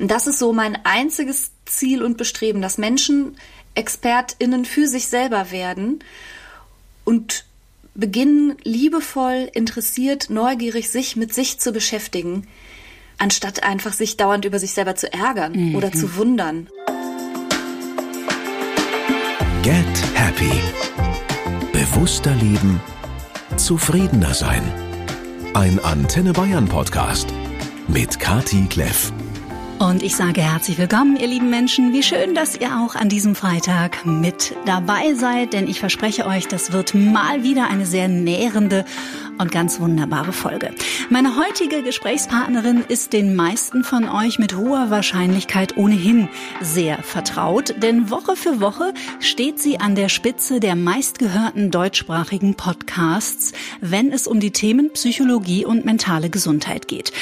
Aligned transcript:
Und 0.00 0.10
das 0.10 0.26
ist 0.26 0.40
so 0.40 0.52
mein 0.52 0.76
einziges 0.84 1.52
Ziel 1.66 2.02
und 2.02 2.16
Bestreben, 2.16 2.60
dass 2.60 2.78
Menschen 2.78 3.36
ExpertInnen 3.76 4.64
für 4.64 4.88
sich 4.88 5.06
selber 5.06 5.52
werden 5.52 6.00
und 7.04 7.44
beginnen, 7.94 8.56
liebevoll, 8.64 9.48
interessiert, 9.52 10.30
neugierig 10.30 10.90
sich 10.90 11.14
mit 11.14 11.32
sich 11.32 11.60
zu 11.60 11.70
beschäftigen, 11.72 12.48
anstatt 13.18 13.62
einfach 13.62 13.92
sich 13.92 14.16
dauernd 14.16 14.44
über 14.44 14.58
sich 14.58 14.72
selber 14.72 14.96
zu 14.96 15.12
ärgern 15.12 15.52
mhm. 15.52 15.74
oder 15.76 15.92
zu 15.92 16.16
wundern. 16.16 16.68
Get 19.62 19.84
Happy. 20.14 20.60
Bewusster 21.72 22.34
leben. 22.34 22.80
Zufriedener 23.56 24.34
sein. 24.34 24.62
Ein 25.54 25.78
Antenne 25.78 26.32
Bayern 26.32 26.66
Podcast 26.66 27.28
mit 27.86 28.18
Kati 28.18 28.66
Kleff. 28.68 29.12
Und 29.84 30.02
ich 30.02 30.16
sage 30.16 30.40
herzlich 30.40 30.78
willkommen, 30.78 31.16
ihr 31.16 31.26
lieben 31.26 31.50
Menschen. 31.50 31.92
Wie 31.92 32.02
schön, 32.02 32.34
dass 32.34 32.56
ihr 32.56 32.80
auch 32.80 32.94
an 32.94 33.10
diesem 33.10 33.34
Freitag 33.34 34.06
mit 34.06 34.56
dabei 34.64 35.12
seid, 35.12 35.52
denn 35.52 35.68
ich 35.68 35.78
verspreche 35.78 36.24
euch, 36.24 36.48
das 36.48 36.72
wird 36.72 36.94
mal 36.94 37.42
wieder 37.42 37.68
eine 37.68 37.84
sehr 37.84 38.08
nährende 38.08 38.86
und 39.36 39.52
ganz 39.52 39.80
wunderbare 39.80 40.32
Folge. 40.32 40.70
Meine 41.10 41.36
heutige 41.36 41.82
Gesprächspartnerin 41.82 42.82
ist 42.88 43.12
den 43.12 43.36
meisten 43.36 43.84
von 43.84 44.08
euch 44.08 44.38
mit 44.38 44.56
hoher 44.56 44.88
Wahrscheinlichkeit 44.88 45.76
ohnehin 45.76 46.30
sehr 46.62 47.02
vertraut, 47.02 47.74
denn 47.82 48.08
Woche 48.08 48.36
für 48.36 48.62
Woche 48.62 48.94
steht 49.20 49.58
sie 49.60 49.80
an 49.80 49.94
der 49.94 50.08
Spitze 50.08 50.60
der 50.60 50.76
meistgehörten 50.76 51.70
deutschsprachigen 51.70 52.54
Podcasts, 52.54 53.52
wenn 53.82 54.12
es 54.12 54.26
um 54.26 54.40
die 54.40 54.52
Themen 54.52 54.94
Psychologie 54.94 55.66
und 55.66 55.84
mentale 55.84 56.30
Gesundheit 56.30 56.88
geht. 56.88 57.12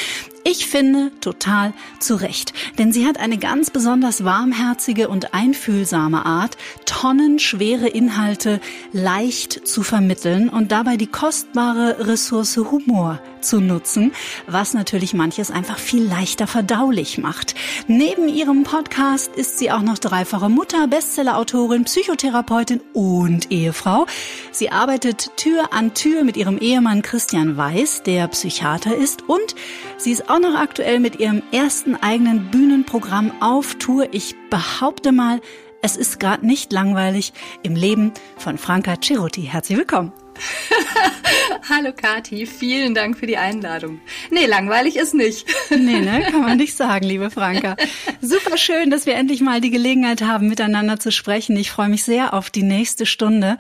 Ich 0.45 0.67
finde 0.67 1.13
total 1.21 1.73
zu 2.01 2.17
Recht, 2.17 2.53
denn 2.79 2.93
sie 2.93 3.07
hat 3.07 3.19
eine 3.19 3.39
ganz 3.39 3.71
besonders 3.71 4.25
warmherzige 4.25 5.09
und 5.09 5.35
einfühlsame 5.35 6.27
Art, 6.27 6.57
tonnenschwere 6.85 7.89
Inhalte 7.89 8.61
leicht 8.93 9.67
zu 9.67 9.85
vermitteln 9.85 10.49
und 10.49 10.73
dabei 10.73 10.97
die 10.97 11.07
kostbare 11.07 12.09
Ressource 12.09 12.57
Humor 12.57 13.21
zu 13.43 13.61
nutzen, 13.61 14.13
was 14.47 14.75
natürlich 14.75 15.15
manches 15.15 15.51
einfach 15.51 15.79
viel 15.79 16.05
leichter 16.05 16.47
verdaulich 16.47 17.19
macht. 17.19 17.55
Neben 17.87 18.29
ihrem 18.29 18.63
Podcast 18.65 19.35
ist 19.37 19.59
sie 19.59 19.71
auch 19.71 19.83
noch 19.83 19.99
dreifache 19.99 20.49
Mutter, 20.49 20.87
Bestsellerautorin, 20.89 21.85
Psychotherapeutin 21.85 22.81
und 22.93 23.51
Ehefrau. 23.51 24.07
Sie 24.51 24.71
arbeitet 24.71 25.37
Tür 25.37 25.73
an 25.73 25.95
Tür 25.95 26.25
mit 26.25 26.37
ihrem 26.37 26.59
Ehemann 26.59 27.03
Christian 27.03 27.57
Weiß, 27.57 28.03
der 28.03 28.29
Psychiater 28.29 28.97
ist 28.97 29.29
und 29.29 29.55
sie 29.99 30.13
ist 30.13 30.31
auch 30.31 30.39
noch 30.39 30.55
aktuell 30.55 31.01
mit 31.01 31.21
ihrem 31.21 31.43
ersten 31.53 31.97
eigenen 31.97 32.51
Bühnenprogramm 32.51 33.33
auf 33.41 33.75
Tour. 33.75 34.09
Ich 34.13 34.35
behaupte 34.51 35.13
mal, 35.13 35.41
es 35.83 35.97
ist 35.97 36.21
gerade 36.21 36.47
nicht 36.47 36.73
langweilig 36.73 37.33
im 37.63 37.75
Leben 37.75 38.13
von 38.37 38.57
Franka 38.57 38.95
Ceruti. 39.01 39.43
Herzlich 39.43 39.79
willkommen. 39.79 40.13
Hallo 41.69 41.93
Kati, 41.93 42.47
vielen 42.47 42.95
Dank 42.95 43.19
für 43.19 43.27
die 43.27 43.37
Einladung. 43.37 44.01
Nee, 44.31 44.47
langweilig 44.47 44.97
ist 44.97 45.15
nicht. 45.15 45.47
nee, 45.71 46.01
ne, 46.01 46.27
kann 46.31 46.43
man 46.43 46.57
nicht 46.59 46.77
sagen, 46.77 47.07
liebe 47.07 47.31
Franka. 47.31 47.77
Super 48.21 48.57
schön, 48.57 48.91
dass 48.91 49.07
wir 49.07 49.15
endlich 49.15 49.41
mal 49.41 49.61
die 49.61 49.71
Gelegenheit 49.71 50.23
haben, 50.23 50.49
miteinander 50.49 50.99
zu 50.99 51.13
sprechen. 51.13 51.57
Ich 51.57 51.71
freue 51.71 51.89
mich 51.89 52.05
sehr 52.05 52.35
auf 52.35 52.51
die 52.51 52.63
nächste 52.63 53.07
Stunde. 53.07 53.59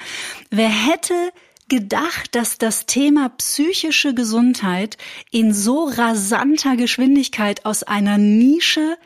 Wer 0.51 0.69
hätte 0.69 1.15
gedacht, 1.69 2.35
dass 2.35 2.59
das 2.59 2.87
Thema 2.87 3.31
psychische 3.31 4.15
Gesundheit 4.15 4.99
in 5.31 5.55
so 5.55 5.85
rasanter 5.85 6.77
Geschwindigkeit 6.77 7.65
aus 7.65 7.83
einer 7.83 8.19
Nische 8.19 8.99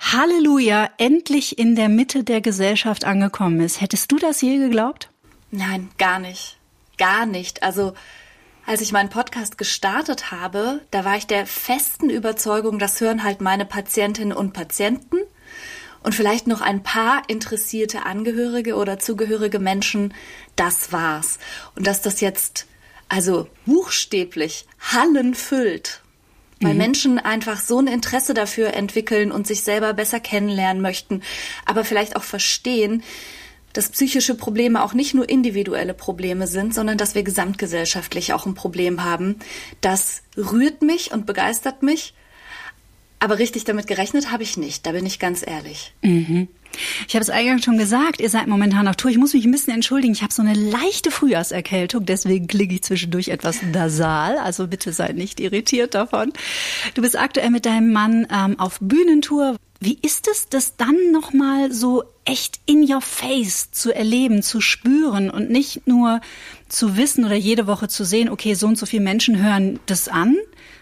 Halleluja 0.00 0.90
endlich 0.98 1.58
in 1.58 1.76
der 1.76 1.88
Mitte 1.88 2.24
der 2.24 2.40
Gesellschaft 2.40 3.04
angekommen 3.04 3.60
ist. 3.60 3.80
Hättest 3.80 4.10
du 4.10 4.16
das 4.16 4.40
je 4.40 4.58
geglaubt? 4.58 5.08
Nein, 5.50 5.88
gar 5.98 6.18
nicht 6.18 6.58
gar 6.98 7.26
nicht. 7.26 7.62
Also 7.62 7.94
als 8.66 8.80
ich 8.80 8.92
meinen 8.92 9.10
Podcast 9.10 9.58
gestartet 9.58 10.30
habe, 10.30 10.80
da 10.90 11.04
war 11.04 11.16
ich 11.16 11.26
der 11.26 11.46
festen 11.46 12.08
Überzeugung, 12.08 12.78
das 12.78 13.00
hören 13.00 13.22
halt 13.22 13.40
meine 13.40 13.66
Patientinnen 13.66 14.36
und 14.36 14.52
Patienten 14.54 15.18
und 16.02 16.14
vielleicht 16.14 16.46
noch 16.46 16.60
ein 16.60 16.82
paar 16.82 17.22
interessierte 17.28 18.04
Angehörige 18.06 18.76
oder 18.76 18.98
zugehörige 18.98 19.58
Menschen. 19.58 20.14
Das 20.56 20.92
war's. 20.92 21.38
Und 21.74 21.86
dass 21.86 22.02
das 22.02 22.20
jetzt 22.20 22.66
also 23.08 23.48
buchstäblich 23.66 24.66
Hallen 24.80 25.34
füllt, 25.34 26.02
weil 26.60 26.72
mhm. 26.72 26.78
Menschen 26.78 27.18
einfach 27.18 27.60
so 27.60 27.78
ein 27.78 27.86
Interesse 27.86 28.32
dafür 28.32 28.74
entwickeln 28.74 29.30
und 29.30 29.46
sich 29.46 29.62
selber 29.62 29.92
besser 29.92 30.20
kennenlernen 30.20 30.82
möchten, 30.82 31.22
aber 31.66 31.84
vielleicht 31.84 32.16
auch 32.16 32.22
verstehen, 32.22 33.02
dass 33.74 33.90
psychische 33.90 34.34
Probleme 34.34 34.82
auch 34.82 34.94
nicht 34.94 35.12
nur 35.12 35.28
individuelle 35.28 35.92
Probleme 35.92 36.46
sind, 36.46 36.74
sondern 36.74 36.96
dass 36.96 37.14
wir 37.14 37.22
gesamtgesellschaftlich 37.22 38.32
auch 38.32 38.46
ein 38.46 38.54
Problem 38.54 39.04
haben. 39.04 39.40
Das 39.82 40.22
rührt 40.36 40.80
mich 40.80 41.12
und 41.12 41.26
begeistert 41.26 41.82
mich. 41.82 42.14
Aber 43.24 43.38
richtig 43.38 43.64
damit 43.64 43.86
gerechnet 43.86 44.30
habe 44.30 44.42
ich 44.42 44.58
nicht, 44.58 44.84
da 44.84 44.92
bin 44.92 45.06
ich 45.06 45.18
ganz 45.18 45.42
ehrlich. 45.46 45.94
Mhm. 46.02 46.46
Ich 47.08 47.14
habe 47.14 47.22
es 47.22 47.30
eingangs 47.30 47.64
schon 47.64 47.78
gesagt, 47.78 48.20
ihr 48.20 48.28
seid 48.28 48.48
momentan 48.48 48.86
auf 48.86 48.96
Tour. 48.96 49.10
Ich 49.10 49.16
muss 49.16 49.32
mich 49.32 49.46
ein 49.46 49.50
bisschen 49.50 49.72
entschuldigen. 49.72 50.12
Ich 50.12 50.22
habe 50.22 50.32
so 50.32 50.42
eine 50.42 50.52
leichte 50.52 51.10
Frühjahrserkältung, 51.10 52.04
deswegen 52.04 52.48
klinge 52.48 52.74
ich 52.74 52.82
zwischendurch 52.82 53.28
etwas 53.28 53.62
nasal. 53.62 54.36
Also 54.36 54.66
bitte 54.66 54.92
seid 54.92 55.16
nicht 55.16 55.40
irritiert 55.40 55.94
davon. 55.94 56.34
Du 56.92 57.00
bist 57.00 57.18
aktuell 57.18 57.48
mit 57.48 57.64
deinem 57.64 57.94
Mann 57.94 58.26
ähm, 58.30 58.60
auf 58.60 58.76
Bühnentour. 58.82 59.56
Wie 59.80 59.98
ist 60.02 60.28
es, 60.28 60.50
das 60.50 60.76
dann 60.76 60.96
nochmal 61.10 61.72
so 61.72 62.04
echt 62.26 62.60
in 62.66 62.82
your 62.82 63.00
face 63.00 63.70
zu 63.70 63.90
erleben, 63.94 64.42
zu 64.42 64.60
spüren 64.60 65.30
und 65.30 65.48
nicht 65.48 65.86
nur 65.86 66.20
zu 66.68 66.98
wissen 66.98 67.24
oder 67.24 67.36
jede 67.36 67.66
Woche 67.66 67.88
zu 67.88 68.04
sehen, 68.04 68.28
okay, 68.28 68.52
so 68.52 68.66
und 68.66 68.76
so 68.76 68.84
viele 68.84 69.02
Menschen 69.02 69.42
hören 69.42 69.80
das 69.86 70.08
an, 70.08 70.36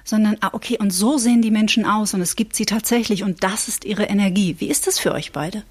sondern, 0.05 0.37
ah, 0.41 0.51
okay, 0.53 0.79
und 0.79 0.91
so 0.91 1.19
sehen 1.19 1.43
die 1.43 1.51
Menschen 1.51 1.87
aus 1.87 2.15
und 2.15 2.21
es 2.21 2.37
gibt 2.37 2.57
sie 2.57 2.67
tatsächlich 2.67 3.23
und 3.23 3.43
das 3.45 3.69
ist 3.69 3.85
ihre 3.85 4.05
Energie. 4.05 4.57
Wie 4.59 4.69
ist 4.69 4.87
das 4.87 4.99
für 4.99 5.13
euch 5.13 5.33
beide? 5.33 5.63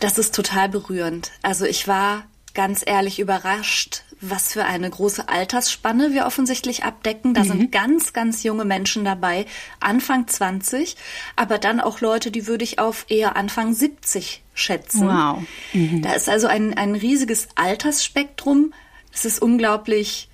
Das 0.00 0.18
ist 0.18 0.34
total 0.34 0.68
berührend. 0.68 1.32
Also 1.42 1.64
ich 1.64 1.88
war 1.88 2.24
ganz 2.54 2.82
ehrlich 2.84 3.18
überrascht, 3.18 4.02
was 4.20 4.52
für 4.52 4.64
eine 4.64 4.88
große 4.88 5.28
Altersspanne 5.28 6.12
wir 6.12 6.26
offensichtlich 6.26 6.84
abdecken. 6.84 7.34
Da 7.34 7.42
mhm. 7.42 7.48
sind 7.48 7.72
ganz, 7.72 8.12
ganz 8.12 8.42
junge 8.44 8.64
Menschen 8.64 9.04
dabei, 9.04 9.46
Anfang 9.80 10.28
20, 10.28 10.96
aber 11.34 11.58
dann 11.58 11.80
auch 11.80 12.00
Leute, 12.00 12.30
die 12.30 12.46
würde 12.46 12.64
ich 12.64 12.78
auf 12.78 13.06
eher 13.08 13.36
Anfang 13.36 13.74
70 13.74 14.42
schätzen. 14.54 15.08
Wow. 15.08 15.42
Mhm. 15.72 16.02
Da 16.02 16.12
ist 16.12 16.28
also 16.28 16.46
ein, 16.46 16.74
ein 16.76 16.94
riesiges 16.94 17.48
Altersspektrum. 17.56 18.72
Es 19.12 19.24
ist 19.24 19.42
unglaublich 19.42 20.28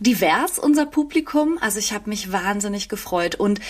divers, 0.00 0.58
unser 0.58 0.86
Publikum. 0.86 1.58
Also 1.60 1.78
ich 1.78 1.92
habe 1.92 2.10
mich 2.10 2.32
wahnsinnig 2.32 2.88
gefreut. 2.88 3.36
Und 3.36 3.60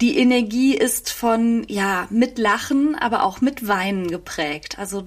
die 0.00 0.18
Energie 0.18 0.76
ist 0.76 1.10
von, 1.10 1.64
ja, 1.68 2.06
mit 2.10 2.38
Lachen, 2.38 2.94
aber 2.94 3.24
auch 3.24 3.40
mit 3.40 3.66
Weinen 3.66 4.08
geprägt. 4.08 4.78
Also 4.78 5.04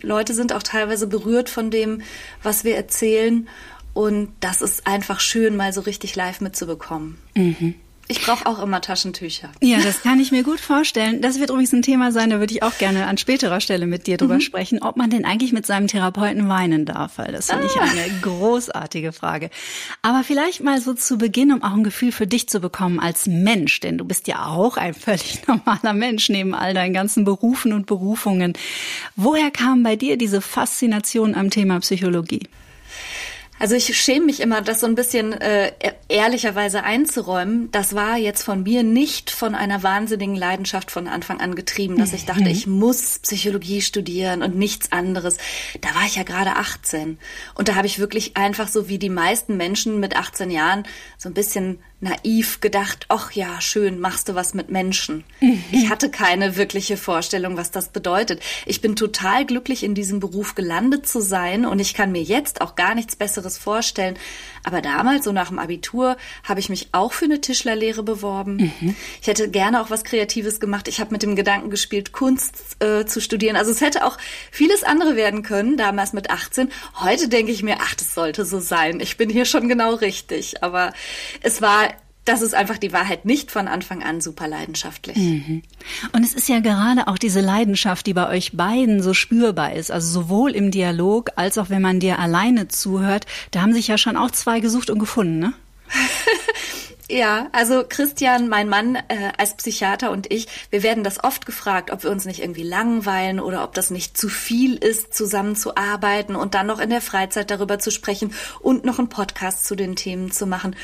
Leute 0.00 0.34
sind 0.34 0.52
auch 0.52 0.62
teilweise 0.62 1.06
berührt 1.06 1.48
von 1.48 1.70
dem, 1.70 2.02
was 2.42 2.64
wir 2.64 2.76
erzählen. 2.76 3.48
Und 3.94 4.32
das 4.40 4.62
ist 4.62 4.86
einfach 4.86 5.20
schön, 5.20 5.56
mal 5.56 5.72
so 5.72 5.82
richtig 5.82 6.16
live 6.16 6.40
mitzubekommen. 6.40 7.18
Mhm. 7.34 7.74
Ich 8.10 8.22
brauche 8.22 8.44
auch 8.46 8.60
immer 8.60 8.80
Taschentücher. 8.80 9.50
Ja, 9.60 9.78
das 9.78 10.02
kann 10.02 10.18
ich 10.18 10.32
mir 10.32 10.42
gut 10.42 10.58
vorstellen. 10.58 11.22
Das 11.22 11.38
wird 11.38 11.50
übrigens 11.50 11.72
ein 11.72 11.82
Thema 11.82 12.10
sein, 12.10 12.30
da 12.30 12.40
würde 12.40 12.52
ich 12.52 12.64
auch 12.64 12.76
gerne 12.76 13.06
an 13.06 13.18
späterer 13.18 13.60
Stelle 13.60 13.86
mit 13.86 14.08
dir 14.08 14.16
drüber 14.16 14.34
mhm. 14.34 14.40
sprechen, 14.40 14.82
ob 14.82 14.96
man 14.96 15.10
denn 15.10 15.24
eigentlich 15.24 15.52
mit 15.52 15.64
seinem 15.64 15.86
Therapeuten 15.86 16.48
weinen 16.48 16.86
darf, 16.86 17.18
weil 17.18 17.30
das 17.30 17.46
finde 17.46 17.68
ah. 17.68 17.70
ich 17.72 17.80
eine 17.80 18.20
großartige 18.20 19.12
Frage. 19.12 19.48
Aber 20.02 20.24
vielleicht 20.24 20.60
mal 20.60 20.80
so 20.80 20.92
zu 20.92 21.18
Beginn, 21.18 21.52
um 21.52 21.62
auch 21.62 21.72
ein 21.72 21.84
Gefühl 21.84 22.10
für 22.10 22.26
dich 22.26 22.48
zu 22.48 22.58
bekommen 22.58 22.98
als 22.98 23.26
Mensch, 23.26 23.78
denn 23.78 23.96
du 23.96 24.04
bist 24.04 24.26
ja 24.26 24.46
auch 24.46 24.76
ein 24.76 24.94
völlig 24.94 25.40
normaler 25.46 25.92
Mensch 25.92 26.28
neben 26.30 26.52
all 26.52 26.74
deinen 26.74 26.92
ganzen 26.92 27.24
Berufen 27.24 27.72
und 27.72 27.86
Berufungen. 27.86 28.54
Woher 29.14 29.52
kam 29.52 29.84
bei 29.84 29.94
dir 29.94 30.18
diese 30.18 30.40
Faszination 30.40 31.36
am 31.36 31.50
Thema 31.50 31.78
Psychologie? 31.78 32.48
Also 33.60 33.74
ich 33.74 33.94
schäme 33.94 34.24
mich 34.24 34.40
immer, 34.40 34.62
das 34.62 34.80
so 34.80 34.86
ein 34.86 34.94
bisschen 34.94 35.34
äh, 35.34 35.72
ehrlicherweise 36.08 36.82
einzuräumen. 36.82 37.70
Das 37.72 37.94
war 37.94 38.16
jetzt 38.16 38.42
von 38.42 38.62
mir 38.62 38.82
nicht 38.82 39.30
von 39.30 39.54
einer 39.54 39.82
wahnsinnigen 39.82 40.34
Leidenschaft 40.34 40.90
von 40.90 41.06
Anfang 41.06 41.40
an 41.40 41.54
getrieben, 41.54 41.98
dass 41.98 42.14
ich 42.14 42.24
dachte, 42.24 42.44
mhm. 42.44 42.46
ich 42.46 42.66
muss 42.66 43.18
Psychologie 43.18 43.82
studieren 43.82 44.42
und 44.42 44.56
nichts 44.56 44.92
anderes. 44.92 45.36
Da 45.82 45.94
war 45.94 46.06
ich 46.06 46.16
ja 46.16 46.22
gerade 46.22 46.56
18 46.56 47.18
und 47.54 47.68
da 47.68 47.74
habe 47.74 47.86
ich 47.86 47.98
wirklich 47.98 48.38
einfach 48.38 48.66
so 48.66 48.88
wie 48.88 48.98
die 48.98 49.10
meisten 49.10 49.58
Menschen 49.58 50.00
mit 50.00 50.16
18 50.16 50.50
Jahren 50.50 50.84
so 51.18 51.28
ein 51.28 51.34
bisschen 51.34 51.80
naiv 52.00 52.60
gedacht, 52.60 53.04
ach 53.08 53.32
ja, 53.32 53.60
schön, 53.60 54.00
machst 54.00 54.28
du 54.28 54.34
was 54.34 54.54
mit 54.54 54.70
Menschen. 54.70 55.24
Mhm. 55.40 55.62
Ich 55.70 55.90
hatte 55.90 56.10
keine 56.10 56.56
wirkliche 56.56 56.96
Vorstellung, 56.96 57.56
was 57.58 57.70
das 57.70 57.88
bedeutet. 57.88 58.40
Ich 58.64 58.80
bin 58.80 58.96
total 58.96 59.44
glücklich, 59.44 59.84
in 59.84 59.94
diesem 59.94 60.18
Beruf 60.18 60.54
gelandet 60.54 61.06
zu 61.06 61.20
sein 61.20 61.66
und 61.66 61.78
ich 61.78 61.92
kann 61.92 62.10
mir 62.10 62.22
jetzt 62.22 62.62
auch 62.62 62.74
gar 62.74 62.94
nichts 62.94 63.16
Besseres 63.16 63.58
vorstellen. 63.58 64.16
Aber 64.64 64.80
damals, 64.80 65.24
so 65.24 65.32
nach 65.32 65.48
dem 65.48 65.58
Abitur, 65.58 66.16
habe 66.44 66.60
ich 66.60 66.68
mich 66.68 66.88
auch 66.92 67.12
für 67.12 67.26
eine 67.26 67.40
Tischlerlehre 67.40 68.02
beworben. 68.02 68.72
Mhm. 68.80 68.96
Ich 69.20 69.26
hätte 69.26 69.50
gerne 69.50 69.82
auch 69.82 69.90
was 69.90 70.04
Kreatives 70.04 70.58
gemacht. 70.58 70.88
Ich 70.88 71.00
habe 71.00 71.12
mit 71.12 71.22
dem 71.22 71.36
Gedanken 71.36 71.70
gespielt, 71.70 72.12
Kunst 72.12 72.76
äh, 72.80 73.04
zu 73.04 73.20
studieren. 73.20 73.56
Also 73.56 73.70
es 73.70 73.80
hätte 73.80 74.06
auch 74.06 74.16
vieles 74.50 74.84
andere 74.84 75.16
werden 75.16 75.42
können, 75.42 75.76
damals 75.76 76.12
mit 76.12 76.30
18. 76.30 76.70
Heute 77.00 77.28
denke 77.28 77.52
ich 77.52 77.62
mir, 77.62 77.76
ach, 77.80 77.94
das 77.94 78.14
sollte 78.14 78.44
so 78.44 78.58
sein. 78.60 79.00
Ich 79.00 79.16
bin 79.16 79.28
hier 79.28 79.44
schon 79.44 79.68
genau 79.68 79.94
richtig. 79.94 80.62
Aber 80.62 80.92
es 81.42 81.60
war 81.60 81.89
das 82.24 82.42
ist 82.42 82.54
einfach 82.54 82.78
die 82.78 82.92
Wahrheit 82.92 83.24
nicht 83.24 83.50
von 83.50 83.66
Anfang 83.66 84.02
an 84.02 84.20
super 84.20 84.46
leidenschaftlich. 84.46 85.16
Mhm. 85.16 85.62
Und 86.12 86.24
es 86.24 86.34
ist 86.34 86.48
ja 86.48 86.60
gerade 86.60 87.08
auch 87.08 87.18
diese 87.18 87.40
Leidenschaft, 87.40 88.06
die 88.06 88.14
bei 88.14 88.28
euch 88.28 88.52
beiden 88.56 89.02
so 89.02 89.14
spürbar 89.14 89.72
ist, 89.72 89.90
also 89.90 90.20
sowohl 90.20 90.52
im 90.52 90.70
Dialog 90.70 91.30
als 91.36 91.58
auch 91.58 91.70
wenn 91.70 91.82
man 91.82 92.00
dir 92.00 92.18
alleine 92.18 92.68
zuhört, 92.68 93.26
da 93.50 93.62
haben 93.62 93.72
sich 93.72 93.88
ja 93.88 93.98
schon 93.98 94.16
auch 94.16 94.30
zwei 94.30 94.60
gesucht 94.60 94.90
und 94.90 94.98
gefunden, 94.98 95.38
ne? 95.38 95.52
Ja, 97.10 97.48
also 97.50 97.82
Christian, 97.88 98.48
mein 98.48 98.68
Mann 98.68 98.94
äh, 98.94 99.32
als 99.36 99.56
Psychiater 99.56 100.12
und 100.12 100.30
ich, 100.32 100.46
wir 100.70 100.84
werden 100.84 101.02
das 101.02 101.24
oft 101.24 101.44
gefragt, 101.44 101.90
ob 101.90 102.04
wir 102.04 102.10
uns 102.12 102.24
nicht 102.24 102.38
irgendwie 102.38 102.62
langweilen 102.62 103.40
oder 103.40 103.64
ob 103.64 103.74
das 103.74 103.90
nicht 103.90 104.16
zu 104.16 104.28
viel 104.28 104.76
ist, 104.76 105.12
zusammenzuarbeiten 105.12 106.36
und 106.36 106.54
dann 106.54 106.68
noch 106.68 106.78
in 106.78 106.88
der 106.88 107.00
Freizeit 107.00 107.50
darüber 107.50 107.80
zu 107.80 107.90
sprechen 107.90 108.32
und 108.60 108.84
noch 108.84 109.00
einen 109.00 109.08
Podcast 109.08 109.64
zu 109.64 109.74
den 109.74 109.96
Themen 109.96 110.30
zu 110.30 110.46
machen. 110.46 110.76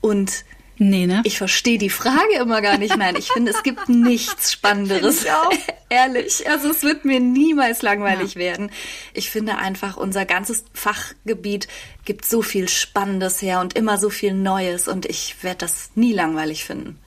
Und 0.00 0.44
Nee, 0.76 1.06
ne? 1.06 1.22
Ich 1.24 1.38
verstehe 1.38 1.78
die 1.78 1.90
Frage 1.90 2.34
immer 2.40 2.60
gar 2.60 2.78
nicht. 2.78 2.96
Nein, 2.96 3.14
ich 3.16 3.28
finde, 3.28 3.52
es 3.52 3.62
gibt 3.62 3.88
nichts 3.88 4.52
Spannenderes. 4.52 5.22
Ich 5.22 5.30
auch. 5.30 5.52
Ehrlich. 5.88 6.48
Also 6.48 6.70
es 6.70 6.82
wird 6.82 7.04
mir 7.04 7.20
niemals 7.20 7.82
langweilig 7.82 8.34
ja. 8.34 8.40
werden. 8.40 8.70
Ich 9.12 9.30
finde 9.30 9.56
einfach, 9.56 9.96
unser 9.96 10.24
ganzes 10.24 10.64
Fachgebiet 10.72 11.68
gibt 12.04 12.24
so 12.24 12.42
viel 12.42 12.68
Spannendes 12.68 13.40
her 13.40 13.60
und 13.60 13.74
immer 13.74 13.98
so 13.98 14.10
viel 14.10 14.34
Neues 14.34 14.88
und 14.88 15.06
ich 15.06 15.42
werde 15.42 15.58
das 15.58 15.90
nie 15.94 16.12
langweilig 16.12 16.64
finden. 16.64 16.98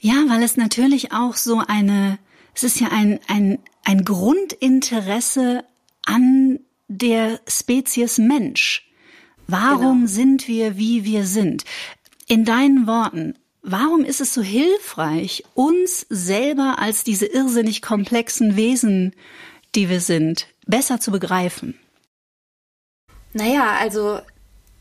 Ja, 0.00 0.24
weil 0.28 0.42
es 0.42 0.56
natürlich 0.56 1.12
auch 1.12 1.34
so 1.34 1.62
eine, 1.66 2.18
es 2.54 2.62
ist 2.62 2.80
ja 2.80 2.88
ein, 2.88 3.18
ein, 3.26 3.58
ein 3.84 4.04
Grundinteresse 4.04 5.64
an 6.04 6.60
der 6.88 7.40
Spezies 7.46 8.18
Mensch. 8.18 8.88
Warum 9.50 10.00
genau. 10.00 10.06
sind 10.06 10.46
wir, 10.46 10.76
wie 10.76 11.04
wir 11.04 11.24
sind? 11.24 11.64
In 12.30 12.44
deinen 12.44 12.86
Worten, 12.86 13.34
warum 13.62 14.04
ist 14.04 14.20
es 14.20 14.34
so 14.34 14.42
hilfreich, 14.42 15.44
uns 15.54 16.04
selber 16.10 16.76
als 16.78 17.02
diese 17.02 17.24
irrsinnig 17.24 17.80
komplexen 17.80 18.54
Wesen, 18.54 19.14
die 19.74 19.88
wir 19.88 20.00
sind, 20.00 20.46
besser 20.66 21.00
zu 21.00 21.10
begreifen? 21.10 21.78
Naja, 23.32 23.78
also 23.80 24.20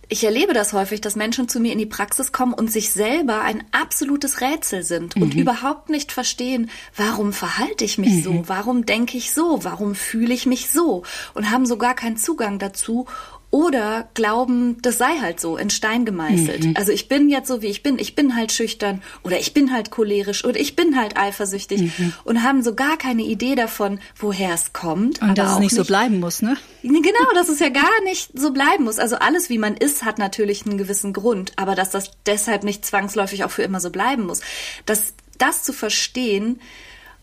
ich 0.09 0.23
erlebe 0.23 0.53
das 0.53 0.73
häufig, 0.73 0.99
dass 0.99 1.15
Menschen 1.15 1.47
zu 1.47 1.59
mir 1.59 1.71
in 1.71 1.79
die 1.79 1.85
Praxis 1.85 2.31
kommen 2.31 2.53
und 2.53 2.71
sich 2.71 2.91
selber 2.91 3.41
ein 3.41 3.63
absolutes 3.71 4.41
Rätsel 4.41 4.83
sind 4.83 5.15
mhm. 5.15 5.21
und 5.21 5.33
überhaupt 5.35 5.89
nicht 5.89 6.11
verstehen, 6.11 6.69
warum 6.95 7.31
verhalte 7.31 7.85
ich 7.85 7.97
mich 7.97 8.13
mhm. 8.13 8.23
so, 8.23 8.43
warum 8.47 8.85
denke 8.85 9.17
ich 9.17 9.33
so, 9.33 9.63
warum 9.63 9.95
fühle 9.95 10.33
ich 10.33 10.45
mich 10.45 10.69
so 10.69 11.03
und 11.33 11.49
haben 11.49 11.65
so 11.65 11.77
gar 11.77 11.93
keinen 11.93 12.17
Zugang 12.17 12.59
dazu 12.59 13.05
oder 13.49 14.09
glauben, 14.13 14.81
das 14.81 14.97
sei 14.97 15.19
halt 15.21 15.39
so 15.39 15.55
in 15.55 15.69
Stein 15.69 16.03
gemeißelt. 16.03 16.65
Mhm. 16.65 16.73
Also 16.75 16.91
ich 16.91 17.07
bin 17.07 17.29
jetzt 17.29 17.47
so, 17.47 17.61
wie 17.61 17.67
ich 17.67 17.81
bin. 17.81 17.97
Ich 17.97 18.13
bin 18.13 18.35
halt 18.35 18.51
schüchtern 18.51 19.01
oder 19.23 19.39
ich 19.39 19.53
bin 19.53 19.71
halt 19.71 19.89
cholerisch 19.89 20.43
oder 20.43 20.59
ich 20.59 20.75
bin 20.75 20.99
halt 20.99 21.17
eifersüchtig 21.17 21.97
mhm. 21.97 22.13
und 22.25 22.43
haben 22.43 22.61
so 22.61 22.75
gar 22.75 22.97
keine 22.97 23.23
Idee 23.23 23.55
davon, 23.55 23.99
woher 24.17 24.53
es 24.53 24.73
kommt. 24.73 25.21
Und 25.21 25.37
dass 25.37 25.53
es 25.53 25.59
nicht, 25.59 25.71
nicht 25.71 25.75
so 25.75 25.85
bleiben 25.85 26.19
muss, 26.19 26.41
ne? 26.41 26.57
Genau, 26.83 27.33
dass 27.35 27.47
es 27.47 27.59
ja 27.59 27.69
gar 27.69 28.03
nicht 28.03 28.37
so 28.37 28.51
bleiben 28.51 28.83
muss. 28.83 28.99
Also 28.99 29.15
alles, 29.17 29.49
wie 29.49 29.57
man 29.57 29.77
ist, 29.77 30.03
hat 30.03 30.19
natürlich 30.19 30.65
einen 30.65 30.77
gewissen 30.77 31.13
Grund, 31.13 31.53
aber 31.55 31.75
dass 31.75 31.89
das 31.89 32.11
deshalb 32.25 32.63
nicht 32.63 32.85
zwangsläufig 32.85 33.45
auch 33.45 33.51
für 33.51 33.63
immer 33.63 33.79
so 33.79 33.91
bleiben 33.91 34.25
muss. 34.25 34.41
Das, 34.85 35.13
das 35.37 35.63
zu 35.63 35.71
verstehen, 35.71 36.59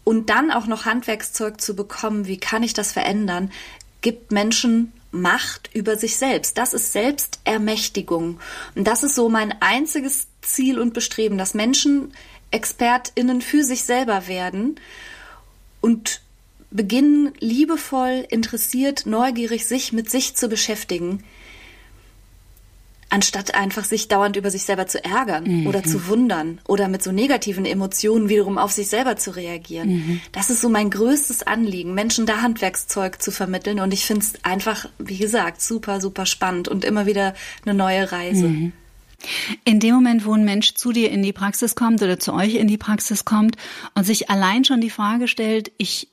und 0.05 0.29
dann 0.29 0.51
auch 0.51 0.67
noch 0.67 0.85
Handwerkszeug 0.85 1.61
zu 1.61 1.75
bekommen, 1.75 2.27
wie 2.27 2.37
kann 2.37 2.63
ich 2.63 2.75
das 2.75 2.93
verändern, 2.93 3.51
gibt 4.03 4.33
Menschen 4.33 4.93
Macht 5.15 5.71
über 5.75 5.97
sich 5.97 6.17
selbst. 6.17 6.59
Das 6.59 6.75
ist 6.75 6.93
Selbstermächtigung. 6.93 8.41
Und 8.75 8.85
das 8.85 9.03
ist 9.03 9.15
so 9.15 9.29
mein 9.29 9.55
einziges 9.61 10.27
Ziel 10.43 10.79
und 10.79 10.93
Bestreben, 10.93 11.39
dass 11.39 11.55
Menschen 11.55 12.13
ExpertInnen 12.51 13.41
für 13.41 13.63
sich 13.63 13.85
selber 13.85 14.27
werden 14.27 14.81
und 15.81 16.21
beginnen, 16.71 17.33
liebevoll, 17.39 18.27
interessiert, 18.29 19.07
neugierig 19.07 19.67
sich 19.67 19.93
mit 19.93 20.11
sich 20.11 20.35
zu 20.35 20.49
beschäftigen 20.49 21.23
anstatt 23.15 23.55
einfach 23.55 23.85
sich 23.85 24.09
dauernd 24.09 24.37
über 24.37 24.51
sich 24.51 24.65
selber 24.65 24.89
zu 24.89 25.03
ärgern 25.05 25.45
mhm. 25.45 25.67
oder 25.69 25.85
zu 25.85 26.09
wundern 26.09 26.61
oder 26.67 26.89
mit 26.89 27.01
so 27.01 27.13
negativen 27.13 27.65
Emotionen 27.65 28.29
wiederum 28.29 28.59
auf 28.59 28.73
sich 28.73 28.89
selber 28.89 29.17
zu 29.17 29.37
reagieren. 29.37 29.89
Mhm. 29.89 30.21
Das 30.33 30.51
ist 30.51 30.61
so 30.61 30.69
mein 30.69 30.91
größtes 30.91 31.45
Anliegen, 31.45 31.95
Menschen 31.95 32.27
da 32.27 32.43
Handwerkszeug 32.43 33.23
zu 33.23 33.31
vermitteln 33.31 33.79
und 33.79 33.95
ich 33.95 34.05
finde 34.05 34.27
es 34.27 34.45
einfach, 34.45 34.89
wie 34.99 35.17
gesagt, 35.17 35.63
super, 35.63 36.01
super 36.01 36.27
spannend 36.27 36.67
und 36.67 36.85
immer 36.85 37.07
wieder 37.07 37.35
eine 37.65 37.75
neue 37.75 38.11
Reise. 38.11 38.49
Mhm. 38.49 38.73
In 39.65 39.79
dem 39.79 39.95
Moment, 39.95 40.27
wo 40.27 40.33
ein 40.33 40.45
Mensch 40.45 40.75
zu 40.75 40.91
dir 40.91 41.13
in 41.13 41.23
die 41.23 41.33
Praxis 41.33 41.77
kommt 41.77 42.03
oder 42.03 42.19
zu 42.19 42.35
euch 42.35 42.57
in 42.57 42.67
die 42.67 42.79
Praxis 42.79 43.25
kommt 43.25 43.57
und 43.95 44.03
sich 44.03 44.29
allein 44.29 44.65
schon 44.65 44.81
die 44.81 44.91
Frage 44.91 45.29
stellt, 45.29 45.71
ich, 45.79 46.09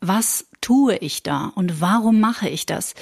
was 0.00 0.44
tue 0.60 0.96
ich 0.98 1.22
da 1.22 1.50
und 1.54 1.80
warum 1.80 2.20
mache 2.20 2.50
ich 2.50 2.66
das? 2.66 2.94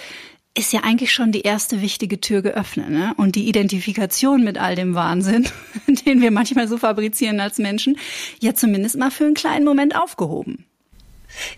Ist 0.61 0.73
ja 0.73 0.81
eigentlich 0.81 1.13
schon 1.13 1.33
die 1.33 1.41
erste 1.41 1.83
wichtige 1.83 2.21
Tür 2.21 2.43
geöffnet. 2.43 2.91
Ne? 2.91 3.15
Und 3.17 3.35
die 3.35 3.49
Identifikation 3.49 4.45
mit 4.45 4.59
all 4.59 4.77
dem 4.77 4.95
Wahnsinn, 4.95 5.49
den 6.07 6.21
wir 6.21 6.31
manchmal 6.31 6.69
so 6.69 6.79
fabrizieren 6.79 7.41
als 7.41 7.59
Menschen, 7.59 7.99
ja 8.41 8.55
zumindest 8.55 8.97
mal 8.97 9.11
für 9.11 9.25
einen 9.25 9.35
kleinen 9.35 9.65
Moment 9.65 9.97
aufgehoben. 9.97 10.67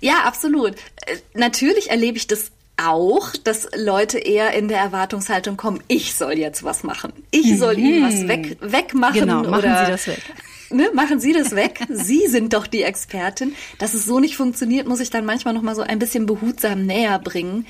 Ja, 0.00 0.22
absolut. 0.25 0.75
Äh, 1.06 1.16
natürlich 1.34 1.90
erlebe 1.90 2.16
ich 2.16 2.26
das 2.26 2.52
auch, 2.76 3.32
dass 3.44 3.69
Leute 3.76 4.19
eher 4.19 4.54
in 4.54 4.69
der 4.69 4.78
Erwartungshaltung 4.78 5.56
kommen, 5.56 5.82
ich 5.88 6.14
soll 6.14 6.38
jetzt 6.38 6.62
was 6.64 6.84
machen. 6.84 7.12
Ich 7.31 7.58
soll 7.58 7.76
mhm. 7.76 7.84
ihnen 7.84 8.04
was 8.04 8.28
weg, 8.28 8.56
wegmachen. 8.60 9.20
Genau, 9.20 9.43
machen 9.43 9.58
oder, 9.58 9.84
Sie 9.84 9.93
das 9.93 10.06
weg. 10.06 10.22
Ne, 10.70 10.88
machen 10.94 11.20
Sie 11.20 11.34
das 11.34 11.54
weg. 11.54 11.81
Sie 11.90 12.28
sind 12.28 12.54
doch 12.54 12.66
die 12.66 12.82
Expertin. 12.82 13.54
Dass 13.78 13.93
es 13.93 14.06
so 14.06 14.20
nicht 14.20 14.38
funktioniert, 14.38 14.88
muss 14.88 15.00
ich 15.00 15.10
dann 15.10 15.26
manchmal 15.26 15.52
noch 15.52 15.60
mal 15.60 15.75
so 15.75 15.82
ein 15.82 15.99
bisschen 15.99 16.25
behutsam 16.25 16.87
näher 16.87 17.19
bringen. 17.19 17.66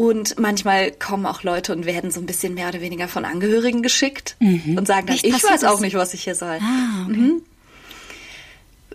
Und 0.00 0.38
manchmal 0.38 0.92
kommen 0.92 1.26
auch 1.26 1.42
Leute 1.42 1.74
und 1.74 1.84
werden 1.84 2.10
so 2.10 2.20
ein 2.20 2.24
bisschen 2.24 2.54
mehr 2.54 2.70
oder 2.70 2.80
weniger 2.80 3.06
von 3.06 3.26
Angehörigen 3.26 3.82
geschickt 3.82 4.34
mhm. 4.38 4.78
und 4.78 4.86
sagen 4.86 5.08
dann, 5.08 5.18
ich 5.20 5.44
weiß 5.44 5.62
auch 5.64 5.80
nicht, 5.80 5.94
was 5.94 6.14
ich 6.14 6.24
hier 6.24 6.34
soll. 6.34 6.58
Ah, 6.58 7.04
okay. 7.04 7.18
mhm. 7.18 7.42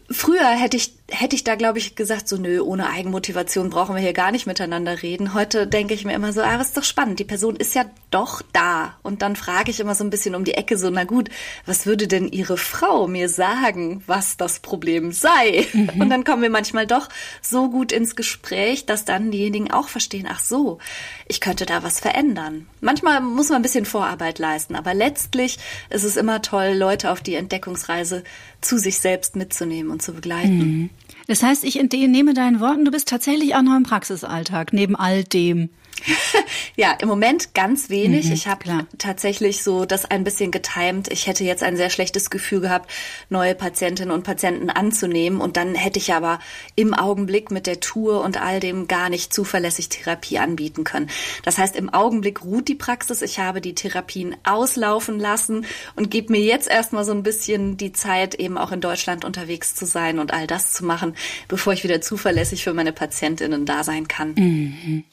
Früher 0.10 0.50
hätte 0.50 0.78
ich 0.78 0.95
hätte 1.12 1.36
ich 1.36 1.44
da, 1.44 1.54
glaube 1.54 1.78
ich, 1.78 1.96
gesagt, 1.96 2.28
so 2.28 2.38
nö, 2.38 2.62
ohne 2.62 2.90
Eigenmotivation 2.90 3.70
brauchen 3.70 3.96
wir 3.96 4.02
hier 4.02 4.14
gar 4.14 4.32
nicht 4.32 4.48
miteinander 4.48 5.04
reden. 5.04 5.36
Heute 5.36 5.68
denke 5.68 5.94
ich 5.94 6.04
mir 6.04 6.14
immer 6.14 6.34
so, 6.34 6.42
ah, 6.42 6.58
das 6.58 6.70
ist 6.70 6.78
doch 6.78 6.84
spannend, 6.84 7.20
die 7.20 7.26
Person 7.26 7.56
ist 7.56 7.76
ja 7.76 7.86
doch 8.10 8.42
da. 8.54 8.98
Und 9.04 9.22
dann 9.22 9.36
frage 9.36 9.70
ich 9.70 9.80
immer 9.80 9.94
so 9.94 10.04
ein 10.04 10.10
bisschen 10.10 10.34
um 10.34 10.46
die 10.46 10.56
Ecke 10.56 10.80
so, 10.80 10.90
na 10.90 11.04
gut, 11.04 11.30
was 11.68 11.86
würde 11.86 12.08
denn 12.08 12.28
Ihre 12.28 12.58
Frau 12.58 13.08
mir 13.08 13.30
sagen, 13.30 14.04
was 14.08 14.38
das 14.38 14.60
Problem 14.60 15.12
sei? 15.12 15.68
Mhm. 15.74 16.02
Und 16.02 16.10
dann 16.10 16.24
kommen 16.24 16.42
wir 16.42 16.50
manchmal 16.50 16.88
doch 16.88 17.08
so 17.42 17.70
gut 17.70 17.92
ins 17.92 18.16
Gespräch, 18.16 18.88
dass 18.88 19.06
dann 19.06 19.30
diejenigen 19.30 19.70
auch 19.72 19.90
verstehen, 19.90 20.28
ach 20.28 20.40
so, 20.40 20.80
ich 21.28 21.40
könnte 21.40 21.68
da 21.68 21.84
was 21.84 22.00
verändern. 22.00 22.68
Manchmal 22.82 23.22
muss 23.22 23.50
man 23.50 23.58
ein 23.58 23.64
bisschen 23.64 23.86
Vorarbeit 23.86 24.40
leisten, 24.40 24.76
aber 24.76 24.96
letztlich 24.96 25.60
ist 25.92 26.04
es 26.04 26.18
immer 26.18 26.42
toll, 26.42 26.74
Leute 26.76 27.12
auf 27.12 27.22
die 27.22 27.36
Entdeckungsreise 27.36 28.24
zu 28.62 28.78
sich 28.78 29.00
selbst 29.00 29.36
mitzunehmen 29.36 29.92
und 29.92 30.02
zu 30.02 30.14
begleiten. 30.14 30.58
Mhm. 30.58 30.90
Das 31.28 31.42
heißt, 31.42 31.64
ich 31.64 31.80
entnehme 31.80 32.34
deinen 32.34 32.60
Worten, 32.60 32.86
du 32.86 32.92
bist 32.92 33.08
tatsächlich 33.08 33.56
auch 33.56 33.62
noch 33.62 33.76
im 33.76 33.84
Praxisalltag, 33.84 34.74
neben 34.74 34.96
all 34.96 35.24
dem. 35.24 35.70
ja, 36.76 36.92
im 37.02 37.08
Moment 37.08 37.54
ganz 37.54 37.90
wenig. 37.90 38.26
Mhm, 38.26 38.34
ich 38.34 38.48
habe 38.48 38.88
tatsächlich 38.98 39.64
so 39.64 39.86
das 39.86 40.06
ein 40.06 40.24
bisschen 40.24 40.52
getimt. 40.52 41.12
Ich 41.12 41.28
hätte 41.28 41.44
jetzt 41.44 41.64
ein 41.64 41.78
sehr 41.78 41.90
schlechtes 41.90 42.30
Gefühl 42.30 42.62
gehabt, 42.62 42.92
neue 43.30 43.56
Patientinnen 43.56 44.14
und 44.14 44.24
Patienten 44.24 44.70
anzunehmen. 44.70 45.42
Und 45.42 45.58
dann 45.58 45.76
hätte 45.76 46.00
ich 46.00 46.14
aber 46.14 46.40
im 46.76 46.94
Augenblick 46.94 47.52
mit 47.52 47.68
der 47.68 47.80
Tour 47.80 48.22
und 48.22 48.42
all 48.42 48.60
dem 48.60 48.88
gar 48.88 49.10
nicht 49.10 49.34
zuverlässig 49.34 49.90
Therapie 49.90 50.38
anbieten 50.38 50.84
können. 50.84 51.10
Das 51.44 51.58
heißt, 51.58 51.76
im 51.76 51.94
Augenblick 51.94 52.44
ruht 52.44 52.68
die 52.68 52.76
Praxis. 52.76 53.22
Ich 53.22 53.40
habe 53.40 53.62
die 53.62 53.76
Therapien 53.76 54.36
auslaufen 54.44 55.20
lassen 55.20 55.66
und 55.96 56.12
gebe 56.12 56.32
mir 56.32 56.42
jetzt 56.42 56.70
erstmal 56.70 57.06
so 57.06 57.12
ein 57.12 57.24
bisschen 57.24 57.78
die 57.78 57.94
Zeit, 57.94 58.36
eben 58.36 58.58
auch 58.58 58.72
in 58.72 58.82
Deutschland 58.82 59.26
unterwegs 59.26 59.76
zu 59.76 59.86
sein 59.86 60.20
und 60.20 60.34
all 60.34 60.48
das 60.48 60.74
zu 60.74 60.86
machen, 60.86 61.16
bevor 61.48 61.74
ich 61.74 61.84
wieder 61.84 62.02
zuverlässig 62.02 62.64
für 62.64 62.74
meine 62.74 62.94
Patientinnen 62.94 63.66
da 63.66 63.84
sein 63.84 64.08
kann. 64.08 64.34
Mhm. 64.36 65.04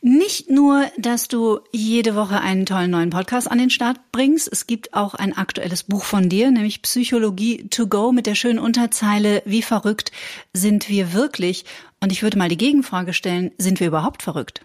Nicht 0.00 0.50
nur, 0.50 0.86
dass 0.96 1.28
du 1.28 1.60
jede 1.72 2.14
Woche 2.14 2.40
einen 2.40 2.66
tollen 2.66 2.90
neuen 2.90 3.10
Podcast 3.10 3.50
an 3.50 3.58
den 3.58 3.70
Start 3.70 3.98
bringst, 4.10 4.48
es 4.50 4.66
gibt 4.66 4.94
auch 4.94 5.14
ein 5.14 5.36
aktuelles 5.36 5.84
Buch 5.84 6.04
von 6.04 6.28
dir, 6.28 6.50
nämlich 6.50 6.82
Psychologie 6.82 7.68
to 7.68 7.86
go 7.86 8.12
mit 8.12 8.26
der 8.26 8.34
schönen 8.34 8.58
Unterzeile, 8.58 9.42
wie 9.44 9.62
verrückt 9.62 10.12
sind 10.52 10.88
wir 10.88 11.12
wirklich? 11.12 11.64
Und 12.00 12.12
ich 12.12 12.22
würde 12.22 12.38
mal 12.38 12.48
die 12.48 12.56
Gegenfrage 12.56 13.12
stellen, 13.12 13.52
sind 13.58 13.80
wir 13.80 13.86
überhaupt 13.86 14.22
verrückt? 14.22 14.62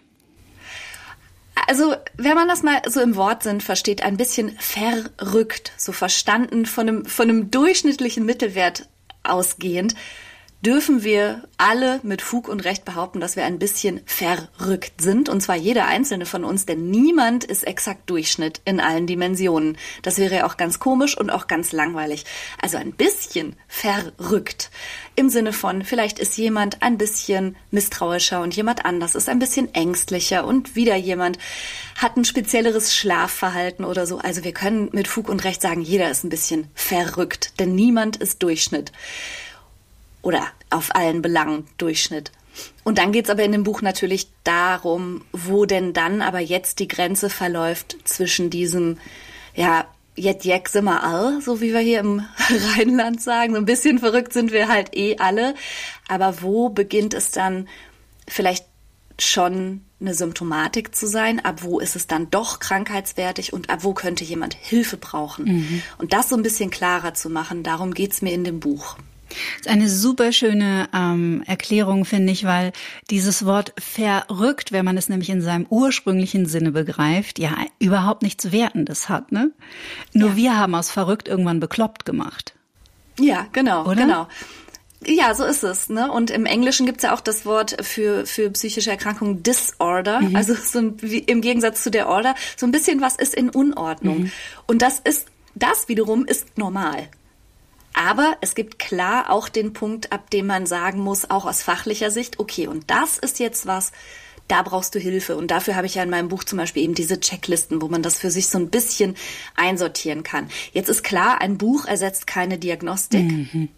Also, 1.66 1.94
wenn 2.16 2.34
man 2.34 2.48
das 2.48 2.62
mal 2.62 2.82
so 2.88 3.00
im 3.00 3.16
Wortsinn 3.16 3.60
versteht, 3.60 4.02
ein 4.02 4.16
bisschen 4.16 4.56
verrückt, 4.58 5.72
so 5.76 5.92
verstanden 5.92 6.66
von 6.66 6.88
einem, 6.88 7.04
von 7.04 7.28
einem 7.28 7.50
durchschnittlichen 7.50 8.24
Mittelwert 8.24 8.88
ausgehend, 9.22 9.94
dürfen 10.60 11.04
wir 11.04 11.44
alle 11.56 12.00
mit 12.02 12.20
Fug 12.20 12.48
und 12.48 12.64
Recht 12.64 12.84
behaupten, 12.84 13.20
dass 13.20 13.36
wir 13.36 13.44
ein 13.44 13.60
bisschen 13.60 14.00
verrückt 14.06 15.00
sind. 15.00 15.28
Und 15.28 15.40
zwar 15.40 15.56
jeder 15.56 15.86
einzelne 15.86 16.26
von 16.26 16.44
uns, 16.44 16.66
denn 16.66 16.90
niemand 16.90 17.44
ist 17.44 17.64
exakt 17.64 18.10
Durchschnitt 18.10 18.60
in 18.64 18.80
allen 18.80 19.06
Dimensionen. 19.06 19.78
Das 20.02 20.18
wäre 20.18 20.36
ja 20.36 20.46
auch 20.46 20.56
ganz 20.56 20.80
komisch 20.80 21.16
und 21.16 21.30
auch 21.30 21.46
ganz 21.46 21.70
langweilig. 21.72 22.24
Also 22.60 22.76
ein 22.76 22.92
bisschen 22.92 23.54
verrückt. 23.68 24.70
Im 25.14 25.28
Sinne 25.28 25.52
von, 25.52 25.84
vielleicht 25.84 26.18
ist 26.18 26.36
jemand 26.36 26.82
ein 26.82 26.98
bisschen 26.98 27.56
misstrauischer 27.70 28.40
und 28.40 28.54
jemand 28.56 28.84
anders 28.84 29.14
ist 29.14 29.28
ein 29.28 29.38
bisschen 29.38 29.74
ängstlicher 29.74 30.44
und 30.44 30.74
wieder 30.74 30.96
jemand 30.96 31.38
hat 31.96 32.16
ein 32.16 32.24
spezielleres 32.24 32.94
Schlafverhalten 32.94 33.84
oder 33.84 34.06
so. 34.06 34.18
Also 34.18 34.42
wir 34.42 34.52
können 34.52 34.88
mit 34.92 35.08
Fug 35.08 35.28
und 35.28 35.44
Recht 35.44 35.62
sagen, 35.62 35.82
jeder 35.82 36.10
ist 36.10 36.24
ein 36.24 36.30
bisschen 36.30 36.68
verrückt, 36.74 37.58
denn 37.60 37.74
niemand 37.74 38.16
ist 38.16 38.42
Durchschnitt 38.42 38.92
oder 40.22 40.46
auf 40.70 40.94
allen 40.94 41.22
Belangen 41.22 41.66
Durchschnitt. 41.78 42.32
Und 42.84 42.98
dann 42.98 43.12
geht's 43.12 43.30
aber 43.30 43.44
in 43.44 43.52
dem 43.52 43.64
Buch 43.64 43.82
natürlich 43.82 44.28
darum, 44.44 45.24
wo 45.32 45.64
denn 45.64 45.92
dann 45.92 46.22
aber 46.22 46.40
jetzt 46.40 46.80
die 46.80 46.88
Grenze 46.88 47.30
verläuft 47.30 47.96
zwischen 48.04 48.50
diesem, 48.50 48.98
ja, 49.54 49.86
jet 50.16 50.44
jek 50.44 50.68
sind 50.68 50.84
wir 50.84 51.04
all, 51.04 51.40
so 51.40 51.60
wie 51.60 51.72
wir 51.72 51.80
hier 51.80 52.00
im 52.00 52.24
Rheinland 52.76 53.22
sagen. 53.22 53.52
So 53.52 53.58
ein 53.58 53.64
bisschen 53.64 53.98
verrückt 53.98 54.32
sind 54.32 54.52
wir 54.52 54.68
halt 54.68 54.96
eh 54.96 55.18
alle. 55.18 55.54
Aber 56.08 56.42
wo 56.42 56.68
beginnt 56.68 57.14
es 57.14 57.30
dann 57.30 57.68
vielleicht 58.26 58.66
schon 59.20 59.82
eine 60.00 60.14
Symptomatik 60.14 60.94
zu 60.94 61.06
sein, 61.06 61.44
ab 61.44 61.62
wo 61.62 61.80
ist 61.80 61.96
es 61.96 62.06
dann 62.06 62.30
doch 62.30 62.60
krankheitswertig 62.60 63.52
und 63.52 63.68
ab 63.68 63.80
wo 63.82 63.92
könnte 63.92 64.22
jemand 64.22 64.54
Hilfe 64.54 64.96
brauchen. 64.96 65.44
Mhm. 65.44 65.82
Und 65.98 66.12
das 66.12 66.28
so 66.28 66.36
ein 66.36 66.42
bisschen 66.42 66.70
klarer 66.70 67.14
zu 67.14 67.28
machen, 67.28 67.64
darum 67.64 67.94
geht's 67.94 68.22
mir 68.22 68.32
in 68.32 68.44
dem 68.44 68.60
Buch. 68.60 68.96
Das 69.28 69.66
ist 69.66 69.68
eine 69.68 69.88
super 69.88 70.32
schöne 70.32 70.88
ähm, 70.94 71.42
Erklärung, 71.46 72.04
finde 72.04 72.32
ich, 72.32 72.44
weil 72.44 72.72
dieses 73.10 73.44
Wort 73.44 73.72
verrückt, 73.78 74.72
wenn 74.72 74.84
man 74.84 74.96
es 74.96 75.08
nämlich 75.08 75.30
in 75.30 75.42
seinem 75.42 75.66
ursprünglichen 75.68 76.46
Sinne 76.46 76.72
begreift, 76.72 77.38
ja 77.38 77.56
überhaupt 77.78 78.22
nichts 78.22 78.52
Wertendes 78.52 79.08
hat. 79.08 79.32
Ne? 79.32 79.50
Nur 80.12 80.30
ja. 80.30 80.36
wir 80.36 80.58
haben 80.58 80.74
aus 80.74 80.90
verrückt 80.90 81.28
irgendwann 81.28 81.60
bekloppt 81.60 82.04
gemacht. 82.04 82.54
Ja, 83.18 83.46
genau, 83.52 83.84
Oder? 83.84 84.02
genau. 84.02 84.28
Ja, 85.06 85.34
so 85.34 85.44
ist 85.44 85.62
es. 85.62 85.88
Ne? 85.88 86.10
Und 86.10 86.30
im 86.30 86.44
Englischen 86.44 86.86
gibt's 86.86 87.04
ja 87.04 87.14
auch 87.14 87.20
das 87.20 87.46
Wort 87.46 87.76
für, 87.82 88.26
für 88.26 88.50
psychische 88.50 88.90
Erkrankungen 88.90 89.42
Disorder. 89.42 90.20
Mhm. 90.20 90.34
Also 90.34 90.54
so 90.54 90.78
im 90.78 91.40
Gegensatz 91.40 91.84
zu 91.84 91.90
der 91.90 92.08
Order, 92.08 92.34
so 92.56 92.66
ein 92.66 92.72
bisschen 92.72 93.00
was 93.00 93.16
ist 93.16 93.34
in 93.34 93.50
Unordnung. 93.50 94.22
Mhm. 94.22 94.32
Und 94.66 94.82
das 94.82 94.98
ist, 94.98 95.28
das 95.54 95.88
wiederum 95.88 96.24
ist 96.24 96.58
normal. 96.58 97.08
Aber 97.98 98.36
es 98.40 98.54
gibt 98.54 98.78
klar 98.78 99.28
auch 99.28 99.48
den 99.48 99.72
Punkt, 99.72 100.12
ab 100.12 100.30
dem 100.30 100.46
man 100.46 100.66
sagen 100.66 101.00
muss, 101.00 101.30
auch 101.30 101.44
aus 101.44 101.64
fachlicher 101.64 102.12
Sicht, 102.12 102.38
okay, 102.38 102.68
und 102.68 102.88
das 102.88 103.18
ist 103.18 103.40
jetzt 103.40 103.66
was, 103.66 103.90
da 104.46 104.62
brauchst 104.62 104.94
du 104.94 105.00
Hilfe. 105.00 105.36
Und 105.36 105.50
dafür 105.50 105.74
habe 105.74 105.88
ich 105.88 105.96
ja 105.96 106.04
in 106.04 106.10
meinem 106.10 106.28
Buch 106.28 106.44
zum 106.44 106.58
Beispiel 106.58 106.84
eben 106.84 106.94
diese 106.94 107.18
Checklisten, 107.18 107.82
wo 107.82 107.88
man 107.88 108.04
das 108.04 108.16
für 108.16 108.30
sich 108.30 108.50
so 108.50 108.58
ein 108.58 108.70
bisschen 108.70 109.16
einsortieren 109.56 110.22
kann. 110.22 110.48
Jetzt 110.72 110.88
ist 110.88 111.02
klar, 111.02 111.40
ein 111.40 111.58
Buch 111.58 111.86
ersetzt 111.86 112.28
keine 112.28 112.56
Diagnostik. 112.56 113.24
Mhm. 113.24 113.68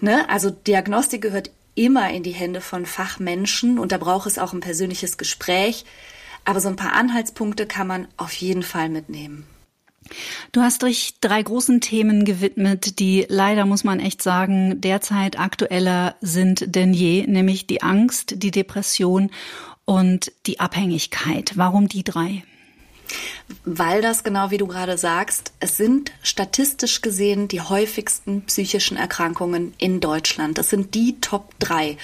Ne? 0.00 0.28
Also 0.28 0.50
Diagnostik 0.50 1.22
gehört 1.22 1.52
immer 1.76 2.10
in 2.10 2.24
die 2.24 2.32
Hände 2.32 2.60
von 2.60 2.84
Fachmenschen 2.84 3.78
und 3.78 3.92
da 3.92 3.98
braucht 3.98 4.26
es 4.26 4.40
auch 4.40 4.52
ein 4.52 4.60
persönliches 4.60 5.18
Gespräch. 5.18 5.84
Aber 6.44 6.58
so 6.58 6.68
ein 6.68 6.74
paar 6.74 6.94
Anhaltspunkte 6.94 7.66
kann 7.66 7.86
man 7.86 8.08
auf 8.16 8.32
jeden 8.32 8.64
Fall 8.64 8.88
mitnehmen. 8.88 9.46
Du 10.52 10.60
hast 10.60 10.82
dich 10.82 11.14
drei 11.20 11.42
großen 11.42 11.80
Themen 11.80 12.24
gewidmet, 12.24 12.98
die 12.98 13.26
leider, 13.28 13.66
muss 13.66 13.84
man 13.84 14.00
echt 14.00 14.22
sagen, 14.22 14.80
derzeit 14.80 15.38
aktueller 15.38 16.16
sind 16.20 16.74
denn 16.74 16.92
je, 16.92 17.26
nämlich 17.26 17.66
die 17.66 17.82
Angst, 17.82 18.42
die 18.42 18.50
Depression 18.50 19.30
und 19.84 20.32
die 20.46 20.60
Abhängigkeit. 20.60 21.52
Warum 21.56 21.88
die 21.88 22.04
drei? 22.04 22.42
Weil 23.64 24.02
das 24.02 24.22
genau 24.22 24.50
wie 24.50 24.58
du 24.58 24.66
gerade 24.66 24.96
sagst, 24.96 25.52
es 25.58 25.76
sind 25.76 26.12
statistisch 26.22 27.00
gesehen 27.00 27.48
die 27.48 27.60
häufigsten 27.60 28.42
psychischen 28.42 28.96
Erkrankungen 28.96 29.74
in 29.78 30.00
Deutschland. 30.00 30.58
Das 30.58 30.70
sind 30.70 30.94
die 30.94 31.20
Top 31.20 31.58
drei. 31.58 31.96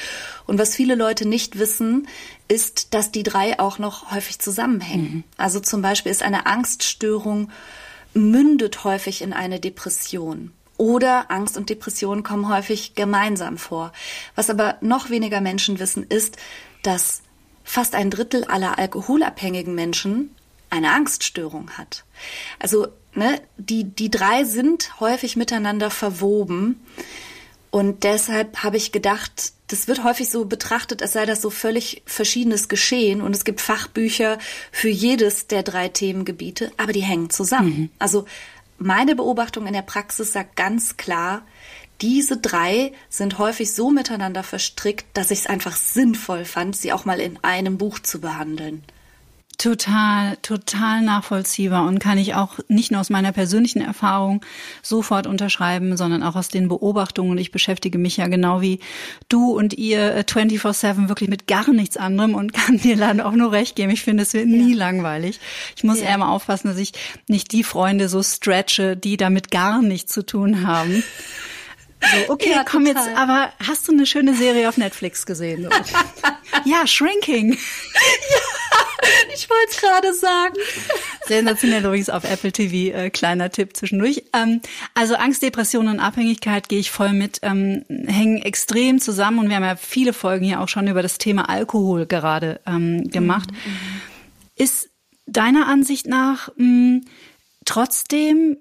Und 0.46 0.58
was 0.58 0.74
viele 0.74 0.96
Leute 0.96 1.28
nicht 1.28 1.58
wissen, 1.58 2.08
ist, 2.48 2.94
dass 2.94 3.12
die 3.12 3.22
drei 3.22 3.58
auch 3.58 3.78
noch 3.78 4.10
häufig 4.10 4.38
zusammenhängen. 4.38 5.14
Mhm. 5.14 5.24
Also 5.36 5.60
zum 5.60 5.82
Beispiel 5.82 6.12
ist 6.12 6.22
eine 6.22 6.46
Angststörung 6.46 7.50
mündet 8.16 8.84
häufig 8.84 9.22
in 9.22 9.32
eine 9.32 9.60
Depression. 9.60 10.52
Oder 10.78 11.30
Angst 11.30 11.56
und 11.56 11.70
Depression 11.70 12.22
kommen 12.22 12.48
häufig 12.48 12.94
gemeinsam 12.94 13.56
vor. 13.56 13.92
Was 14.34 14.50
aber 14.50 14.76
noch 14.80 15.08
weniger 15.10 15.40
Menschen 15.40 15.78
wissen, 15.78 16.04
ist, 16.04 16.36
dass 16.82 17.22
fast 17.64 17.94
ein 17.94 18.10
Drittel 18.10 18.44
aller 18.44 18.78
alkoholabhängigen 18.78 19.74
Menschen 19.74 20.34
eine 20.68 20.92
Angststörung 20.92 21.70
hat. 21.70 22.04
Also 22.58 22.88
ne, 23.14 23.40
die, 23.56 23.84
die 23.84 24.10
drei 24.10 24.44
sind 24.44 25.00
häufig 25.00 25.36
miteinander 25.36 25.90
verwoben. 25.90 26.80
Und 27.76 28.04
deshalb 28.04 28.62
habe 28.62 28.78
ich 28.78 28.90
gedacht, 28.90 29.52
das 29.66 29.86
wird 29.86 30.02
häufig 30.02 30.30
so 30.30 30.46
betrachtet, 30.46 31.02
als 31.02 31.12
sei 31.12 31.26
das 31.26 31.42
so 31.42 31.50
völlig 31.50 32.00
verschiedenes 32.06 32.70
Geschehen 32.70 33.20
und 33.20 33.36
es 33.36 33.44
gibt 33.44 33.60
Fachbücher 33.60 34.38
für 34.72 34.88
jedes 34.88 35.46
der 35.46 35.62
drei 35.62 35.88
Themengebiete, 35.88 36.72
aber 36.78 36.94
die 36.94 37.02
hängen 37.02 37.28
zusammen. 37.28 37.78
Mhm. 37.78 37.90
Also 37.98 38.24
meine 38.78 39.14
Beobachtung 39.14 39.66
in 39.66 39.74
der 39.74 39.82
Praxis 39.82 40.32
sagt 40.32 40.56
ganz 40.56 40.96
klar, 40.96 41.42
diese 42.00 42.38
drei 42.38 42.94
sind 43.10 43.36
häufig 43.36 43.74
so 43.74 43.90
miteinander 43.90 44.42
verstrickt, 44.42 45.04
dass 45.12 45.30
ich 45.30 45.40
es 45.40 45.46
einfach 45.46 45.76
sinnvoll 45.76 46.46
fand, 46.46 46.76
sie 46.76 46.94
auch 46.94 47.04
mal 47.04 47.20
in 47.20 47.38
einem 47.44 47.76
Buch 47.76 47.98
zu 47.98 48.22
behandeln. 48.22 48.84
Total, 49.58 50.36
total 50.42 51.00
nachvollziehbar 51.00 51.86
und 51.86 51.98
kann 51.98 52.18
ich 52.18 52.34
auch 52.34 52.58
nicht 52.68 52.90
nur 52.90 53.00
aus 53.00 53.08
meiner 53.08 53.32
persönlichen 53.32 53.80
Erfahrung 53.80 54.44
sofort 54.82 55.26
unterschreiben, 55.26 55.96
sondern 55.96 56.22
auch 56.22 56.36
aus 56.36 56.48
den 56.48 56.68
Beobachtungen. 56.68 57.30
Und 57.30 57.38
ich 57.38 57.52
beschäftige 57.52 57.96
mich 57.96 58.18
ja 58.18 58.26
genau 58.26 58.60
wie 58.60 58.80
du 59.30 59.56
und 59.56 59.72
ihr 59.72 60.26
24-7 60.26 61.06
äh, 61.06 61.08
wirklich 61.08 61.30
mit 61.30 61.46
gar 61.46 61.72
nichts 61.72 61.96
anderem 61.96 62.34
und 62.34 62.52
kann 62.52 62.76
dir 62.76 62.96
leider 62.96 63.24
auch 63.24 63.32
nur 63.32 63.50
recht 63.50 63.76
geben. 63.76 63.90
Ich 63.90 64.02
finde, 64.02 64.24
es 64.24 64.34
wird 64.34 64.46
nie 64.46 64.72
ja. 64.72 64.76
langweilig. 64.76 65.40
Ich 65.74 65.84
muss 65.84 66.00
ja. 66.00 66.08
eher 66.08 66.18
mal 66.18 66.30
aufpassen, 66.30 66.68
dass 66.68 66.78
ich 66.78 66.92
nicht 67.26 67.52
die 67.52 67.64
Freunde 67.64 68.10
so 68.10 68.22
stretche, 68.22 68.94
die 68.94 69.16
damit 69.16 69.50
gar 69.50 69.80
nichts 69.80 70.12
zu 70.12 70.24
tun 70.24 70.66
haben. 70.66 71.02
So, 71.98 72.32
okay, 72.32 72.50
ja, 72.50 72.62
komm 72.62 72.84
total. 72.84 73.06
jetzt, 73.06 73.16
aber 73.18 73.52
hast 73.66 73.88
du 73.88 73.92
eine 73.92 74.06
schöne 74.06 74.34
Serie 74.34 74.68
auf 74.68 74.76
Netflix 74.76 75.26
gesehen? 75.26 75.68
ja, 76.64 76.86
Shrinking. 76.86 77.52
ja. 77.54 78.75
Ich 79.34 79.50
wollte 79.50 79.70
es 79.70 79.80
gerade 79.80 80.14
sagen. 80.14 80.54
Sensationell 81.26 81.84
übrigens 81.84 82.08
auf 82.08 82.24
Apple 82.24 82.52
TV, 82.52 82.96
äh, 82.96 83.10
kleiner 83.10 83.50
Tipp 83.50 83.76
zwischendurch. 83.76 84.24
Ähm, 84.32 84.60
also 84.94 85.14
Angst, 85.14 85.42
Depression 85.42 85.88
und 85.88 86.00
Abhängigkeit 86.00 86.68
gehe 86.68 86.78
ich 86.78 86.90
voll 86.90 87.12
mit, 87.12 87.40
ähm, 87.42 87.84
hängen 87.88 88.40
extrem 88.40 89.00
zusammen 89.00 89.40
und 89.40 89.48
wir 89.48 89.56
haben 89.56 89.64
ja 89.64 89.76
viele 89.76 90.12
Folgen 90.12 90.44
hier 90.44 90.60
auch 90.60 90.68
schon 90.68 90.88
über 90.88 91.02
das 91.02 91.18
Thema 91.18 91.48
Alkohol 91.48 92.06
gerade 92.06 92.60
ähm, 92.66 93.10
gemacht. 93.10 93.50
Mhm. 93.50 93.76
Ist 94.56 94.88
deiner 95.26 95.66
Ansicht 95.66 96.06
nach 96.06 96.48
mh, 96.56 96.56
hm, 96.56 97.04
trotzdem 97.64 98.58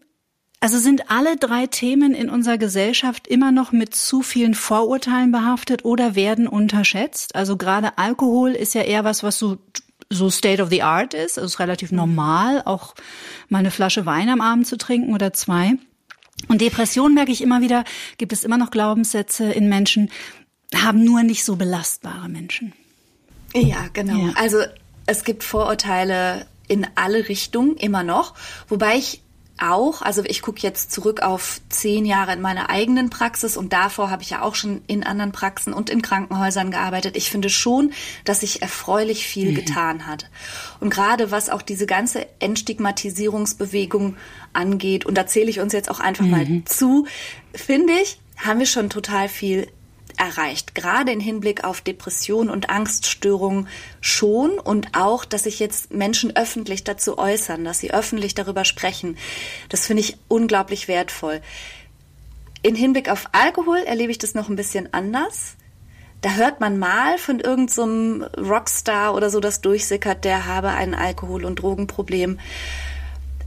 also 0.62 0.80
sind 0.80 1.12
alle 1.12 1.38
drei 1.38 1.68
Themen 1.68 2.16
in 2.16 2.28
unserer 2.28 2.58
Gesellschaft 2.58 3.28
immer 3.28 3.52
noch 3.52 3.72
mit 3.72 3.94
zu 3.94 4.24
vielen 4.24 4.56
Vorurteilen 4.56 5.32
behaftet 5.32 5.86
oder 5.86 6.16
werden 6.16 6.48
unterschätzt? 6.48 7.36
Also 7.36 7.56
gerade 7.56 8.00
Alkohol 8.00 8.52
ist 8.54 8.74
ja 8.74 8.82
eher 8.82 9.04
was, 9.04 9.22
was 9.22 9.38
so 9.38 9.60
so 10.16 10.30
State 10.30 10.62
of 10.62 10.70
the 10.70 10.82
Art 10.82 11.14
ist. 11.14 11.38
Es 11.38 11.44
ist 11.44 11.60
relativ 11.60 11.92
mhm. 11.92 11.98
normal, 11.98 12.64
auch 12.66 12.96
mal 13.50 13.60
eine 13.60 13.72
Flasche 13.72 14.06
Wein 14.06 14.30
am 14.30 14.42
Abend 14.42 14.68
zu 14.68 14.78
trinken 14.78 15.14
oder 15.14 15.34
zwei. 15.34 15.74
Und 16.48 16.62
Depression 16.62 17.14
merke 17.14 17.32
ich 17.32 17.42
immer 17.42 17.62
wieder, 17.62 17.84
gibt 18.18 18.34
es 18.34 18.44
immer 18.44 18.58
noch 18.58 18.72
Glaubenssätze 18.72 19.52
in 19.52 19.70
Menschen, 19.70 20.12
haben 20.74 21.04
nur 21.04 21.24
nicht 21.24 21.46
so 21.46 21.56
belastbare 21.56 22.28
Menschen. 22.30 22.74
Ja, 23.54 23.88
genau. 23.94 24.28
Ja. 24.28 24.34
Also 24.36 24.60
es 25.06 25.24
gibt 25.24 25.44
Vorurteile 25.44 26.48
in 26.68 26.88
alle 26.96 27.30
Richtungen 27.30 27.78
immer 27.78 28.04
noch, 28.04 28.34
wobei 28.68 28.98
ich 28.98 29.22
auch. 29.58 30.02
Also 30.02 30.24
ich 30.26 30.42
gucke 30.42 30.62
jetzt 30.62 30.92
zurück 30.92 31.22
auf 31.22 31.62
zehn 31.70 32.06
Jahre 32.06 32.34
in 32.34 32.42
meiner 32.42 32.70
eigenen 32.70 33.10
Praxis 33.10 33.58
und 33.58 33.74
davor 33.74 34.10
habe 34.10 34.24
ich 34.24 34.32
ja 34.32 34.42
auch 34.42 34.56
schon 34.56 34.82
in 34.88 35.04
anderen 35.04 35.32
Praxen 35.32 35.74
und 35.74 35.90
in 35.90 36.02
Krankenhäusern 36.02 36.72
gearbeitet. 36.72 37.16
Ich 37.16 37.30
finde 37.30 37.50
schon, 37.50 37.94
dass 38.26 38.42
sich 38.42 38.62
erfreulich 38.62 39.26
viel 39.26 39.52
mhm. 39.52 39.56
getan 39.56 40.08
hat. 40.08 40.30
Und 40.80 40.90
gerade 40.90 41.32
was 41.32 41.50
auch 41.50 41.62
diese 41.62 41.86
ganze 41.86 42.28
Entstigmatisierungsbewegung 42.40 44.18
angeht, 44.54 45.06
und 45.06 45.18
da 45.18 45.26
zähle 45.26 45.50
ich 45.50 45.60
uns 45.60 45.74
jetzt 45.74 45.90
auch 45.90 46.00
einfach 46.00 46.26
mhm. 46.26 46.32
mal 46.32 46.62
zu, 46.66 47.08
finde 47.54 47.94
ich, 47.94 48.20
haben 48.38 48.60
wir 48.60 48.66
schon 48.66 48.90
total 48.90 49.30
viel 49.30 49.68
erreicht. 50.20 50.76
Gerade 50.76 51.12
im 51.12 51.20
Hinblick 51.20 51.64
auf 51.64 51.82
Depression 51.82 52.50
und 52.50 52.70
Angststörungen 52.70 53.68
schon 54.02 54.60
und 54.60 54.98
auch, 54.98 55.26
dass 55.26 55.44
sich 55.44 55.60
jetzt 55.60 55.94
Menschen 55.94 56.36
öffentlich 56.36 56.84
dazu 56.84 57.18
äußern, 57.18 57.64
dass 57.64 57.80
sie 57.80 57.94
öffentlich 57.94 58.36
darüber 58.36 58.66
sprechen. 58.66 59.18
Das 59.70 59.88
finde 59.88 60.02
ich 60.02 60.18
unglaublich 60.28 60.88
wertvoll. 60.88 61.42
In 62.62 62.76
Hinblick 62.76 63.10
auf 63.10 63.30
Alkohol 63.32 63.78
erlebe 63.78 64.12
ich 64.12 64.18
das 64.18 64.34
noch 64.34 64.50
ein 64.50 64.56
bisschen 64.56 64.92
anders. 64.94 65.56
Da 66.22 66.32
hört 66.32 66.60
man 66.60 66.80
mal 66.80 67.20
von 67.20 67.40
irgendeinem 67.40 68.26
so 68.36 68.42
Rockstar 68.42 69.14
oder 69.14 69.30
so, 69.30 69.40
das 69.40 69.62
durchsickert, 69.62 70.26
der 70.26 70.48
habe 70.48 70.70
ein 70.70 70.96
Alkohol- 70.96 71.46
und 71.46 71.62
Drogenproblem. 71.62 72.40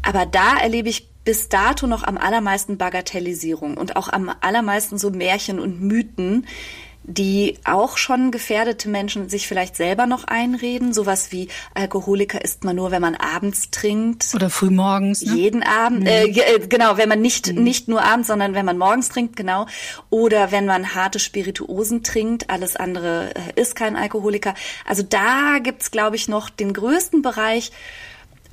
Aber 0.03 0.27
da 0.27 0.59
erlebe 0.59 0.89
ich 0.89 1.09
bis 1.29 1.51
dato 1.51 1.87
noch 1.87 2.05
am 2.05 2.17
allermeisten 2.17 2.79
Bagatellisierung 2.79 3.77
und 3.77 3.97
auch 3.97 4.09
am 4.09 4.33
allermeisten 4.41 4.97
so 4.97 5.11
Märchen 5.11 5.61
und 5.61 5.79
Mythen, 5.79 6.47
die 7.03 7.59
auch 7.65 7.99
schon 7.99 8.31
gefährdete 8.31 8.89
Menschen 8.89 9.29
sich 9.29 9.47
vielleicht 9.47 9.77
selber 9.77 10.07
noch 10.07 10.25
einreden. 10.25 10.95
Sowas 10.95 11.31
wie 11.31 11.49
Alkoholiker 11.75 12.43
isst 12.43 12.65
man 12.65 12.77
nur, 12.77 12.93
wenn 12.93 13.03
man 13.03 13.15
abends 13.15 13.71
trinkt. 13.71 14.35
Oder 14.35 14.49
frühmorgens. 14.49 15.21
Ne? 15.21 15.35
Jeden 15.35 15.63
Abend. 15.63 16.01
Mhm. 16.01 16.07
Äh, 16.07 16.67
genau, 16.67 16.97
wenn 16.97 17.11
man 17.11 17.21
nicht, 17.21 17.53
mhm. 17.53 17.63
nicht 17.63 17.89
nur 17.89 18.03
abends, 18.03 18.29
sondern 18.29 18.55
wenn 18.55 18.65
man 18.65 18.79
morgens 18.79 19.11
trinkt, 19.11 19.37
genau. 19.37 19.67
Oder 20.09 20.51
wenn 20.51 20.65
man 20.65 20.95
harte 20.95 21.19
Spirituosen 21.19 22.03
trinkt. 22.03 22.49
Alles 22.49 22.75
andere 22.75 23.35
äh, 23.35 23.61
ist 23.61 23.77
kein 23.77 23.97
Alkoholiker. 23.97 24.55
Also 24.87 25.03
da 25.03 25.59
gibt's, 25.63 25.91
glaube 25.91 26.17
ich, 26.17 26.27
noch 26.27 26.49
den 26.49 26.73
größten 26.73 27.21
Bereich, 27.21 27.71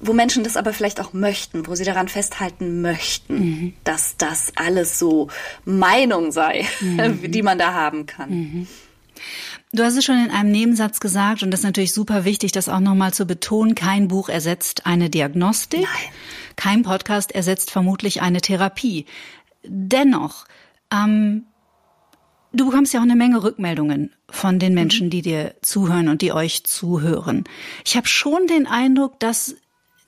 wo 0.08 0.14
Menschen 0.14 0.44
das 0.44 0.58
aber 0.58 0.74
vielleicht 0.74 1.00
auch 1.00 1.14
möchten, 1.14 1.68
wo 1.68 1.76
sie 1.76 1.84
daran 1.84 2.08
festhalten 2.08 2.82
möchten, 2.82 3.36
mhm. 3.36 3.74
dass 3.84 4.18
das 4.18 4.54
alles 4.56 5.00
so 5.00 5.30
Meinung 5.64 6.32
sei, 6.32 6.66
mhm. 6.82 7.32
die 7.32 7.42
man 7.42 7.58
da 7.58 7.74
haben 7.74 8.06
kann. 8.06 8.30
Mhm. 8.30 8.68
Du 9.72 9.84
hast 9.84 9.98
es 9.98 10.06
schon 10.06 10.24
in 10.24 10.32
einem 10.32 10.52
Nebensatz 10.52 11.00
gesagt, 11.00 11.44
und 11.44 11.52
das 11.52 11.62
ist 11.62 11.66
natürlich 11.66 11.94
super 11.94 12.24
wichtig, 12.24 12.52
das 12.52 12.70
auch 12.70 12.80
nochmal 12.80 13.14
zu 13.14 13.26
betonen, 13.26 13.76
kein 13.76 14.08
Buch 14.08 14.30
ersetzt 14.30 14.86
eine 14.86 15.10
Diagnostik, 15.10 15.82
Nein. 15.82 16.14
kein 16.56 16.84
Podcast 16.84 17.34
ersetzt 17.34 17.72
vermutlich 17.72 18.22
eine 18.22 18.40
Therapie. 18.40 19.06
Dennoch, 19.64 20.46
ähm, 20.94 21.44
du 22.54 22.68
bekommst 22.68 22.94
ja 22.94 23.00
auch 23.00 23.04
eine 23.04 23.16
Menge 23.18 23.44
Rückmeldungen 23.44 24.14
von 24.30 24.60
den 24.60 24.74
Menschen, 24.74 25.08
mhm. 25.08 25.12
die 25.12 25.22
dir 25.22 25.56
zuhören 25.62 26.08
und 26.08 26.22
die 26.22 26.32
euch 26.32 26.64
zuhören. 26.64 27.44
Ich 27.86 27.98
habe 27.98 28.08
schon 28.08 28.48
den 28.48 28.68
Eindruck, 28.68 29.20
dass 29.20 29.56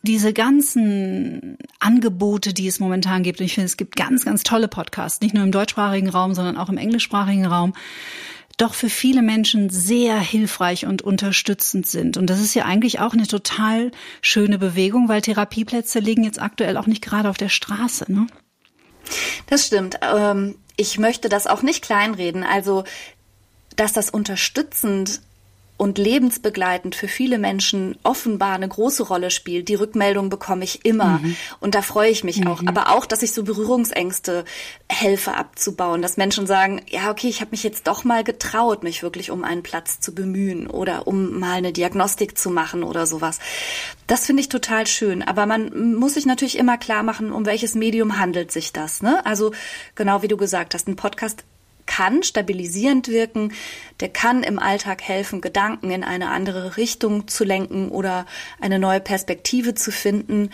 diese 0.07 0.33
ganzen 0.33 1.57
Angebote, 1.79 2.53
die 2.53 2.67
es 2.67 2.79
momentan 2.79 3.23
gibt, 3.23 3.39
und 3.39 3.45
ich 3.45 3.53
finde, 3.53 3.65
es 3.65 3.77
gibt 3.77 3.95
ganz, 3.95 4.25
ganz 4.25 4.43
tolle 4.43 4.67
Podcasts, 4.67 5.21
nicht 5.21 5.35
nur 5.35 5.43
im 5.43 5.51
deutschsprachigen 5.51 6.09
Raum, 6.09 6.33
sondern 6.33 6.57
auch 6.57 6.69
im 6.69 6.77
englischsprachigen 6.77 7.45
Raum, 7.45 7.73
doch 8.57 8.73
für 8.73 8.89
viele 8.89 9.21
Menschen 9.21 9.69
sehr 9.69 10.19
hilfreich 10.19 10.85
und 10.87 11.03
unterstützend 11.03 11.85
sind. 11.85 12.17
Und 12.17 12.29
das 12.29 12.39
ist 12.39 12.55
ja 12.55 12.65
eigentlich 12.65 12.99
auch 12.99 13.13
eine 13.13 13.27
total 13.27 13.91
schöne 14.21 14.57
Bewegung, 14.57 15.09
weil 15.09 15.21
Therapieplätze 15.21 15.99
liegen 15.99 16.23
jetzt 16.23 16.41
aktuell 16.41 16.77
auch 16.77 16.87
nicht 16.87 17.03
gerade 17.03 17.29
auf 17.29 17.37
der 17.37 17.49
Straße. 17.49 18.11
Ne? 18.11 18.25
Das 19.45 19.67
stimmt. 19.67 19.99
Ähm, 20.01 20.55
ich 20.75 20.97
möchte 20.97 21.29
das 21.29 21.45
auch 21.45 21.61
nicht 21.61 21.83
kleinreden. 21.83 22.43
Also, 22.43 22.83
dass 23.75 23.93
das 23.93 24.09
unterstützend 24.09 25.21
und 25.77 25.99
lebensbegleitend 25.99 26.95
für 26.95 27.07
viele 27.07 27.37
Menschen 27.37 27.97
offenbar 28.01 28.55
eine 28.55 28.67
große 28.67 29.03
Rolle 29.03 29.29
spielt. 29.29 29.69
Die 29.69 29.75
Rückmeldung 29.75 30.29
bekomme 30.29 30.63
ich 30.63 30.83
immer 30.83 31.19
mhm. 31.19 31.35
und 31.59 31.75
da 31.75 31.83
freue 31.83 32.09
ich 32.09 32.23
mich 32.23 32.39
mhm. 32.39 32.47
auch. 32.47 32.61
Aber 32.65 32.89
auch, 32.89 33.05
dass 33.05 33.21
ich 33.21 33.31
so 33.31 33.43
Berührungsängste 33.43 34.43
helfe 34.89 35.35
abzubauen, 35.35 36.01
dass 36.01 36.17
Menschen 36.17 36.47
sagen, 36.47 36.81
ja, 36.89 37.11
okay, 37.11 37.27
ich 37.27 37.41
habe 37.41 37.51
mich 37.51 37.61
jetzt 37.61 37.87
doch 37.87 38.03
mal 38.03 38.23
getraut, 38.23 38.83
mich 38.83 39.03
wirklich 39.03 39.29
um 39.29 39.43
einen 39.43 39.61
Platz 39.61 39.99
zu 39.99 40.15
bemühen 40.15 40.67
oder 40.67 41.07
um 41.07 41.39
mal 41.39 41.57
eine 41.57 41.71
Diagnostik 41.71 42.37
zu 42.37 42.49
machen 42.49 42.83
oder 42.83 43.05
sowas. 43.05 43.39
Das 44.07 44.25
finde 44.25 44.41
ich 44.41 44.49
total 44.49 44.87
schön. 44.87 45.21
Aber 45.21 45.45
man 45.45 45.95
muss 45.95 46.15
sich 46.15 46.25
natürlich 46.25 46.57
immer 46.57 46.77
klar 46.77 47.03
machen, 47.03 47.31
um 47.31 47.45
welches 47.45 47.75
Medium 47.75 48.17
handelt 48.19 48.51
sich 48.51 48.73
das. 48.73 49.03
Ne? 49.03 49.23
Also 49.25 49.51
genau 49.93 50.23
wie 50.23 50.27
du 50.27 50.37
gesagt 50.37 50.73
hast, 50.73 50.87
ein 50.87 50.95
Podcast 50.95 51.43
kann 51.87 52.21
stabilisierend 52.21 53.07
wirken, 53.07 53.53
der 53.99 54.09
kann 54.09 54.43
im 54.43 54.59
Alltag 54.59 55.01
helfen, 55.01 55.41
Gedanken 55.41 55.89
in 55.89 56.03
eine 56.03 56.29
andere 56.29 56.77
Richtung 56.77 57.27
zu 57.27 57.43
lenken 57.43 57.89
oder 57.89 58.27
eine 58.61 58.77
neue 58.77 58.99
Perspektive 58.99 59.73
zu 59.73 59.91
finden. 59.91 60.51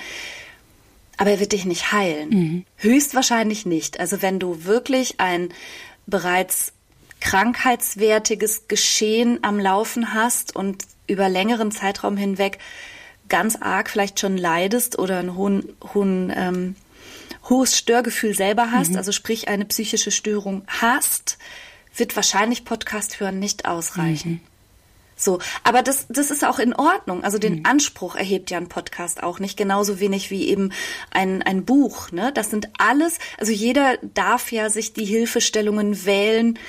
Aber 1.17 1.31
er 1.31 1.39
wird 1.39 1.51
dich 1.51 1.65
nicht 1.65 1.91
heilen. 1.91 2.29
Mhm. 2.29 2.65
Höchstwahrscheinlich 2.77 3.65
nicht. 3.65 3.99
Also 3.99 4.21
wenn 4.21 4.39
du 4.39 4.63
wirklich 4.63 5.19
ein 5.19 5.49
bereits 6.07 6.73
krankheitswertiges 7.19 8.67
Geschehen 8.67 9.39
am 9.43 9.59
Laufen 9.59 10.13
hast 10.13 10.55
und 10.55 10.83
über 11.07 11.29
längeren 11.29 11.71
Zeitraum 11.71 12.17
hinweg 12.17 12.59
ganz 13.29 13.55
arg 13.55 13.89
vielleicht 13.89 14.19
schon 14.19 14.37
leidest 14.37 14.99
oder 14.99 15.19
einen 15.19 15.35
hohen, 15.35 15.73
hohen 15.93 16.31
ähm, 16.35 16.75
hohes 17.49 17.77
Störgefühl 17.77 18.33
selber 18.33 18.71
hast, 18.71 18.91
mhm. 18.91 18.97
also 18.97 19.11
sprich 19.11 19.47
eine 19.47 19.65
psychische 19.65 20.11
Störung 20.11 20.63
hast, 20.67 21.37
wird 21.95 22.15
wahrscheinlich 22.15 22.65
Podcast 22.65 23.19
hören 23.19 23.39
nicht 23.39 23.65
ausreichen. 23.65 24.31
Mhm. 24.31 24.39
So, 25.15 25.39
aber 25.63 25.83
das, 25.83 26.07
das 26.09 26.31
ist 26.31 26.43
auch 26.43 26.59
in 26.59 26.73
Ordnung. 26.73 27.23
Also 27.23 27.37
den 27.37 27.59
mhm. 27.59 27.65
Anspruch 27.65 28.15
erhebt 28.15 28.51
ja 28.51 28.57
ein 28.57 28.67
Podcast 28.67 29.23
auch 29.23 29.39
nicht, 29.39 29.57
genauso 29.57 29.99
wenig 29.99 30.31
wie 30.31 30.49
eben 30.49 30.71
ein, 31.11 31.41
ein 31.41 31.65
Buch. 31.65 32.11
Ne? 32.11 32.31
Das 32.33 32.49
sind 32.49 32.69
alles, 32.77 33.19
also 33.37 33.51
jeder 33.51 33.97
darf 34.01 34.51
ja 34.51 34.69
sich 34.69 34.93
die 34.93 35.05
Hilfestellungen 35.05 36.05
wählen, 36.05 36.59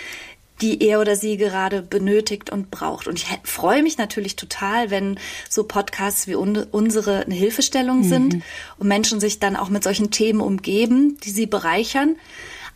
die 0.61 0.83
er 0.83 1.01
oder 1.01 1.17
sie 1.17 1.37
gerade 1.37 1.83
benötigt 1.83 2.51
und 2.51 2.71
braucht. 2.71 3.09
Und 3.09 3.19
ich 3.19 3.27
freue 3.43 3.83
mich 3.83 3.99
natürlich 3.99 4.37
total, 4.37 4.91
wenn 4.91 5.19
so 5.49 5.65
Podcasts 5.65 6.27
wie 6.27 6.37
unsere 6.37 7.25
eine 7.25 7.35
Hilfestellung 7.35 7.99
mhm. 7.99 8.09
sind 8.09 8.43
und 8.79 8.89
Menschen 8.89 9.21
sich 9.21 9.41
dann 9.41 9.57
auch 9.57 9.69
mit 9.69 9.83
solchen 9.83 10.11
Themen 10.11 10.41
umgeben, 10.41 11.19
die 11.25 11.31
sie 11.31 11.47
bereichern. 11.47 12.17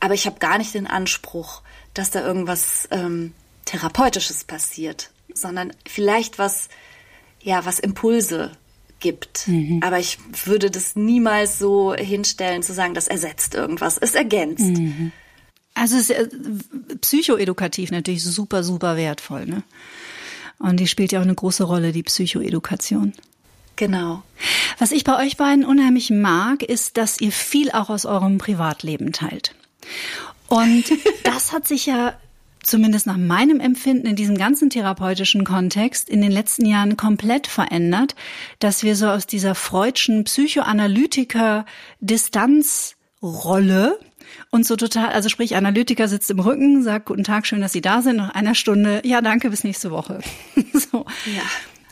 Aber 0.00 0.14
ich 0.14 0.26
habe 0.26 0.38
gar 0.38 0.58
nicht 0.58 0.74
den 0.74 0.86
Anspruch, 0.86 1.62
dass 1.94 2.10
da 2.10 2.24
irgendwas 2.24 2.88
ähm, 2.90 3.32
Therapeutisches 3.64 4.44
passiert, 4.44 5.10
sondern 5.32 5.72
vielleicht 5.86 6.38
was, 6.38 6.68
ja, 7.40 7.64
was 7.64 7.78
Impulse 7.78 8.52
gibt. 9.00 9.46
Mhm. 9.46 9.80
Aber 9.82 9.98
ich 9.98 10.18
würde 10.44 10.70
das 10.70 10.96
niemals 10.96 11.58
so 11.58 11.94
hinstellen, 11.94 12.62
zu 12.62 12.72
sagen, 12.72 12.94
das 12.94 13.08
ersetzt 13.08 13.54
irgendwas. 13.54 13.98
Es 13.98 14.14
ergänzt. 14.14 14.64
Mhm. 14.64 15.12
Also 15.78 15.96
es 15.96 16.10
ist 16.10 16.10
äh, 16.10 16.28
psychoedukativ 17.00 17.90
natürlich 17.90 18.22
super, 18.24 18.62
super 18.64 18.96
wertvoll. 18.96 19.46
Ne? 19.46 19.62
Und 20.58 20.80
die 20.80 20.88
spielt 20.88 21.12
ja 21.12 21.20
auch 21.20 21.24
eine 21.24 21.34
große 21.34 21.64
Rolle, 21.64 21.92
die 21.92 22.02
Psychoedukation. 22.02 23.12
Genau. 23.76 24.22
Was 24.78 24.90
ich 24.90 25.04
bei 25.04 25.24
euch 25.24 25.36
beiden 25.36 25.64
unheimlich 25.64 26.10
mag, 26.10 26.64
ist, 26.64 26.96
dass 26.96 27.20
ihr 27.20 27.30
viel 27.30 27.70
auch 27.70 27.90
aus 27.90 28.06
eurem 28.06 28.38
Privatleben 28.38 29.12
teilt. 29.12 29.54
Und 30.48 30.84
das 31.24 31.52
hat 31.52 31.68
sich 31.68 31.86
ja 31.86 32.14
zumindest 32.64 33.06
nach 33.06 33.16
meinem 33.16 33.60
Empfinden 33.60 34.08
in 34.08 34.16
diesem 34.16 34.36
ganzen 34.36 34.70
therapeutischen 34.70 35.44
Kontext 35.44 36.08
in 36.08 36.20
den 36.20 36.32
letzten 36.32 36.66
Jahren 36.66 36.96
komplett 36.96 37.46
verändert, 37.46 38.16
dass 38.58 38.82
wir 38.82 38.96
so 38.96 39.06
aus 39.06 39.28
dieser 39.28 39.54
freudschen 39.54 40.24
Psychoanalytiker 40.24 41.64
Distanzrolle 42.00 44.00
und 44.50 44.66
so 44.66 44.76
total, 44.76 45.10
also 45.10 45.28
sprich, 45.28 45.56
Analytiker 45.56 46.08
sitzt 46.08 46.30
im 46.30 46.40
Rücken, 46.40 46.82
sagt 46.82 47.06
guten 47.06 47.24
Tag, 47.24 47.46
schön, 47.46 47.60
dass 47.60 47.72
Sie 47.72 47.80
da 47.80 48.02
sind, 48.02 48.16
nach 48.16 48.34
einer 48.34 48.54
Stunde, 48.54 49.02
ja, 49.04 49.20
danke, 49.20 49.50
bis 49.50 49.64
nächste 49.64 49.90
Woche. 49.90 50.20
so. 50.72 51.04
Ja. 51.26 51.42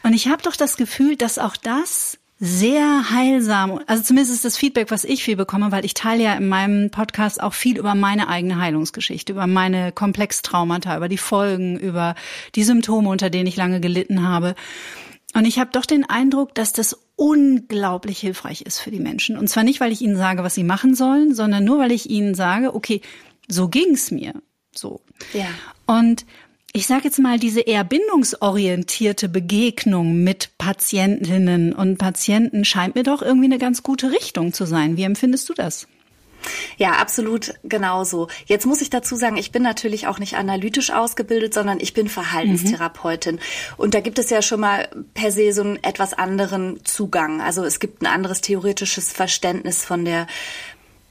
Und 0.03 0.15
ich 0.15 0.29
habe 0.29 0.43
doch 0.43 0.57
das 0.57 0.77
Gefühl, 0.77 1.17
dass 1.17 1.39
auch 1.39 1.57
das 1.57 2.19
sehr 2.39 3.11
heilsam, 3.11 3.81
also 3.87 4.03
zumindest 4.03 4.35
ist 4.35 4.45
das 4.45 4.59
Feedback, 4.59 4.91
was 4.91 5.05
ich 5.05 5.25
viel 5.25 5.37
bekomme, 5.37 5.73
weil 5.73 5.87
ich 5.87 5.95
teile 5.95 6.23
ja 6.23 6.35
in 6.35 6.49
meinem 6.49 6.91
Podcast 6.91 7.43
auch 7.43 7.55
viel 7.55 7.79
über 7.79 7.95
meine 7.95 8.29
eigene 8.29 8.59
Heilungsgeschichte, 8.61 9.33
über 9.33 9.47
meine 9.47 9.91
Komplextraumata, 9.91 10.97
über 10.97 11.09
die 11.09 11.17
Folgen, 11.17 11.79
über 11.79 12.15
die 12.55 12.63
Symptome, 12.65 13.09
unter 13.09 13.31
denen 13.31 13.47
ich 13.47 13.57
lange 13.57 13.81
gelitten 13.81 14.23
habe. 14.23 14.55
Und 15.35 15.47
ich 15.47 15.59
habe 15.59 15.71
doch 15.73 15.87
den 15.87 16.09
Eindruck, 16.09 16.55
dass 16.55 16.73
das 16.73 16.99
unglaublich 17.17 18.19
hilfreich 18.19 18.63
ist 18.63 18.79
für 18.79 18.91
die 18.91 19.01
Menschen. 19.01 19.37
Und 19.37 19.49
zwar 19.49 19.65
nicht, 19.65 19.81
weil 19.81 19.93
ich 19.93 20.03
ihnen 20.03 20.17
sage, 20.17 20.45
was 20.45 20.55
sie 20.55 20.65
machen 20.65 20.95
sollen, 20.95 21.35
sondern 21.35 21.65
nur, 21.65 21.79
weil 21.79 21.93
ich 21.93 22.11
ihnen 22.11 22.35
sage, 22.35 22.75
okay, 22.75 23.01
so 23.49 23.69
ging's 23.69 24.11
mir. 24.11 24.35
So. 24.75 25.01
Ja. 25.33 25.47
Und 25.87 26.27
ich 26.73 26.87
sage 26.87 27.05
jetzt 27.05 27.19
mal, 27.19 27.39
diese 27.39 27.61
eher 27.61 27.85
bindungsorientierte 27.85 29.31
Begegnung 29.31 30.23
mit 30.23 30.51
Patientinnen 30.59 31.73
und 31.73 31.97
Patienten 31.97 32.67
scheint 32.67 32.95
mir 32.95 33.03
doch 33.03 33.23
irgendwie 33.23 33.47
eine 33.47 33.59
ganz 33.59 33.83
gute 33.83 34.13
Richtung 34.13 34.53
zu 34.53 34.67
sein. 34.67 34.99
Wie 34.99 35.05
empfindest 35.05 35.49
du 35.49 35.55
das? 35.55 35.89
Ja, 36.77 36.93
absolut 36.93 37.55
genauso. 37.65 38.29
Jetzt 38.47 38.67
muss 38.67 38.81
ich 38.81 38.91
dazu 38.91 39.17
sagen, 39.17 39.37
ich 39.37 39.53
bin 39.53 39.63
natürlich 39.63 40.07
auch 40.07 40.19
nicht 40.19 40.37
analytisch 40.37 40.91
ausgebildet, 40.91 41.55
sondern 41.55 41.81
ich 41.81 41.95
bin 41.95 42.09
Verhaltenstherapeutin. 42.09 43.37
Mhm. 43.37 43.41
Und 43.77 43.95
da 43.95 44.01
gibt 44.01 44.19
es 44.19 44.31
ja 44.31 44.43
schon 44.43 44.61
mal 44.61 44.89
per 45.15 45.33
se 45.33 45.53
so 45.53 45.63
einen 45.63 45.83
etwas 45.83 46.13
anderen 46.13 46.85
Zugang. 46.85 47.41
Also 47.41 47.65
es 47.65 47.81
gibt 47.81 48.03
ein 48.03 48.07
anderes 48.07 48.41
theoretisches 48.41 49.13
Verständnis 49.13 49.85
von 49.85 50.05
der 50.05 50.27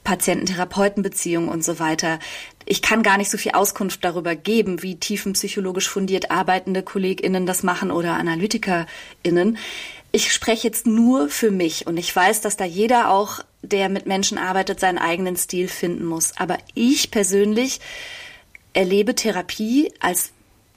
Patienten-Therapeuten-Beziehung 0.06 1.50
und 1.50 1.66
so 1.66 1.80
weiter. 1.80 2.20
Ich 2.66 2.82
kann 2.82 3.04
gar 3.04 3.18
nicht 3.18 3.30
so 3.30 3.38
viel 3.38 3.52
Auskunft 3.52 4.06
darüber 4.06 4.36
geben, 4.36 4.82
wie 4.82 4.96
tiefenpsychologisch 4.96 5.90
fundiert 5.90 6.32
arbeitende 6.32 6.84
KollegInnen 6.84 7.46
das 7.46 7.64
machen 7.64 7.92
oder 7.92 8.14
AnalytikerInnen. 8.14 9.58
Ich 10.12 10.32
spreche 10.32 10.68
jetzt 10.68 10.88
nur 10.88 11.28
für 11.28 11.52
mich 11.52 11.88
und 11.88 11.98
ich 11.98 12.16
weiß, 12.16 12.40
dass 12.40 12.56
da 12.56 12.64
jeder 12.64 13.10
auch, 13.10 13.42
der 13.68 13.90
mit 13.90 14.06
Menschen 14.06 14.38
arbeitet, 14.38 14.80
seinen 14.80 14.98
eigenen 14.98 15.38
Stil 15.38 15.68
finden 15.68 16.06
muss. 16.06 16.34
Aber 16.38 16.58
ich 16.74 17.12
persönlich 17.12 17.80
erlebe 18.74 19.16
Therapie 19.16 19.92
als 20.00 20.32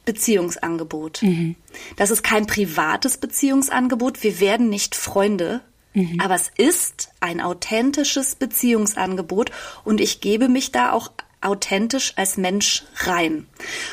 Beziehungsangebot. 0.05 1.23
Mhm. 1.23 1.57
Das 1.97 2.11
ist 2.11 2.23
kein 2.23 2.47
privates 2.47 3.19
Beziehungsangebot. 3.19 4.23
Wir 4.23 4.41
werden 4.41 4.69
nicht 4.69 4.95
Freunde, 4.95 5.61
Mhm. 5.95 6.21
Aber 6.21 6.35
es 6.35 6.51
ist 6.57 7.11
ein 7.21 7.41
authentisches 7.41 8.35
Beziehungsangebot 8.37 9.51
und 9.85 10.01
ich 10.01 10.21
gebe 10.21 10.49
mich 10.49 10.71
da 10.71 10.93
auch 10.93 11.11
authentisch 11.41 12.13
als 12.17 12.37
Mensch 12.37 12.85
rein. 12.97 13.47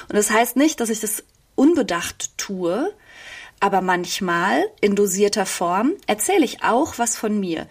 Und 0.10 0.16
das 0.16 0.30
heißt 0.30 0.56
nicht, 0.56 0.80
dass 0.80 0.90
ich 0.90 1.00
das 1.00 1.24
unbedacht 1.56 2.38
tue, 2.38 2.94
aber 3.60 3.82
manchmal 3.82 4.64
in 4.82 4.96
dosierter 4.96 5.46
Form 5.46 5.94
erzähle 6.08 6.46
ich 6.46 6.64
auch 6.64 6.98
was 6.98 7.18
von 7.18 7.40
mir. 7.40 7.68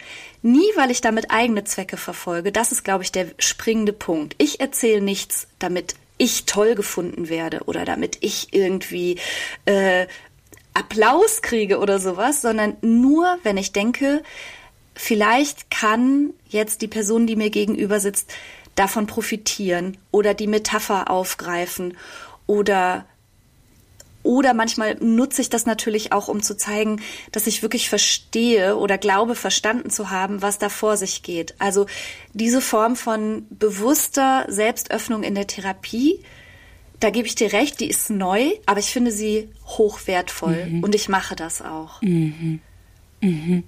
Nie, 0.47 0.69
weil 0.77 0.91
ich 0.91 1.01
damit 1.01 1.31
eigene 1.31 1.65
Zwecke 1.65 1.97
verfolge. 1.97 2.53
Das 2.53 2.71
ist, 2.71 2.85
glaube 2.85 3.03
ich, 3.03 3.11
der 3.11 3.29
springende 3.39 3.95
Punkt. 3.95 4.35
Ich 4.37 4.61
erzähle 4.61 5.01
nichts, 5.01 5.47
damit 5.59 5.95
ich 6.19 6.45
toll 6.45 6.75
gefunden 6.75 7.31
werde 7.31 7.63
oder 7.65 7.87
damit 7.87 8.19
ich 8.21 8.53
irgendwie 8.53 9.19
äh, 9.65 10.07
Applaus 10.75 11.41
kriege 11.41 11.79
oder 11.79 11.99
sowas, 11.99 12.43
sondern 12.43 12.77
nur, 12.83 13.39
wenn 13.43 13.57
ich 13.57 13.73
denke, 13.73 14.23
vielleicht 14.95 15.71
kann 15.71 16.35
jetzt 16.47 16.83
die 16.83 16.89
Person, 16.89 17.27
die 17.27 17.37
mir 17.37 17.49
gegenüber 17.49 17.99
sitzt, 17.99 18.31
davon 18.75 19.07
profitieren 19.07 19.97
oder 20.11 20.35
die 20.35 20.47
Metapher 20.47 21.09
aufgreifen 21.09 21.97
oder 22.47 23.07
oder 24.25 24.55
manchmal 24.55 24.97
nutze 24.97 25.41
ich 25.41 25.51
das 25.51 25.67
natürlich 25.67 26.13
auch, 26.13 26.27
um 26.27 26.43
zu 26.43 26.57
zeigen, 26.57 27.01
dass 27.31 27.47
ich 27.47 27.63
wirklich 27.63 27.89
verstehe 27.89 28.77
oder 28.77 28.99
glaube, 28.99 29.37
verstanden 29.37 29.91
zu 29.91 30.11
haben, 30.11 30.43
was 30.43 30.59
da 30.59 30.69
vor 30.69 30.97
sich 30.97 31.23
geht. 31.23 31.55
Also 31.61 31.87
diese 32.33 32.61
Form 32.61 32.97
von 32.97 33.47
bewusster 33.51 34.47
Selbstöffnung 34.49 35.23
in 35.23 35.37
der 35.37 35.47
Therapie 35.47 36.25
da 37.01 37.11
gebe 37.11 37.27
ich 37.27 37.35
dir 37.35 37.53
recht, 37.53 37.81
die 37.81 37.89
ist 37.89 38.09
neu, 38.09 38.53
aber 38.65 38.81
ich 38.81 38.87
finde 38.87 39.13
sie 39.13 39.51
hochwertvoll 39.67 40.65
mhm. 40.65 40.85
und 40.85 40.95
ich 40.95 41.11
mache 41.11 41.37
das 41.37 41.61
auch. 41.61 42.01
Mhm. 42.01 42.61
Mhm. 43.21 43.65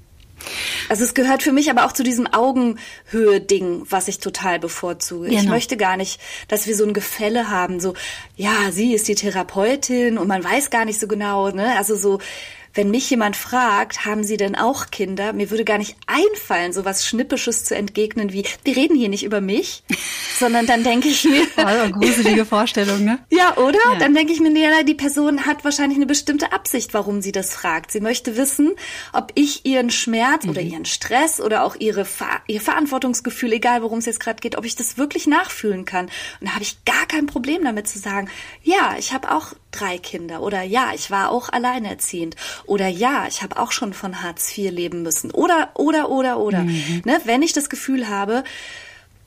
Also 0.89 1.05
es 1.05 1.15
gehört 1.15 1.43
für 1.43 1.53
mich 1.53 1.71
aber 1.71 1.87
auch 1.87 1.93
zu 1.93 2.03
diesem 2.03 2.27
Augenhöhe-Ding, 2.27 3.87
was 3.89 4.09
ich 4.09 4.19
total 4.21 4.59
bevorzuge. 4.59 5.29
Genau. 5.29 5.41
Ich 5.41 5.49
möchte 5.49 5.77
gar 5.77 5.97
nicht, 5.97 6.21
dass 6.49 6.67
wir 6.67 6.77
so 6.77 6.85
ein 6.85 6.93
Gefälle 6.93 7.51
haben, 7.51 7.81
so, 7.81 7.95
ja, 8.37 8.71
sie 8.71 8.95
ist 8.95 9.09
die 9.09 9.15
Therapeutin 9.15 10.19
und 10.19 10.29
man 10.29 10.45
weiß 10.45 10.71
gar 10.71 10.85
nicht 10.85 11.01
so 11.01 11.09
genau, 11.09 11.51
ne? 11.51 11.77
Also 11.77 11.97
so, 11.97 12.19
wenn 12.77 12.91
mich 12.91 13.09
jemand 13.11 13.37
fragt, 13.37 14.05
haben 14.05 14.23
Sie 14.23 14.37
denn 14.37 14.55
auch 14.55 14.91
Kinder? 14.91 15.33
Mir 15.33 15.51
würde 15.51 15.65
gar 15.65 15.79
nicht 15.79 15.97
einfallen, 16.07 16.73
so 16.73 16.85
was 16.85 17.07
Schnippisches 17.07 17.65
zu 17.65 17.75
entgegnen 17.75 18.33
wie, 18.33 18.45
wir 18.65 18.77
reden 18.77 18.97
hier 18.97 19.09
nicht 19.09 19.25
über 19.25 19.41
mich, 19.41 19.83
sondern 20.39 20.67
dann 20.67 20.85
denke 20.85 21.09
ich 21.09 21.25
mir. 21.25 21.47
Oh, 21.57 21.91
gruselige 21.91 22.45
Vorstellung, 22.45 23.05
ne? 23.05 23.19
Ja, 23.31 23.57
oder? 23.57 23.79
Ja. 23.93 23.99
Dann 23.99 24.15
denke 24.15 24.33
ich 24.33 24.41
mir, 24.41 24.51
ja, 24.57 24.83
die 24.83 24.95
Person 24.95 25.47
hat 25.47 25.65
wahrscheinlich 25.65 25.97
eine 25.97 26.07
bestimmte 26.07 26.53
Absicht, 26.53 26.95
warum 26.95 27.23
sie 27.23 27.33
das 27.33 27.55
fragt. 27.55 27.91
Sie 27.91 28.01
möchte 28.01 28.37
wissen, 28.37 28.75
ob 29.13 29.33
ich 29.35 29.65
ihren 29.65 29.91
Schmerz 29.91 30.45
mhm. 30.45 30.51
oder 30.51 30.61
ihren 30.61 30.85
Stress 30.85 31.41
oder 31.41 31.65
auch 31.65 31.77
ihre 31.77 32.05
Ver 32.05 32.27
ihr 32.47 32.61
Verantwortungsgefühl, 32.61 33.55
egal 33.55 33.83
worum 33.83 33.99
es 33.99 34.07
jetzt 34.07 34.21
gerade 34.21 34.41
geht, 34.41 34.57
ob 34.57 34.65
ich 34.65 34.77
das 34.77 34.99
wirklich 34.99 35.27
nachfühlen 35.27 35.85
kann. 35.85 36.07
Und 36.41 36.49
da 36.49 36.53
habe 36.53 36.63
ich 36.63 36.85
gar 36.85 37.07
kein 37.07 37.27
Problem 37.27 37.65
damit 37.65 37.89
zu 37.89 37.99
sagen, 37.99 38.29
ja, 38.63 38.97
ich 38.99 39.13
habe 39.13 39.35
auch 39.35 39.55
drei 39.71 39.99
Kinder 39.99 40.43
oder 40.43 40.63
ja, 40.63 40.93
ich 40.95 41.11
war 41.11 41.31
auch 41.31 41.49
alleinerziehend 41.51 42.37
oder 42.67 42.89
ja, 42.89 43.27
ich 43.29 43.43
habe 43.43 43.59
auch 43.59 43.73
schon 43.73 43.93
von 43.93 44.23
Hartz 44.23 44.57
IV 44.57 44.71
leben 44.71 45.03
müssen 45.03 45.31
oder 45.31 45.71
oder 45.75 46.11
oder 46.11 46.39
oder. 46.39 46.63
Mhm. 46.63 47.03
Ne, 47.05 47.21
wenn 47.25 47.43
ich 47.43 47.53
das 47.53 47.69
Gefühl 47.71 48.09
habe, 48.09 48.45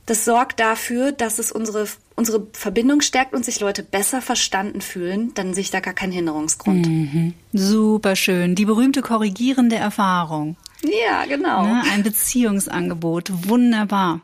das 0.10 0.26
sorgt 0.26 0.60
dafür, 0.60 1.12
dass 1.12 1.38
es 1.38 1.52
unsere, 1.52 1.88
unsere 2.16 2.48
Verbindung 2.54 3.02
stärkt 3.02 3.34
und 3.34 3.46
sich 3.46 3.60
Leute 3.60 3.84
besser 3.84 4.22
verstanden 4.22 4.82
fühlen, 4.82 5.34
dann 5.36 5.54
sehe 5.54 5.62
ich 5.62 5.72
da 5.72 5.82
gar 5.82 5.94
keinen 5.94 6.12
Hinderungsgrund. 6.12 6.88
Mhm. 6.88 7.34
Super 7.54 8.16
schön. 8.16 8.56
Die 8.56 8.66
berühmte 8.66 9.02
korrigierende 9.04 9.76
Erfahrung. 9.76 10.58
Ja, 10.84 11.26
genau. 11.26 11.64
Ne, 11.64 11.84
ein 11.92 12.04
Beziehungsangebot. 12.04 13.32
Wunderbar. 13.48 14.22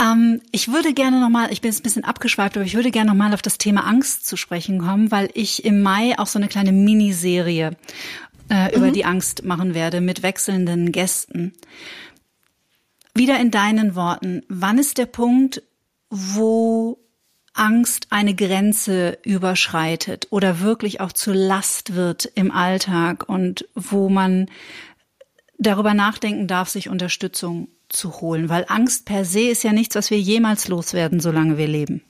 Ähm, 0.00 0.40
ich 0.50 0.72
würde 0.72 0.94
gerne 0.94 1.20
nochmal, 1.20 1.52
ich 1.52 1.60
bin 1.60 1.70
jetzt 1.70 1.80
ein 1.80 1.84
bisschen 1.84 2.04
abgeschweift, 2.04 2.56
aber 2.56 2.64
ich 2.64 2.74
würde 2.74 2.90
gerne 2.90 3.10
nochmal 3.10 3.34
auf 3.34 3.42
das 3.42 3.58
Thema 3.58 3.86
Angst 3.86 4.26
zu 4.26 4.36
sprechen 4.36 4.78
kommen, 4.78 5.10
weil 5.10 5.30
ich 5.34 5.64
im 5.64 5.82
Mai 5.82 6.18
auch 6.18 6.26
so 6.26 6.38
eine 6.38 6.48
kleine 6.48 6.72
Miniserie 6.72 7.76
äh, 8.50 8.74
über 8.74 8.88
mhm. 8.88 8.92
die 8.92 9.04
Angst 9.04 9.44
machen 9.44 9.74
werde 9.74 10.00
mit 10.00 10.22
wechselnden 10.22 10.92
Gästen. 10.92 11.52
Wieder 13.14 13.38
in 13.40 13.50
deinen 13.50 13.94
Worten, 13.94 14.42
wann 14.48 14.78
ist 14.78 14.98
der 14.98 15.06
Punkt, 15.06 15.62
wo 16.08 16.98
Angst 17.52 18.06
eine 18.10 18.34
Grenze 18.34 19.18
überschreitet 19.24 20.28
oder 20.30 20.60
wirklich 20.60 21.00
auch 21.00 21.12
zur 21.12 21.34
Last 21.34 21.94
wird 21.94 22.24
im 22.34 22.52
Alltag 22.52 23.28
und 23.28 23.66
wo 23.74 24.08
man 24.08 24.48
darüber 25.58 25.92
nachdenken 25.92 26.46
darf, 26.46 26.68
sich 26.68 26.88
Unterstützung 26.88 27.68
zu 27.90 28.20
holen, 28.20 28.48
weil 28.48 28.64
Angst 28.68 29.04
per 29.04 29.24
se 29.24 29.42
ist 29.42 29.64
ja 29.64 29.72
nichts, 29.72 29.94
was 29.94 30.10
wir 30.10 30.18
jemals 30.18 30.68
loswerden, 30.68 31.20
solange 31.20 31.58
wir 31.58 31.68
leben. 31.68 32.02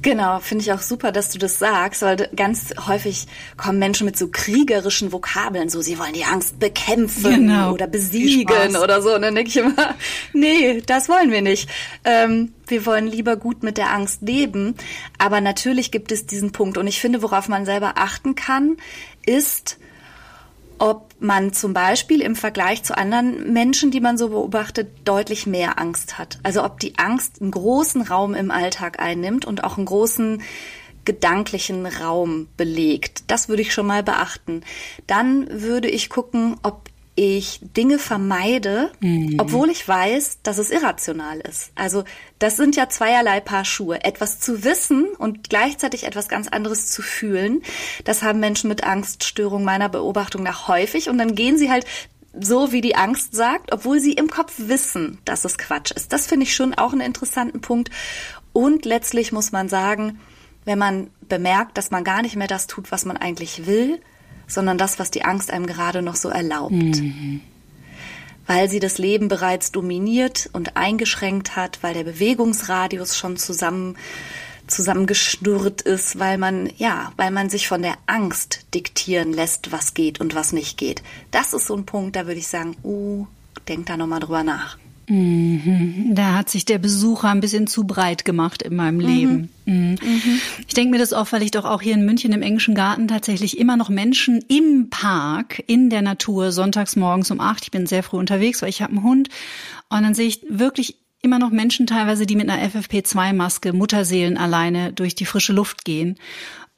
Genau, 0.00 0.38
finde 0.38 0.62
ich 0.62 0.72
auch 0.72 0.80
super, 0.80 1.10
dass 1.10 1.30
du 1.30 1.38
das 1.38 1.58
sagst, 1.58 2.02
weil 2.02 2.28
ganz 2.36 2.72
häufig 2.86 3.26
kommen 3.56 3.80
Menschen 3.80 4.04
mit 4.04 4.16
so 4.16 4.28
kriegerischen 4.28 5.12
Vokabeln, 5.12 5.68
so 5.68 5.80
sie 5.80 5.98
wollen 5.98 6.12
die 6.12 6.24
Angst 6.24 6.60
bekämpfen 6.60 7.48
genau. 7.48 7.72
oder 7.72 7.88
besiegen 7.88 8.76
oder 8.76 9.02
so. 9.02 9.16
Und 9.16 9.22
dann 9.22 9.34
denke 9.34 9.50
ich 9.50 9.56
immer, 9.56 9.94
nee, 10.32 10.82
das 10.86 11.08
wollen 11.08 11.32
wir 11.32 11.42
nicht. 11.42 11.68
Ähm, 12.04 12.52
wir 12.68 12.86
wollen 12.86 13.08
lieber 13.08 13.36
gut 13.36 13.64
mit 13.64 13.76
der 13.76 13.92
Angst 13.92 14.22
leben. 14.22 14.76
Aber 15.18 15.40
natürlich 15.40 15.90
gibt 15.90 16.12
es 16.12 16.26
diesen 16.26 16.52
Punkt. 16.52 16.78
Und 16.78 16.86
ich 16.86 17.00
finde, 17.00 17.20
worauf 17.22 17.48
man 17.48 17.64
selber 17.64 17.94
achten 17.96 18.36
kann, 18.36 18.76
ist, 19.26 19.78
ob 20.78 21.14
man 21.20 21.52
zum 21.52 21.72
Beispiel 21.72 22.20
im 22.20 22.36
Vergleich 22.36 22.82
zu 22.82 22.96
anderen 22.96 23.52
Menschen, 23.52 23.90
die 23.90 24.00
man 24.00 24.18
so 24.18 24.28
beobachtet, 24.28 24.88
deutlich 25.04 25.46
mehr 25.46 25.78
Angst 25.78 26.18
hat. 26.18 26.38
Also 26.42 26.64
ob 26.64 26.80
die 26.80 26.98
Angst 26.98 27.40
einen 27.40 27.50
großen 27.50 28.02
Raum 28.02 28.34
im 28.34 28.50
Alltag 28.50 29.00
einnimmt 29.00 29.44
und 29.44 29.64
auch 29.64 29.76
einen 29.76 29.86
großen 29.86 30.42
gedanklichen 31.04 31.86
Raum 31.86 32.48
belegt. 32.56 33.24
Das 33.28 33.48
würde 33.48 33.62
ich 33.62 33.72
schon 33.72 33.86
mal 33.86 34.02
beachten. 34.02 34.62
Dann 35.06 35.48
würde 35.50 35.88
ich 35.88 36.10
gucken, 36.10 36.56
ob 36.62 36.88
ich 37.18 37.58
Dinge 37.76 37.98
vermeide, 37.98 38.92
mhm. 39.00 39.38
obwohl 39.40 39.70
ich 39.70 39.86
weiß, 39.86 40.38
dass 40.44 40.58
es 40.58 40.70
irrational 40.70 41.40
ist. 41.40 41.72
Also 41.74 42.04
das 42.38 42.56
sind 42.56 42.76
ja 42.76 42.88
zweierlei 42.88 43.40
Paar 43.40 43.64
Schuhe. 43.64 44.04
Etwas 44.04 44.38
zu 44.38 44.62
wissen 44.62 45.08
und 45.18 45.50
gleichzeitig 45.50 46.04
etwas 46.04 46.28
ganz 46.28 46.46
anderes 46.46 46.92
zu 46.92 47.02
fühlen, 47.02 47.62
das 48.04 48.22
haben 48.22 48.38
Menschen 48.38 48.68
mit 48.68 48.84
Angststörung 48.84 49.64
meiner 49.64 49.88
Beobachtung 49.88 50.44
nach 50.44 50.68
häufig. 50.68 51.08
Und 51.08 51.18
dann 51.18 51.34
gehen 51.34 51.58
sie 51.58 51.72
halt 51.72 51.86
so, 52.40 52.70
wie 52.70 52.82
die 52.82 52.94
Angst 52.94 53.34
sagt, 53.34 53.72
obwohl 53.72 53.98
sie 53.98 54.12
im 54.12 54.30
Kopf 54.30 54.54
wissen, 54.56 55.18
dass 55.24 55.44
es 55.44 55.58
Quatsch 55.58 55.90
ist. 55.90 56.12
Das 56.12 56.28
finde 56.28 56.44
ich 56.44 56.54
schon 56.54 56.74
auch 56.74 56.92
einen 56.92 57.00
interessanten 57.00 57.60
Punkt. 57.60 57.90
Und 58.52 58.84
letztlich 58.84 59.32
muss 59.32 59.50
man 59.50 59.68
sagen, 59.68 60.20
wenn 60.64 60.78
man 60.78 61.10
bemerkt, 61.22 61.78
dass 61.78 61.90
man 61.90 62.04
gar 62.04 62.22
nicht 62.22 62.36
mehr 62.36 62.46
das 62.46 62.68
tut, 62.68 62.92
was 62.92 63.04
man 63.04 63.16
eigentlich 63.16 63.66
will, 63.66 64.00
sondern 64.48 64.78
das, 64.78 64.98
was 64.98 65.12
die 65.12 65.24
Angst 65.24 65.52
einem 65.52 65.66
gerade 65.66 66.02
noch 66.02 66.16
so 66.16 66.28
erlaubt. 66.28 66.72
Mhm. 66.72 67.40
Weil 68.46 68.68
sie 68.68 68.80
das 68.80 68.98
Leben 68.98 69.28
bereits 69.28 69.70
dominiert 69.70 70.48
und 70.52 70.76
eingeschränkt 70.76 71.54
hat, 71.54 71.78
weil 71.82 71.94
der 71.94 72.04
Bewegungsradius 72.04 73.16
schon 73.16 73.36
zusammen 73.36 73.96
zusammengeschnurrt 74.66 75.82
ist, 75.82 76.18
weil 76.18 76.36
man, 76.36 76.70
ja, 76.76 77.12
weil 77.16 77.30
man 77.30 77.48
sich 77.48 77.68
von 77.68 77.80
der 77.80 77.94
Angst 78.06 78.66
diktieren 78.74 79.32
lässt, 79.32 79.72
was 79.72 79.94
geht 79.94 80.20
und 80.20 80.34
was 80.34 80.52
nicht 80.52 80.76
geht. 80.76 81.02
Das 81.30 81.54
ist 81.54 81.66
so 81.66 81.74
ein 81.74 81.86
Punkt, 81.86 82.16
da 82.16 82.26
würde 82.26 82.38
ich 82.38 82.48
sagen, 82.48 82.76
uh, 82.84 83.26
denk 83.66 83.86
da 83.86 83.96
nochmal 83.96 84.20
drüber 84.20 84.42
nach. 84.42 84.76
Mhm. 85.08 86.14
Da 86.14 86.34
hat 86.34 86.50
sich 86.50 86.64
der 86.64 86.78
Besucher 86.78 87.30
ein 87.30 87.40
bisschen 87.40 87.66
zu 87.66 87.84
breit 87.84 88.24
gemacht 88.24 88.62
in 88.62 88.76
meinem 88.76 89.00
Leben. 89.00 89.50
Mhm. 89.64 89.74
Mhm. 89.74 89.98
mhm. 90.02 90.40
Ich 90.66 90.74
denke 90.74 90.90
mir 90.90 90.98
das 90.98 91.12
oft, 91.12 91.32
weil 91.32 91.42
ich 91.42 91.50
doch 91.50 91.64
auch 91.64 91.82
hier 91.82 91.94
in 91.94 92.04
München 92.04 92.32
im 92.32 92.42
Englischen 92.42 92.74
Garten 92.74 93.08
tatsächlich 93.08 93.58
immer 93.58 93.76
noch 93.76 93.88
Menschen 93.88 94.44
im 94.48 94.90
Park, 94.90 95.62
in 95.66 95.90
der 95.90 96.02
Natur, 96.02 96.52
sonntags 96.52 96.96
morgens 96.96 97.30
um 97.30 97.40
acht, 97.40 97.64
ich 97.64 97.70
bin 97.70 97.86
sehr 97.86 98.02
früh 98.02 98.18
unterwegs, 98.18 98.62
weil 98.62 98.68
ich 98.68 98.82
habe 98.82 98.92
einen 98.92 99.02
Hund, 99.02 99.28
und 99.90 100.02
dann 100.02 100.14
sehe 100.14 100.28
ich 100.28 100.42
wirklich 100.48 100.96
immer 101.22 101.38
noch 101.38 101.50
Menschen 101.50 101.86
teilweise, 101.86 102.26
die 102.26 102.36
mit 102.36 102.48
einer 102.48 102.62
FFP2-Maske 102.68 103.72
Mutterseelen 103.72 104.36
alleine 104.36 104.92
durch 104.92 105.14
die 105.14 105.24
frische 105.24 105.52
Luft 105.52 105.84
gehen. 105.84 106.16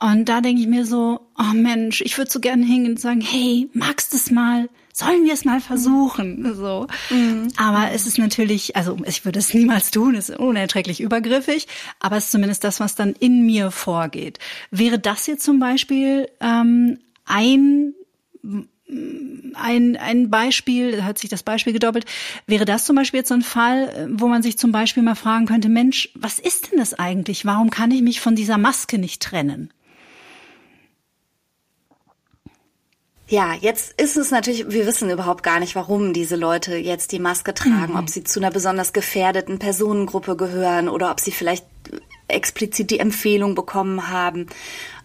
Und 0.00 0.30
da 0.30 0.40
denke 0.40 0.62
ich 0.62 0.66
mir 0.66 0.86
so, 0.86 1.20
oh 1.38 1.54
Mensch, 1.54 2.00
ich 2.00 2.16
würde 2.16 2.30
so 2.30 2.40
gerne 2.40 2.64
hingehen 2.64 2.92
und 2.92 3.00
sagen, 3.00 3.20
hey, 3.20 3.68
magst 3.74 4.12
du 4.12 4.16
es 4.16 4.30
mal? 4.30 4.68
Sollen 4.94 5.24
wir 5.24 5.34
es 5.34 5.44
mal 5.44 5.60
versuchen? 5.60 6.54
So. 6.54 6.86
Mhm. 7.10 7.48
Aber 7.58 7.92
es 7.92 8.06
ist 8.06 8.18
natürlich, 8.18 8.76
also 8.76 8.96
ich 9.06 9.24
würde 9.24 9.38
es 9.38 9.52
niemals 9.54 9.90
tun, 9.90 10.14
es 10.14 10.30
ist 10.30 10.38
unerträglich 10.38 11.00
übergriffig, 11.00 11.68
aber 12.00 12.16
es 12.16 12.24
ist 12.24 12.32
zumindest 12.32 12.64
das, 12.64 12.80
was 12.80 12.94
dann 12.94 13.12
in 13.12 13.44
mir 13.44 13.70
vorgeht. 13.70 14.38
Wäre 14.70 14.98
das 14.98 15.26
jetzt 15.26 15.44
zum 15.44 15.58
Beispiel 15.58 16.28
ähm, 16.40 16.98
ein 17.26 17.94
ein, 19.54 19.96
ein 19.96 20.30
Beispiel, 20.30 20.96
da 20.96 21.04
hat 21.04 21.18
sich 21.18 21.30
das 21.30 21.44
Beispiel 21.44 21.72
gedoppelt, 21.72 22.06
wäre 22.46 22.64
das 22.64 22.84
zum 22.84 22.96
Beispiel 22.96 23.18
jetzt 23.18 23.28
so 23.28 23.34
ein 23.34 23.42
Fall, 23.42 24.08
wo 24.12 24.26
man 24.26 24.42
sich 24.42 24.58
zum 24.58 24.72
Beispiel 24.72 25.02
mal 25.02 25.14
fragen 25.14 25.46
könnte, 25.46 25.68
Mensch, 25.68 26.08
was 26.14 26.40
ist 26.40 26.72
denn 26.72 26.78
das 26.78 26.94
eigentlich? 26.94 27.44
Warum 27.44 27.70
kann 27.70 27.92
ich 27.92 28.02
mich 28.02 28.20
von 28.20 28.34
dieser 28.34 28.58
Maske 28.58 28.98
nicht 28.98 29.22
trennen? 29.22 29.70
Ja, 33.30 33.54
jetzt 33.54 33.92
ist 33.92 34.16
es 34.16 34.32
natürlich, 34.32 34.70
wir 34.70 34.86
wissen 34.86 35.08
überhaupt 35.08 35.44
gar 35.44 35.60
nicht, 35.60 35.76
warum 35.76 36.12
diese 36.12 36.34
Leute 36.34 36.74
jetzt 36.74 37.12
die 37.12 37.20
Maske 37.20 37.54
tragen, 37.54 37.92
mhm. 37.92 37.98
ob 37.98 38.10
sie 38.10 38.24
zu 38.24 38.40
einer 38.40 38.50
besonders 38.50 38.92
gefährdeten 38.92 39.60
Personengruppe 39.60 40.34
gehören 40.34 40.88
oder 40.88 41.12
ob 41.12 41.20
sie 41.20 41.30
vielleicht 41.30 41.64
explizit 42.26 42.90
die 42.90 42.98
Empfehlung 42.98 43.54
bekommen 43.54 44.08
haben, 44.08 44.46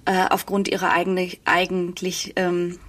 äh, 0.05 0.25
aufgrund 0.27 0.67
ihrer 0.67 0.91
eigene, 0.91 1.29
eigentlich 1.45 2.33
ähm, 2.35 2.79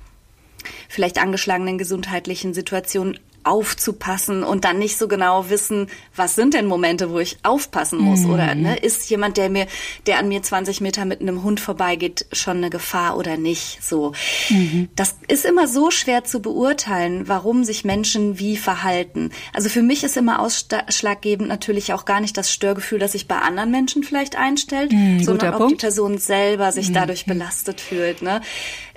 vielleicht 0.88 1.18
angeschlagenen 1.18 1.76
gesundheitlichen 1.76 2.54
Situation 2.54 3.18
aufzupassen 3.46 4.42
und 4.42 4.64
dann 4.64 4.78
nicht 4.78 4.98
so 4.98 5.08
genau 5.08 5.48
wissen, 5.48 5.88
was 6.14 6.34
sind 6.34 6.54
denn 6.54 6.66
Momente, 6.66 7.10
wo 7.10 7.18
ich 7.18 7.38
aufpassen 7.42 7.98
muss 7.98 8.20
mhm. 8.20 8.30
oder 8.32 8.54
ne, 8.54 8.76
ist 8.76 9.08
jemand, 9.08 9.36
der 9.36 9.50
mir, 9.50 9.66
der 10.06 10.18
an 10.18 10.28
mir 10.28 10.42
20 10.42 10.80
Meter 10.80 11.04
mit 11.04 11.20
einem 11.20 11.42
Hund 11.42 11.60
vorbeigeht, 11.60 12.26
schon 12.32 12.58
eine 12.58 12.70
Gefahr 12.70 13.16
oder 13.16 13.36
nicht? 13.36 13.82
So, 13.82 14.12
mhm. 14.50 14.88
das 14.96 15.16
ist 15.28 15.44
immer 15.44 15.68
so 15.68 15.90
schwer 15.90 16.24
zu 16.24 16.40
beurteilen, 16.40 17.28
warum 17.28 17.64
sich 17.64 17.84
Menschen 17.84 18.38
wie 18.38 18.56
verhalten. 18.56 19.30
Also 19.52 19.68
für 19.68 19.82
mich 19.82 20.04
ist 20.04 20.16
immer 20.16 20.40
ausschlaggebend 20.40 21.48
natürlich 21.48 21.92
auch 21.92 22.04
gar 22.04 22.20
nicht 22.20 22.36
das 22.36 22.52
Störgefühl, 22.52 22.98
das 22.98 23.12
sich 23.12 23.28
bei 23.28 23.38
anderen 23.38 23.70
Menschen 23.70 24.02
vielleicht 24.02 24.36
einstellt, 24.36 24.92
mhm, 24.92 25.22
sondern 25.22 25.54
ob 25.54 25.60
Punkt. 25.60 25.72
die 25.72 25.76
Person 25.76 26.18
selber 26.18 26.72
sich 26.72 26.90
mhm. 26.90 26.94
dadurch 26.94 27.26
belastet 27.26 27.80
fühlt. 27.80 28.22
Ne? 28.22 28.40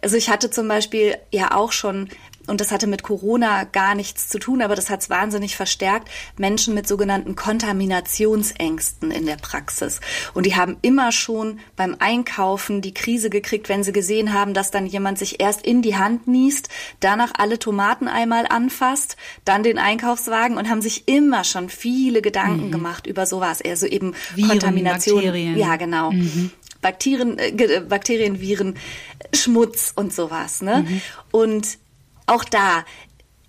Also 0.02 0.16
ich 0.16 0.30
hatte 0.30 0.50
zum 0.50 0.68
Beispiel 0.68 1.18
ja 1.32 1.56
auch 1.56 1.72
schon 1.72 2.10
und 2.50 2.62
das 2.62 2.72
hatte 2.72 2.88
mit 2.88 3.04
Corona 3.04 3.64
gar 3.64 3.96
nichts 3.96 4.28
zu 4.28 4.40
tun, 4.40 4.62
aber 4.62 4.76
das 4.76 4.90
hat 4.90 5.02
es 5.02 5.10
wahnsinnig 5.10 5.56
verstärkt, 5.56 6.10
Menschen 6.38 6.74
mit 6.74 6.88
sogenannten 6.88 7.36
Kontaminationsängsten 7.36 9.12
in 9.12 9.26
der 9.26 9.38
Praxis. 9.38 10.02
Und 10.34 10.46
die 10.46 10.56
haben 10.56 10.78
immer 10.82 11.12
schon 11.12 11.60
beim 11.76 11.96
Einkaufen 12.00 12.82
die 12.82 12.94
Krise 12.94 13.30
gekriegt, 13.30 13.70
wenn 13.70 13.84
sie 13.84 13.92
gesehen 13.92 14.34
haben, 14.34 14.54
dass 14.54 14.72
dann 14.72 14.86
jemand 14.86 15.18
sich 15.18 15.40
erst 15.40 15.66
in 15.66 15.82
die 15.82 15.96
Hand 15.96 16.28
niest, 16.28 16.70
danach 17.00 17.32
alle 17.38 17.60
Tomaten 17.60 18.08
einmal 18.08 18.46
anfasst, 18.48 19.16
dann 19.46 19.64
den 19.64 19.78
Einkaufswagen 19.78 20.58
und 20.58 20.70
haben 20.70 20.82
sich 20.82 21.08
immer 21.08 21.44
schon 21.44 21.70
viele 21.70 22.22
Gedanken 22.22 22.68
mhm. 22.68 22.72
gemacht 22.72 23.08
über 23.08 23.26
sowas, 23.26 23.62
eher 23.62 23.78
so 23.78 23.86
eben 23.86 24.16
Viren, 24.36 24.50
Kontamination. 24.50 25.16
Bakterien. 25.16 25.58
Ja, 25.58 25.76
genau. 25.76 26.12
Mhm. 26.12 26.52
Bakterien, 26.82 27.38
äh, 27.38 27.82
Bakterien, 27.88 28.40
Viren, 28.40 28.76
Schmutz 29.34 29.92
und 29.96 30.14
sowas. 30.14 30.62
Ne? 30.62 30.86
Mhm. 30.88 31.02
Und 31.32 31.78
auch 32.30 32.44
da, 32.44 32.86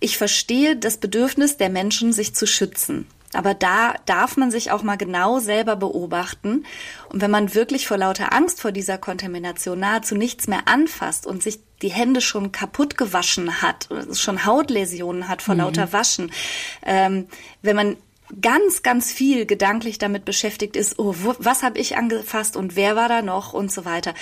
ich 0.00 0.16
verstehe 0.16 0.76
das 0.76 0.96
Bedürfnis 0.96 1.56
der 1.56 1.68
Menschen, 1.68 2.12
sich 2.12 2.34
zu 2.34 2.46
schützen. 2.46 3.06
Aber 3.32 3.54
da 3.54 3.94
darf 4.06 4.36
man 4.36 4.50
sich 4.50 4.72
auch 4.72 4.82
mal 4.82 4.96
genau 4.96 5.38
selber 5.38 5.76
beobachten. 5.76 6.64
Und 7.10 7.20
wenn 7.20 7.30
man 7.30 7.54
wirklich 7.54 7.86
vor 7.86 7.96
lauter 7.96 8.32
Angst 8.32 8.60
vor 8.60 8.72
dieser 8.72 8.98
Kontamination 8.98 9.78
nahezu 9.78 10.16
nichts 10.16 10.48
mehr 10.48 10.66
anfasst 10.66 11.26
und 11.26 11.42
sich 11.42 11.60
die 11.80 11.92
Hände 11.92 12.20
schon 12.20 12.50
kaputt 12.50 12.96
gewaschen 12.98 13.62
hat, 13.62 13.88
schon 14.14 14.44
Hautläsionen 14.44 15.28
hat 15.28 15.42
vor 15.42 15.54
mhm. 15.54 15.60
lauter 15.60 15.92
Waschen, 15.92 16.32
ähm, 16.84 17.28
wenn 17.62 17.76
man 17.76 17.96
ganz, 18.40 18.82
ganz 18.82 19.12
viel 19.12 19.46
gedanklich 19.46 19.98
damit 19.98 20.24
beschäftigt 20.24 20.76
ist, 20.76 20.98
oh, 20.98 21.14
wo, 21.18 21.34
was 21.38 21.62
habe 21.62 21.78
ich 21.78 21.96
angefasst 21.96 22.56
und 22.56 22.76
wer 22.76 22.96
war 22.96 23.08
da 23.08 23.22
noch 23.22 23.52
und 23.52 23.72
so 23.72 23.84
weiter, 23.84 24.14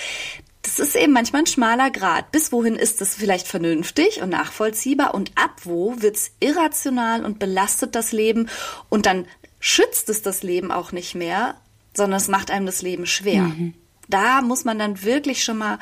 das 0.77 0.79
ist 0.79 0.95
eben 0.95 1.13
manchmal 1.13 1.43
ein 1.43 1.47
schmaler 1.47 1.89
Grad. 1.89 2.31
Bis 2.31 2.51
wohin 2.51 2.75
ist 2.75 3.01
es 3.01 3.15
vielleicht 3.15 3.47
vernünftig 3.47 4.21
und 4.21 4.29
nachvollziehbar 4.29 5.13
und 5.13 5.31
ab 5.35 5.61
wo 5.63 6.01
wird's 6.01 6.31
irrational 6.39 7.25
und 7.25 7.39
belastet 7.39 7.95
das 7.95 8.11
Leben 8.11 8.49
und 8.89 9.05
dann 9.05 9.25
schützt 9.59 10.09
es 10.09 10.21
das 10.21 10.43
Leben 10.43 10.71
auch 10.71 10.91
nicht 10.91 11.15
mehr, 11.15 11.55
sondern 11.93 12.17
es 12.17 12.27
macht 12.27 12.51
einem 12.51 12.65
das 12.65 12.81
Leben 12.81 13.05
schwer. 13.05 13.43
Mhm. 13.43 13.73
Da 14.07 14.41
muss 14.41 14.65
man 14.65 14.79
dann 14.79 15.03
wirklich 15.03 15.43
schon 15.43 15.57
mal 15.57 15.79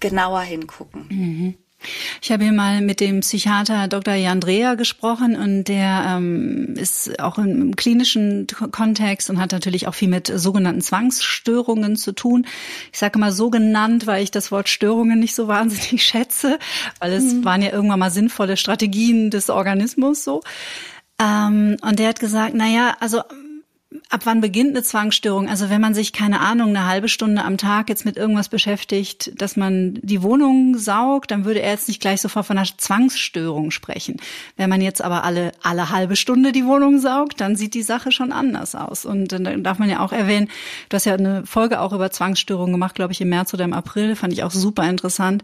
genauer 0.00 0.42
hingucken. 0.42 1.06
Mhm. 1.08 1.54
Ich 2.22 2.32
habe 2.32 2.44
hier 2.44 2.52
mal 2.52 2.80
mit 2.80 3.00
dem 3.00 3.20
Psychiater 3.20 3.88
Dr. 3.88 4.14
Jandrea 4.14 4.74
gesprochen 4.74 5.36
und 5.36 5.64
der 5.64 6.16
ähm, 6.16 6.74
ist 6.76 7.20
auch 7.20 7.38
im 7.38 7.76
klinischen 7.76 8.46
Kontext 8.72 9.30
und 9.30 9.40
hat 9.40 9.52
natürlich 9.52 9.86
auch 9.88 9.94
viel 9.94 10.08
mit 10.08 10.26
sogenannten 10.26 10.80
Zwangsstörungen 10.80 11.96
zu 11.96 12.12
tun. 12.12 12.46
Ich 12.92 12.98
sage 12.98 13.18
mal 13.18 13.32
so 13.32 13.50
genannt, 13.50 14.06
weil 14.06 14.22
ich 14.22 14.30
das 14.30 14.50
Wort 14.50 14.68
Störungen 14.68 15.18
nicht 15.18 15.34
so 15.34 15.48
wahnsinnig 15.54 16.04
schätze, 16.04 16.58
weil 17.00 17.12
es 17.12 17.34
mhm. 17.34 17.44
waren 17.44 17.62
ja 17.62 17.72
irgendwann 17.72 18.00
mal 18.00 18.10
sinnvolle 18.10 18.56
Strategien 18.56 19.30
des 19.30 19.50
Organismus 19.50 20.24
so. 20.24 20.42
Ähm, 21.20 21.76
und 21.80 21.98
der 21.98 22.08
hat 22.08 22.20
gesagt, 22.20 22.54
na 22.56 22.66
ja, 22.66 22.96
also 23.00 23.22
ab 24.10 24.22
wann 24.24 24.40
beginnt 24.40 24.70
eine 24.70 24.82
Zwangsstörung? 24.82 25.48
Also 25.48 25.70
wenn 25.70 25.80
man 25.80 25.94
sich, 25.94 26.12
keine 26.12 26.40
Ahnung, 26.40 26.70
eine 26.70 26.86
halbe 26.86 27.08
Stunde 27.08 27.44
am 27.44 27.58
Tag 27.58 27.88
jetzt 27.88 28.04
mit 28.04 28.16
irgendwas 28.16 28.48
beschäftigt, 28.48 29.40
dass 29.40 29.56
man 29.56 29.98
die 30.02 30.22
Wohnung 30.22 30.76
saugt, 30.78 31.30
dann 31.30 31.44
würde 31.44 31.60
er 31.60 31.72
jetzt 31.72 31.88
nicht 31.88 32.00
gleich 32.00 32.20
sofort 32.20 32.46
von 32.46 32.58
einer 32.58 32.66
Zwangsstörung 32.76 33.70
sprechen. 33.70 34.16
Wenn 34.56 34.70
man 34.70 34.80
jetzt 34.80 35.02
aber 35.02 35.24
alle, 35.24 35.52
alle 35.62 35.90
halbe 35.90 36.16
Stunde 36.16 36.52
die 36.52 36.66
Wohnung 36.66 36.98
saugt, 36.98 37.40
dann 37.40 37.56
sieht 37.56 37.74
die 37.74 37.82
Sache 37.82 38.12
schon 38.12 38.32
anders 38.32 38.74
aus. 38.74 39.04
Und 39.04 39.32
dann 39.32 39.62
darf 39.62 39.78
man 39.78 39.88
ja 39.88 40.00
auch 40.00 40.12
erwähnen, 40.12 40.48
du 40.88 40.96
hast 40.96 41.06
ja 41.06 41.14
eine 41.14 41.46
Folge 41.46 41.80
auch 41.80 41.92
über 41.92 42.10
Zwangsstörungen 42.10 42.72
gemacht, 42.72 42.94
glaube 42.94 43.12
ich, 43.12 43.20
im 43.20 43.28
März 43.28 43.54
oder 43.54 43.64
im 43.64 43.72
April, 43.72 44.16
fand 44.16 44.32
ich 44.32 44.42
auch 44.42 44.50
super 44.50 44.88
interessant. 44.88 45.42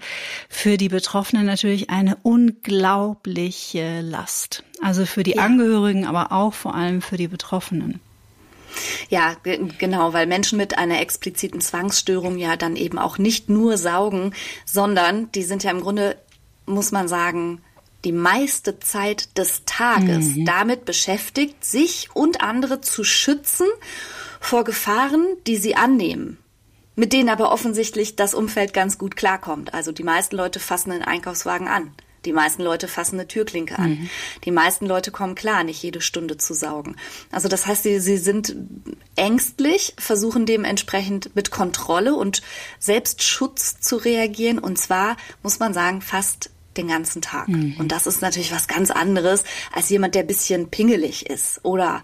Für 0.49 0.77
die 0.77 0.89
Betroffenen 0.89 1.47
natürlich 1.47 1.91
eine 1.91 2.17
unglaubliche 2.23 4.01
Last. 4.01 4.65
Also 4.83 5.07
für 5.07 5.23
die 5.23 5.37
ja. 5.37 5.43
Angehörigen, 5.43 6.07
aber 6.07 6.33
auch 6.33 6.55
vor 6.55 6.75
allem 6.75 7.03
für 7.03 7.17
die 7.17 7.29
Betroffenen. 7.29 8.01
Ja, 9.09 9.37
genau, 9.43 10.13
weil 10.13 10.27
Menschen 10.27 10.57
mit 10.57 10.79
einer 10.79 11.01
expliziten 11.01 11.61
Zwangsstörung 11.61 12.39
ja 12.39 12.57
dann 12.57 12.77
eben 12.77 12.99
auch 12.99 13.19
nicht 13.19 13.49
nur 13.49 13.77
saugen, 13.77 14.35
sondern 14.65 15.31
die 15.33 15.43
sind 15.43 15.65
ja 15.65 15.71
im 15.71 15.81
Grunde, 15.81 16.17
muss 16.67 16.93
man 16.93 17.09
sagen, 17.09 17.63
die 18.05 18.13
meiste 18.13 18.81
Zeit 18.81 19.37
des 19.37 19.65
Tages 19.67 20.37
mhm. 20.37 20.45
damit 20.47 20.85
beschäftigt, 20.85 21.65
sich 21.65 22.09
und 22.15 22.41
andere 22.43 22.81
zu 22.81 23.05
schützen 23.05 23.67
vor 24.41 24.65
Gefahren, 24.65 25.27
die 25.47 25.57
sie 25.57 25.77
annehmen 25.77 26.39
mit 27.01 27.15
denen 27.15 27.31
aber 27.31 27.51
offensichtlich 27.51 28.15
das 28.15 28.35
Umfeld 28.35 28.75
ganz 28.75 28.99
gut 28.99 29.17
klarkommt. 29.17 29.73
Also 29.73 29.91
die 29.91 30.03
meisten 30.03 30.37
Leute 30.37 30.61
fassen 30.61 30.93
einen 30.93 31.03
Einkaufswagen 31.03 31.67
an. 31.67 31.93
Die 32.25 32.33
meisten 32.33 32.63
Leute 32.63 32.89
fassen 32.89 33.19
eine 33.19 33.29
Türklinke 33.29 33.79
an. 33.79 33.91
Mhm. 33.91 34.11
Die 34.45 34.51
meisten 34.51 34.87
Leute 34.87 35.11
kommen 35.11 35.35
klar, 35.35 35.65
nicht 35.65 35.83
jede 35.83 36.01
Stunde 36.01 36.37
zu 36.37 36.55
saugen. 36.55 36.97
Also 37.31 37.49
das 37.49 37.67
heißt, 37.67 37.83
sie, 37.83 38.01
sie 38.01 38.19
sind 38.19 38.55
ängstlich, 39.17 39.95
versuchen 39.99 40.47
dementsprechend 40.47 41.35
mit 41.35 41.51
Kontrolle 41.51 42.15
und 42.15 42.43
Selbstschutz 42.79 43.81
zu 43.81 43.97
reagieren. 43.97 44.59
Und 44.59 44.79
zwar, 44.79 45.17
muss 45.43 45.59
man 45.59 45.73
sagen, 45.73 46.03
fast 46.03 46.51
den 46.77 46.89
ganzen 46.89 47.23
Tag. 47.23 47.49
Mhm. 47.49 47.77
Und 47.79 47.93
das 47.93 48.07
ist 48.07 48.23
natürlich 48.23 48.53
was 48.53 48.69
ganz 48.69 48.91
anderes 48.91 49.45
als 49.73 49.89
jemand, 49.89 50.15
der 50.15 50.23
bisschen 50.23 50.69
pingelig 50.71 51.29
ist 51.29 51.61
oder 51.65 52.03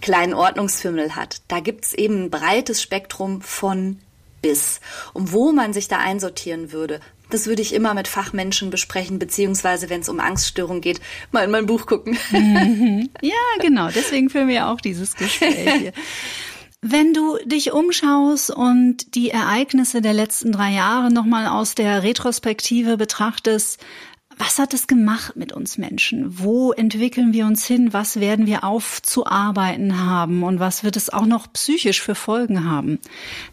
kleinen 0.00 0.34
Ordnungsfimmel 0.34 1.16
hat. 1.16 1.42
Da 1.48 1.60
gibt's 1.60 1.92
eben 1.92 2.24
ein 2.24 2.30
breites 2.30 2.82
Spektrum 2.82 3.40
von 3.42 3.98
bis. 4.40 4.80
Und 5.12 5.32
wo 5.32 5.52
man 5.52 5.72
sich 5.72 5.88
da 5.88 5.98
einsortieren 5.98 6.72
würde, 6.72 7.00
das 7.32 7.46
würde 7.46 7.62
ich 7.62 7.74
immer 7.74 7.94
mit 7.94 8.08
Fachmenschen 8.08 8.70
besprechen, 8.70 9.18
beziehungsweise 9.18 9.90
wenn 9.90 10.00
es 10.00 10.08
um 10.08 10.20
Angststörungen 10.20 10.80
geht, 10.80 11.00
mal 11.30 11.44
in 11.44 11.50
mein 11.50 11.66
Buch 11.66 11.86
gucken. 11.86 12.16
Mhm. 12.32 13.10
Ja, 13.20 13.34
genau. 13.60 13.88
Deswegen 13.94 14.30
führen 14.30 14.48
wir 14.48 14.68
auch 14.68 14.80
dieses 14.80 15.14
Gespräch 15.16 15.72
hier. 15.78 15.92
Wenn 16.80 17.14
du 17.14 17.38
dich 17.44 17.72
umschaust 17.72 18.50
und 18.50 19.14
die 19.14 19.30
Ereignisse 19.30 20.00
der 20.00 20.12
letzten 20.12 20.50
drei 20.52 20.72
Jahre 20.72 21.12
nochmal 21.12 21.46
aus 21.46 21.74
der 21.74 22.02
Retrospektive 22.02 22.96
betrachtest, 22.96 23.80
Was 24.38 24.58
hat 24.58 24.74
es 24.74 24.86
gemacht 24.86 25.36
mit 25.36 25.52
uns 25.52 25.78
Menschen? 25.78 26.38
Wo 26.38 26.72
entwickeln 26.72 27.32
wir 27.32 27.46
uns 27.46 27.66
hin? 27.66 27.92
Was 27.92 28.18
werden 28.18 28.46
wir 28.46 28.64
aufzuarbeiten 28.64 30.00
haben? 30.00 30.42
Und 30.42 30.58
was 30.58 30.84
wird 30.84 30.96
es 30.96 31.10
auch 31.10 31.26
noch 31.26 31.52
psychisch 31.52 32.00
für 32.00 32.14
Folgen 32.14 32.64
haben? 32.64 32.98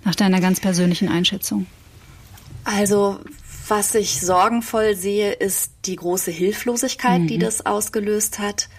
Nach 0.05 0.15
deiner 0.15 0.39
ganz 0.39 0.59
persönlichen 0.59 1.09
Einschätzung. 1.09 1.65
Also, 2.63 3.19
was 3.69 3.95
ich 3.95 4.21
sorgenvoll 4.21 4.95
sehe, 4.95 5.31
ist 5.31 5.71
die 5.85 5.95
große 5.95 6.31
Hilflosigkeit, 6.31 7.21
mhm. 7.21 7.27
die 7.27 7.37
das 7.37 7.65
ausgelöst 7.65 8.39
hat 8.39 8.69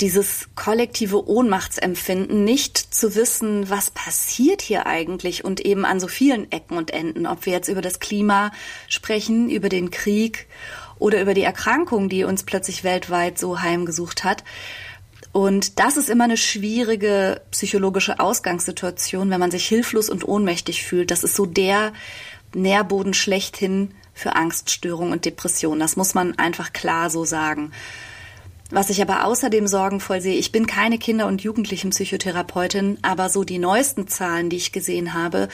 dieses 0.00 0.48
kollektive 0.54 1.28
Ohnmachtsempfinden, 1.28 2.44
nicht 2.44 2.78
zu 2.78 3.14
wissen, 3.14 3.70
was 3.70 3.90
passiert 3.90 4.62
hier 4.62 4.86
eigentlich 4.86 5.44
und 5.44 5.60
eben 5.60 5.84
an 5.84 6.00
so 6.00 6.08
vielen 6.08 6.50
Ecken 6.50 6.76
und 6.76 6.90
Enden, 6.90 7.26
ob 7.26 7.46
wir 7.46 7.52
jetzt 7.52 7.68
über 7.68 7.82
das 7.82 8.00
Klima 8.00 8.50
sprechen, 8.88 9.50
über 9.50 9.68
den 9.68 9.90
Krieg 9.90 10.46
oder 10.98 11.20
über 11.20 11.34
die 11.34 11.42
Erkrankung, 11.42 12.08
die 12.08 12.24
uns 12.24 12.42
plötzlich 12.42 12.82
weltweit 12.82 13.38
so 13.38 13.60
heimgesucht 13.60 14.24
hat. 14.24 14.42
Und 15.32 15.80
das 15.80 15.96
ist 15.96 16.08
immer 16.08 16.24
eine 16.24 16.36
schwierige 16.36 17.42
psychologische 17.50 18.20
Ausgangssituation, 18.20 19.30
wenn 19.30 19.40
man 19.40 19.50
sich 19.50 19.66
hilflos 19.66 20.08
und 20.08 20.26
ohnmächtig 20.26 20.84
fühlt. 20.84 21.10
Das 21.10 21.24
ist 21.24 21.34
so 21.34 21.44
der 21.44 21.92
Nährboden 22.54 23.14
schlechthin 23.14 23.94
für 24.12 24.36
Angststörung 24.36 25.12
und 25.12 25.24
Depression. 25.24 25.80
Das 25.80 25.96
muss 25.96 26.14
man 26.14 26.38
einfach 26.38 26.72
klar 26.72 27.10
so 27.10 27.24
sagen. 27.24 27.72
Was 28.70 28.90
ich 28.90 29.02
aber 29.02 29.24
außerdem 29.24 29.66
sorgenvoll 29.66 30.20
sehe, 30.20 30.36
ich 30.38 30.50
bin 30.50 30.66
keine 30.66 30.98
Kinder- 30.98 31.26
und 31.26 31.42
Jugendlichenpsychotherapeutin, 31.42 32.98
aber 33.02 33.28
so 33.28 33.44
die 33.44 33.58
neuesten 33.58 34.08
Zahlen, 34.08 34.50
die 34.50 34.56
ich 34.56 34.72
gesehen 34.72 35.14
habe, 35.14 35.48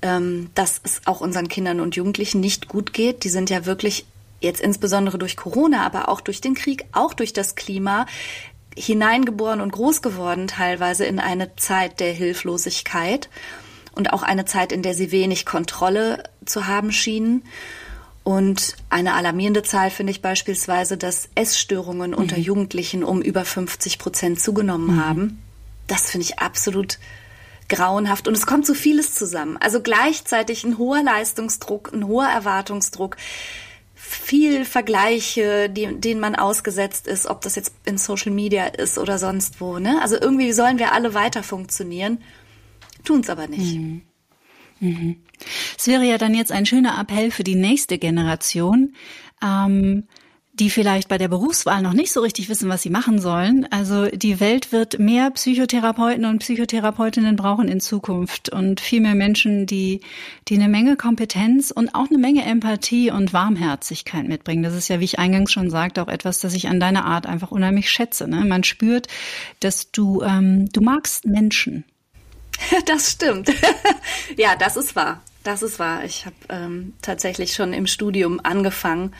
ähm, 0.00 0.50
dass 0.54 0.80
es 0.82 1.02
auch 1.04 1.20
unseren 1.20 1.48
Kindern 1.48 1.80
und 1.80 1.96
Jugendlichen 1.96 2.40
nicht 2.40 2.68
gut 2.68 2.92
geht, 2.92 3.24
die 3.24 3.28
sind 3.28 3.50
ja 3.50 3.66
wirklich 3.66 4.06
jetzt 4.40 4.60
insbesondere 4.60 5.18
durch 5.18 5.36
Corona, 5.36 5.84
aber 5.84 6.08
auch 6.08 6.20
durch 6.20 6.40
den 6.40 6.54
Krieg, 6.54 6.84
auch 6.92 7.12
durch 7.12 7.32
das 7.32 7.54
Klima 7.54 8.06
hineingeboren 8.76 9.60
und 9.60 9.72
groß 9.72 10.02
geworden, 10.02 10.46
teilweise 10.46 11.04
in 11.04 11.18
eine 11.18 11.56
Zeit 11.56 12.00
der 12.00 12.12
Hilflosigkeit 12.12 13.28
und 13.98 14.12
auch 14.12 14.22
eine 14.22 14.44
Zeit, 14.44 14.70
in 14.70 14.82
der 14.82 14.94
sie 14.94 15.10
wenig 15.10 15.44
Kontrolle 15.44 16.22
zu 16.46 16.68
haben 16.68 16.92
schienen. 16.92 17.42
Und 18.22 18.76
eine 18.90 19.14
alarmierende 19.14 19.64
Zahl 19.64 19.90
finde 19.90 20.12
ich 20.12 20.22
beispielsweise, 20.22 20.96
dass 20.96 21.28
Essstörungen 21.34 22.12
mhm. 22.12 22.16
unter 22.16 22.38
Jugendlichen 22.38 23.02
um 23.02 23.20
über 23.20 23.44
50 23.44 23.98
Prozent 23.98 24.40
zugenommen 24.40 24.96
mhm. 24.96 25.04
haben. 25.04 25.42
Das 25.88 26.10
finde 26.10 26.26
ich 26.26 26.38
absolut 26.38 26.98
grauenhaft. 27.68 28.28
Und 28.28 28.36
es 28.36 28.46
kommt 28.46 28.66
so 28.66 28.74
vieles 28.74 29.14
zusammen. 29.14 29.56
Also 29.58 29.80
gleichzeitig 29.80 30.62
ein 30.62 30.78
hoher 30.78 31.02
Leistungsdruck, 31.02 31.92
ein 31.92 32.06
hoher 32.06 32.28
Erwartungsdruck, 32.28 33.16
viel 33.96 34.64
Vergleiche, 34.64 35.68
die, 35.68 35.86
denen 36.00 36.20
man 36.20 36.36
ausgesetzt 36.36 37.08
ist, 37.08 37.26
ob 37.26 37.40
das 37.40 37.56
jetzt 37.56 37.72
in 37.84 37.98
Social 37.98 38.30
Media 38.30 38.66
ist 38.66 38.96
oder 38.96 39.18
sonst 39.18 39.60
wo. 39.60 39.80
Ne? 39.80 39.98
Also 40.00 40.16
irgendwie 40.20 40.52
sollen 40.52 40.78
wir 40.78 40.92
alle 40.92 41.14
weiter 41.14 41.42
funktionieren, 41.42 42.22
tun 43.08 43.20
es 43.20 43.30
aber 43.30 43.48
nicht. 43.48 43.76
Mhm. 43.76 44.02
Mhm. 44.80 45.16
Es 45.76 45.86
wäre 45.86 46.04
ja 46.04 46.18
dann 46.18 46.34
jetzt 46.34 46.52
ein 46.52 46.66
schöner 46.66 47.00
Appell 47.00 47.30
für 47.30 47.44
die 47.44 47.56
nächste 47.56 47.98
Generation, 47.98 48.94
ähm, 49.42 50.04
die 50.52 50.70
vielleicht 50.70 51.08
bei 51.08 51.18
der 51.18 51.28
Berufswahl 51.28 51.82
noch 51.82 51.92
nicht 51.92 52.12
so 52.12 52.20
richtig 52.20 52.48
wissen, 52.48 52.68
was 52.68 52.82
sie 52.82 52.90
machen 52.90 53.20
sollen. 53.20 53.66
Also 53.70 54.06
die 54.06 54.40
Welt 54.40 54.72
wird 54.72 54.98
mehr 54.98 55.30
Psychotherapeuten 55.30 56.24
und 56.24 56.40
Psychotherapeutinnen 56.40 57.36
brauchen 57.36 57.68
in 57.68 57.80
Zukunft 57.80 58.48
und 58.48 58.80
viel 58.80 59.00
mehr 59.00 59.14
Menschen, 59.14 59.66
die, 59.66 60.00
die 60.48 60.56
eine 60.56 60.68
Menge 60.68 60.96
Kompetenz 60.96 61.70
und 61.70 61.94
auch 61.94 62.08
eine 62.08 62.18
Menge 62.18 62.44
Empathie 62.44 63.12
und 63.12 63.32
Warmherzigkeit 63.32 64.26
mitbringen. 64.26 64.64
Das 64.64 64.74
ist 64.74 64.88
ja, 64.88 64.98
wie 64.98 65.04
ich 65.04 65.20
eingangs 65.20 65.52
schon 65.52 65.70
sagte, 65.70 66.02
auch 66.02 66.08
etwas, 66.08 66.40
das 66.40 66.54
ich 66.54 66.68
an 66.68 66.80
deiner 66.80 67.04
Art 67.04 67.26
einfach 67.26 67.52
unheimlich 67.52 67.88
schätze. 67.88 68.26
Ne? 68.26 68.44
Man 68.44 68.64
spürt, 68.64 69.06
dass 69.60 69.92
du, 69.92 70.22
ähm, 70.22 70.68
du 70.72 70.80
magst 70.80 71.24
Menschen. 71.24 71.84
Das 72.86 73.12
stimmt. 73.12 73.52
ja, 74.36 74.56
das 74.56 74.76
ist 74.76 74.96
wahr. 74.96 75.22
Das 75.44 75.62
ist 75.62 75.78
wahr. 75.78 76.04
Ich 76.04 76.26
habe 76.26 76.36
ähm, 76.48 76.94
tatsächlich 77.02 77.54
schon 77.54 77.72
im 77.72 77.86
Studium 77.86 78.40
angefangen. 78.42 79.14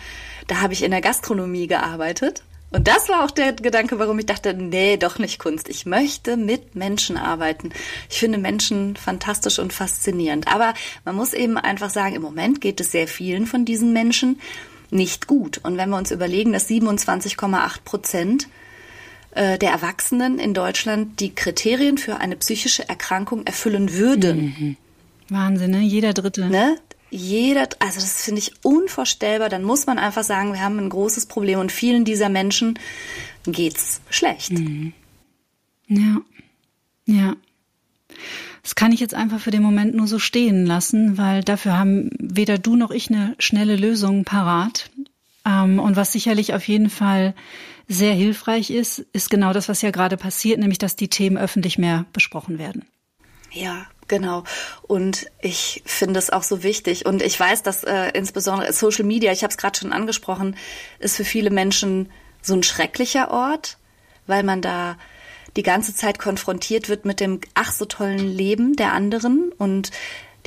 Da 0.47 0.61
habe 0.61 0.73
ich 0.73 0.83
in 0.83 0.91
der 0.91 1.01
Gastronomie 1.01 1.67
gearbeitet. 1.67 2.43
Und 2.71 2.87
das 2.87 3.09
war 3.09 3.25
auch 3.25 3.31
der 3.31 3.53
Gedanke, 3.53 3.99
warum 3.99 4.19
ich 4.19 4.27
dachte, 4.27 4.53
nee, 4.53 4.99
doch 4.99 5.19
nicht 5.19 5.39
Kunst. 5.39 5.71
Ich 5.71 5.87
möchte 5.87 6.37
mit 6.37 6.75
Menschen 6.75 7.17
arbeiten. 7.17 7.71
Ich 8.11 8.19
finde 8.19 8.37
Menschen 8.37 8.95
fantastisch 8.97 9.59
und 9.59 9.73
faszinierend. 9.73 10.49
Aber 10.49 10.75
man 11.05 11.17
muss 11.17 11.33
eben 11.33 11.57
einfach 11.57 11.89
sagen, 11.89 12.15
im 12.15 12.23
Moment 12.23 12.61
geht 12.61 12.81
es 12.81 12.93
sehr 12.93 13.09
vielen 13.09 13.47
von 13.47 13.65
diesen 13.65 13.95
Menschen 13.95 14.39
nicht 14.91 15.27
gut. 15.27 15.61
Und 15.63 15.79
wenn 15.79 15.89
wir 15.89 15.97
uns 15.97 16.11
überlegen, 16.11 16.53
dass 16.53 16.69
27,8 16.69 17.85
Prozent 17.85 18.49
der 19.35 19.71
Erwachsenen 19.71 20.39
in 20.39 20.55
Deutschland 20.55 21.21
die 21.21 21.35
Kriterien 21.35 21.99
für 21.99 22.17
eine 22.17 22.35
psychische 22.37 22.89
Erkrankung 22.89 23.47
erfüllen 23.47 23.93
würden. 23.93 24.55
Mhm. 24.59 24.77
Wahnsinn, 25.29 25.71
ne? 25.71 25.81
Jeder 25.81 26.15
Dritte. 26.15 26.47
Ne? 26.47 26.77
Jeder, 27.11 27.69
also 27.79 28.01
das 28.01 28.23
finde 28.23 28.41
ich 28.41 28.53
unvorstellbar. 28.63 29.49
Dann 29.49 29.63
muss 29.63 29.87
man 29.87 29.99
einfach 29.99 30.25
sagen, 30.25 30.53
wir 30.53 30.61
haben 30.61 30.79
ein 30.79 30.91
großes 30.91 31.27
Problem 31.27 31.59
und 31.59 31.73
vielen 31.73 32.05
dieser 32.05 32.29
Menschen 32.29 32.79
geht's 33.47 34.01
schlecht. 34.11 34.53
Mhm. 34.53 34.93
Ja, 35.89 36.21
ja. 37.07 37.37
Das 38.63 38.75
kann 38.75 38.93
ich 38.93 39.01
jetzt 39.01 39.15
einfach 39.15 39.41
für 39.41 39.51
den 39.51 39.63
Moment 39.63 39.95
nur 39.95 40.07
so 40.07 40.19
stehen 40.19 40.67
lassen, 40.67 41.17
weil 41.17 41.43
dafür 41.43 41.79
haben 41.79 42.11
weder 42.19 42.59
du 42.59 42.77
noch 42.77 42.91
ich 42.91 43.09
eine 43.09 43.35
schnelle 43.39 43.77
Lösung 43.77 44.25
parat. 44.25 44.91
Ähm, 45.47 45.79
und 45.79 45.97
was 45.97 46.13
sicherlich 46.13 46.53
auf 46.53 46.69
jeden 46.69 46.91
Fall 46.91 47.35
sehr 47.89 48.13
hilfreich 48.13 48.71
ist, 48.71 49.01
ist 49.13 49.31
genau 49.31 49.53
das, 49.53 49.69
was 49.69 49.83
ja 49.83 49.91
gerade 49.91 50.17
passiert, 50.17 50.61
nämlich 50.61 50.79
dass 50.79 50.95
die 50.95 51.09
Themen 51.09 51.39
öffentlich 51.39 51.79
mehr 51.79 52.05
besprochen 52.13 52.59
werden. 52.59 52.87
Ja, 53.51 53.87
Genau. 54.09 54.45
Und 54.83 55.27
ich 55.41 55.83
finde 55.85 56.19
es 56.19 56.31
auch 56.31 56.43
so 56.43 56.63
wichtig. 56.63 57.07
Und 57.07 57.23
ich 57.23 57.39
weiß, 57.39 57.63
dass 57.63 57.85
äh, 57.85 58.11
insbesondere 58.15 58.73
Social 58.73 59.05
Media, 59.05 59.31
ich 59.33 59.43
habe 59.43 59.51
es 59.51 59.59
gerade 59.59 59.79
schon 59.79 59.93
angesprochen, 59.93 60.57
ist 60.99 61.17
für 61.17 61.25
viele 61.25 61.51
Menschen 61.51 62.11
so 62.43 62.55
ein 62.55 62.63
schrecklicher 62.63 63.31
Ort, 63.31 63.77
weil 64.27 64.43
man 64.43 64.63
da 64.63 64.97
die 65.57 65.63
ganze 65.63 65.95
Zeit 65.95 66.19
konfrontiert 66.19 66.89
wird 66.89 67.05
mit 67.05 67.21
dem 67.21 67.41
ach 67.55 67.73
so 67.73 67.85
tollen 67.85 68.19
Leben 68.19 68.77
der 68.77 68.93
anderen 68.93 69.53
und 69.59 69.91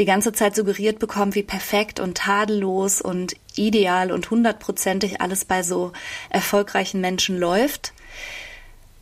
die 0.02 0.06
ganze 0.06 0.34
Zeit 0.34 0.56
suggeriert 0.56 0.98
bekommt, 0.98 1.36
wie 1.36 1.44
perfekt 1.44 2.00
und 2.00 2.18
tadellos 2.18 3.02
und 3.02 3.36
ideal 3.56 4.12
und 4.12 4.32
hundertprozentig 4.32 5.22
alles 5.22 5.46
bei 5.46 5.62
so 5.62 5.92
erfolgreichen 6.32 7.02
Menschen 7.02 7.38
läuft. 7.38 7.94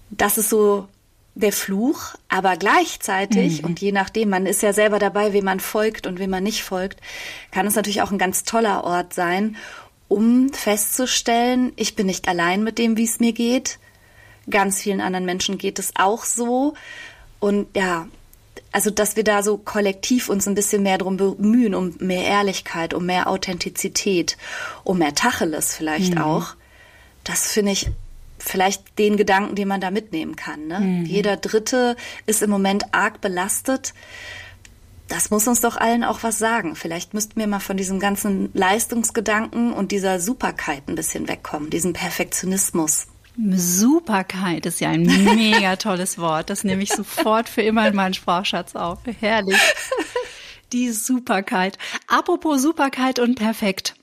Das 0.10 0.38
ist 0.38 0.50
so 0.50 0.90
der 1.36 1.54
Fluch, 1.54 2.16
aber 2.28 2.58
gleichzeitig, 2.58 3.62
mhm. 3.62 3.70
und 3.70 3.80
je 3.80 3.94
nachdem, 3.94 4.28
man 4.28 4.46
ist 4.46 4.62
ja 4.62 4.74
selber 4.74 5.00
dabei, 5.00 5.32
wem 5.32 5.46
man 5.46 5.62
folgt 5.62 6.06
und 6.06 6.20
wem 6.20 6.32
man 6.32 6.44
nicht 6.44 6.64
folgt, 6.64 7.00
kann 7.52 7.66
es 7.66 7.76
natürlich 7.76 8.02
auch 8.02 8.12
ein 8.12 8.18
ganz 8.18 8.44
toller 8.44 8.84
Ort 8.84 9.14
sein, 9.14 9.56
um 10.10 10.52
festzustellen, 10.52 11.72
ich 11.78 11.96
bin 11.96 12.08
nicht 12.08 12.28
allein 12.28 12.62
mit 12.62 12.78
dem, 12.78 12.98
wie 12.98 13.06
es 13.06 13.22
mir 13.22 13.32
geht. 13.32 13.80
Ganz 14.50 14.82
vielen 14.82 15.00
anderen 15.00 15.26
Menschen 15.26 15.58
geht 15.58 15.80
es 15.80 15.94
auch 15.96 16.26
so. 16.26 16.74
Und 17.40 17.68
ja, 17.74 18.08
also 18.71 18.89
dass 18.89 19.15
wir 19.15 19.23
da 19.23 19.41
so 19.43 19.58
kollektiv 19.58 20.29
uns 20.29 20.47
ein 20.47 20.55
bisschen 20.55 20.84
mehr 20.84 20.97
drum 20.97 21.17
bemühen, 21.17 21.73
um 21.73 21.95
mehr 21.99 22.23
Ehrlichkeit, 22.23 22.93
um 22.93 23.05
mehr 23.05 23.27
Authentizität, 23.27 24.38
um 24.84 24.99
mehr 24.99 25.15
Tacheles 25.15 25.75
vielleicht 25.75 26.15
mhm. 26.15 26.21
auch. 26.21 26.55
Das 27.23 27.51
finde 27.51 27.71
ich 27.71 27.89
vielleicht 28.38 28.97
den 28.97 29.17
Gedanken, 29.17 29.55
den 29.55 29.67
man 29.67 29.82
da 29.82 29.91
mitnehmen 29.91 30.36
kann. 30.36 30.67
Ne? 30.67 30.79
Mhm. 30.79 31.05
Jeder 31.05 31.38
Dritte 31.38 31.95
ist 32.25 32.41
im 32.41 32.49
Moment 32.49 32.93
arg 32.93 33.21
belastet. 33.21 33.93
Das 35.08 35.32
muss 35.32 35.47
uns 35.47 35.62
doch 35.62 35.75
allen 35.75 36.03
auch 36.03 36.21
was 36.21 36.38
sagen. 36.38 36.75
Vielleicht 36.75 37.13
müssten 37.13 37.39
wir 37.39 37.47
mal 37.47 37.60
von 37.60 37.77
diesem 37.77 37.99
ganzen 37.99 38.51
Leistungsgedanken 38.53 39.73
und 39.73 39.91
dieser 39.91 40.19
Superkeit 40.19 40.84
ein 40.88 40.95
bisschen 40.95 41.27
wegkommen, 41.27 41.71
diesem 41.71 41.93
Perfektionismus. 41.93 43.08
Superkeit 43.56 44.65
ist 44.65 44.82
ja 44.82 44.89
ein 44.89 45.04
mega 45.04 45.75
tolles 45.78 46.17
Wort. 46.17 46.49
Das 46.49 46.63
nehme 46.63 46.84
ich 46.84 46.91
sofort 46.91 47.47
für 47.47 47.62
immer 47.62 47.88
in 47.88 47.95
meinen 47.95 48.13
Sprachschatz 48.13 48.75
auf. 48.75 48.99
Herrlich. 49.19 49.60
Die 50.73 50.91
Superkeit. 50.91 51.78
Apropos 52.08 52.62
Superkeit 52.62 53.19
und 53.19 53.36
perfekt. 53.36 53.95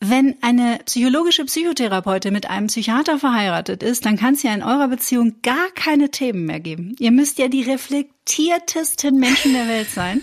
Wenn 0.00 0.36
eine 0.42 0.78
psychologische 0.84 1.44
Psychotherapeutin 1.44 2.32
mit 2.32 2.48
einem 2.48 2.68
Psychiater 2.68 3.18
verheiratet 3.18 3.82
ist, 3.82 4.04
dann 4.04 4.16
kann 4.16 4.34
es 4.34 4.42
ja 4.42 4.54
in 4.54 4.62
eurer 4.62 4.88
Beziehung 4.88 5.36
gar 5.42 5.70
keine 5.74 6.10
Themen 6.10 6.44
mehr 6.44 6.60
geben. 6.60 6.94
Ihr 6.98 7.10
müsst 7.10 7.38
ja 7.38 7.48
die 7.48 7.62
reflektiertesten 7.62 9.18
Menschen 9.18 9.54
der 9.54 9.66
Welt 9.68 9.90
sein. 9.90 10.22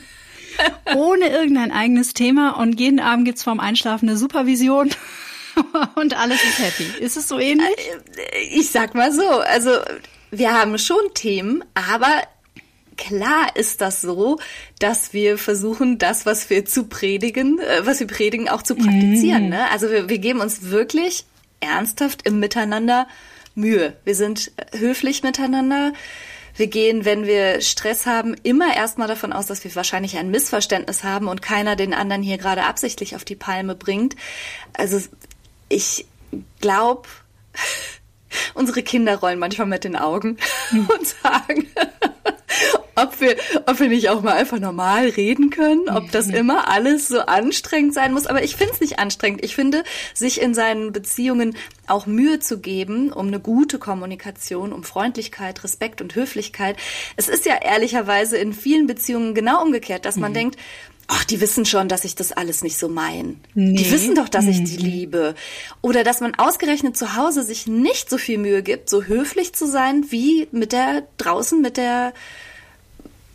Ohne 0.95 1.27
irgendein 1.27 1.71
eigenes 1.71 2.13
Thema 2.13 2.51
und 2.51 2.79
jeden 2.79 3.01
Abend 3.01 3.25
gibt's 3.25 3.43
vorm 3.43 3.59
Einschlafen 3.59 4.07
eine 4.07 4.17
Supervision 4.17 4.91
und 5.95 6.17
alles 6.17 6.43
ist 6.43 6.59
happy. 6.59 7.03
Ist 7.03 7.17
es 7.17 7.27
so 7.27 7.39
ähnlich? 7.39 7.67
Äh, 8.33 8.41
ich 8.51 8.71
sag 8.71 8.95
mal 8.95 9.11
so, 9.11 9.27
also 9.27 9.71
wir 10.31 10.53
haben 10.53 10.77
schon 10.77 11.13
Themen, 11.13 11.63
aber 11.73 12.23
klar 12.97 13.55
ist 13.55 13.81
das 13.81 14.01
so, 14.01 14.39
dass 14.79 15.13
wir 15.13 15.37
versuchen, 15.37 15.97
das, 15.97 16.25
was 16.25 16.49
wir 16.49 16.65
zu 16.65 16.85
predigen, 16.85 17.59
äh, 17.59 17.85
was 17.85 17.99
wir 17.99 18.07
predigen, 18.07 18.49
auch 18.49 18.61
zu 18.61 18.75
praktizieren. 18.75 19.47
Mm. 19.47 19.49
Ne? 19.49 19.71
Also 19.71 19.89
wir, 19.89 20.09
wir 20.09 20.19
geben 20.19 20.41
uns 20.41 20.69
wirklich 20.69 21.25
ernsthaft 21.59 22.27
im 22.27 22.39
Miteinander 22.39 23.07
Mühe. 23.55 23.95
Wir 24.03 24.15
sind 24.15 24.51
höflich 24.73 25.23
miteinander. 25.23 25.93
Wir 26.57 26.67
gehen, 26.67 27.03
wenn 27.03 27.25
wir 27.25 27.61
Stress 27.61 28.05
haben, 28.05 28.35
immer 28.43 28.75
erstmal 28.75 29.07
davon 29.07 29.33
aus, 29.33 29.45
dass 29.45 29.63
wir 29.63 29.75
wahrscheinlich 29.75 30.17
ein 30.17 30.31
Missverständnis 30.31 31.03
haben 31.03 31.27
und 31.27 31.41
keiner 31.41 31.75
den 31.75 31.93
anderen 31.93 32.23
hier 32.23 32.37
gerade 32.37 32.63
absichtlich 32.63 33.15
auf 33.15 33.25
die 33.25 33.35
Palme 33.35 33.75
bringt. 33.75 34.15
Also 34.73 35.01
ich 35.69 36.05
glaube, 36.61 37.07
unsere 38.53 38.83
Kinder 38.83 39.17
rollen 39.17 39.39
manchmal 39.39 39.67
mit 39.67 39.83
den 39.83 39.95
Augen 39.95 40.37
und 40.71 41.07
sagen, 41.07 41.67
ob 42.95 43.19
wir, 43.19 43.35
ob 43.65 43.79
wir 43.79 43.89
nicht 43.89 44.09
auch 44.09 44.21
mal 44.21 44.33
einfach 44.33 44.59
normal 44.59 45.09
reden 45.09 45.49
können, 45.49 45.89
ob 45.89 46.11
das 46.11 46.27
immer 46.27 46.69
alles 46.69 47.09
so 47.09 47.19
anstrengend 47.19 47.93
sein 47.93 48.13
muss. 48.13 48.25
Aber 48.25 48.43
ich 48.43 48.55
finde 48.55 48.73
es 48.73 48.81
nicht 48.81 48.99
anstrengend. 48.99 49.43
Ich 49.43 49.55
finde, 49.55 49.83
sich 50.13 50.41
in 50.41 50.53
seinen 50.53 50.93
Beziehungen 50.93 51.57
auch 51.87 52.05
Mühe 52.05 52.39
zu 52.39 52.59
geben, 52.59 53.11
um 53.11 53.27
eine 53.27 53.39
gute 53.39 53.79
Kommunikation, 53.79 54.71
um 54.71 54.83
Freundlichkeit, 54.83 55.63
Respekt 55.63 56.01
und 56.01 56.15
Höflichkeit. 56.15 56.77
Es 57.17 57.27
ist 57.27 57.45
ja 57.45 57.55
ehrlicherweise 57.61 58.37
in 58.37 58.53
vielen 58.53 58.87
Beziehungen 58.87 59.35
genau 59.35 59.61
umgekehrt, 59.61 60.05
dass 60.05 60.15
man 60.15 60.31
mhm. 60.31 60.35
denkt, 60.35 60.59
ach, 61.07 61.23
die 61.25 61.41
wissen 61.41 61.65
schon, 61.65 61.87
dass 61.87 62.03
ich 62.05 62.15
das 62.15 62.31
alles 62.31 62.63
nicht 62.63 62.77
so 62.77 62.89
mein. 62.89 63.39
Nee. 63.53 63.75
Die 63.75 63.91
wissen 63.91 64.15
doch, 64.15 64.29
dass 64.29 64.45
ich 64.45 64.63
die 64.63 64.77
mhm. 64.77 64.89
liebe. 64.89 65.35
Oder 65.81 66.03
dass 66.03 66.21
man 66.21 66.35
ausgerechnet 66.35 66.97
zu 66.97 67.15
Hause 67.15 67.43
sich 67.43 67.67
nicht 67.67 68.09
so 68.09 68.17
viel 68.17 68.37
Mühe 68.37 68.63
gibt, 68.63 68.89
so 68.89 69.03
höflich 69.03 69.53
zu 69.53 69.67
sein, 69.67 70.05
wie 70.09 70.47
mit 70.51 70.71
der 70.71 71.07
draußen 71.17 71.61
mit 71.61 71.77
der 71.77 72.13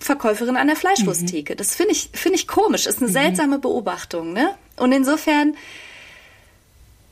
Verkäuferin 0.01 0.57
an 0.57 0.67
der 0.67 0.77
Fleischwursttheke. 0.77 1.53
Mhm. 1.53 1.57
Das 1.59 1.75
finde 1.75 1.93
ich, 1.93 2.11
finde 2.13 2.37
ich 2.37 2.49
komisch. 2.49 2.87
Ist 2.87 2.99
eine 2.99 3.09
mhm. 3.09 3.13
seltsame 3.13 3.59
Beobachtung, 3.59 4.33
ne? 4.33 4.55
Und 4.77 4.93
insofern, 4.93 5.55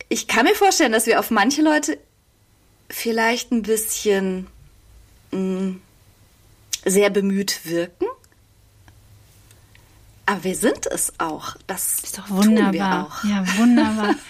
ich 0.08 0.26
kann 0.26 0.46
mir 0.46 0.54
vorstellen, 0.54 0.92
dass 0.92 1.06
wir 1.06 1.20
auf 1.20 1.30
manche 1.30 1.62
Leute 1.62 1.98
vielleicht 2.88 3.52
ein 3.52 3.62
bisschen 3.62 4.46
mh, 5.30 5.38
mm, 5.38 5.82
sehr 6.86 7.10
bemüht 7.10 7.60
wirken. 7.64 8.06
Aber 10.28 10.44
wir 10.44 10.56
sind 10.56 10.86
es 10.86 11.14
auch. 11.16 11.56
Das 11.66 12.00
ist 12.04 12.18
doch 12.18 12.28
wunderbar. 12.28 13.10
Ja, 13.24 13.44
wunderbar. 13.58 14.14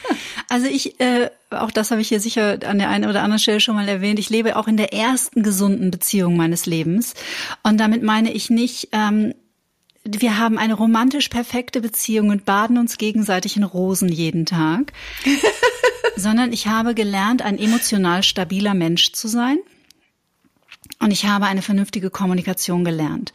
Also 0.51 0.67
ich, 0.67 0.99
äh, 0.99 1.29
auch 1.51 1.71
das 1.71 1.91
habe 1.91 2.01
ich 2.01 2.09
hier 2.09 2.21
sicher 2.21 2.61
an 2.65 2.79
der 2.79 2.89
einen 2.89 3.05
oder 3.07 3.23
anderen 3.23 3.39
Stelle 3.39 3.61
schon 3.61 3.75
mal 3.75 3.87
erwähnt. 3.87 4.19
Ich 4.19 4.31
lebe 4.31 4.57
auch 4.57 4.67
in 4.67 4.79
der 4.79 4.95
ersten 4.95 5.43
gesunden 5.43 5.91
Beziehung 5.91 6.39
meines 6.39 6.65
Lebens. 6.65 7.13
Und 7.63 7.77
damit 7.77 8.03
meine 8.03 8.33
ich 8.33 8.49
nicht, 8.49 8.89
ähm, 8.93 9.35
wir 10.05 10.39
haben 10.39 10.57
eine 10.57 10.73
romantisch 10.73 11.29
perfekte 11.29 11.83
Beziehung 11.83 12.31
und 12.31 12.47
baden 12.47 12.79
uns 12.79 12.97
gegenseitig 12.97 13.59
in 13.59 13.63
Rosen 13.63 14.09
jeden 14.09 14.47
Tag, 14.47 14.95
sondern 16.17 16.51
ich 16.55 16.67
habe 16.67 16.95
gelernt, 16.95 17.43
ein 17.43 17.59
emotional 17.59 18.23
stabiler 18.23 18.73
Mensch 18.73 19.13
zu 19.13 19.29
sein. 19.29 19.59
Und 20.99 21.11
ich 21.11 21.27
habe 21.27 21.45
eine 21.45 21.61
vernünftige 21.61 22.09
Kommunikation 22.09 22.85
gelernt. 22.85 23.35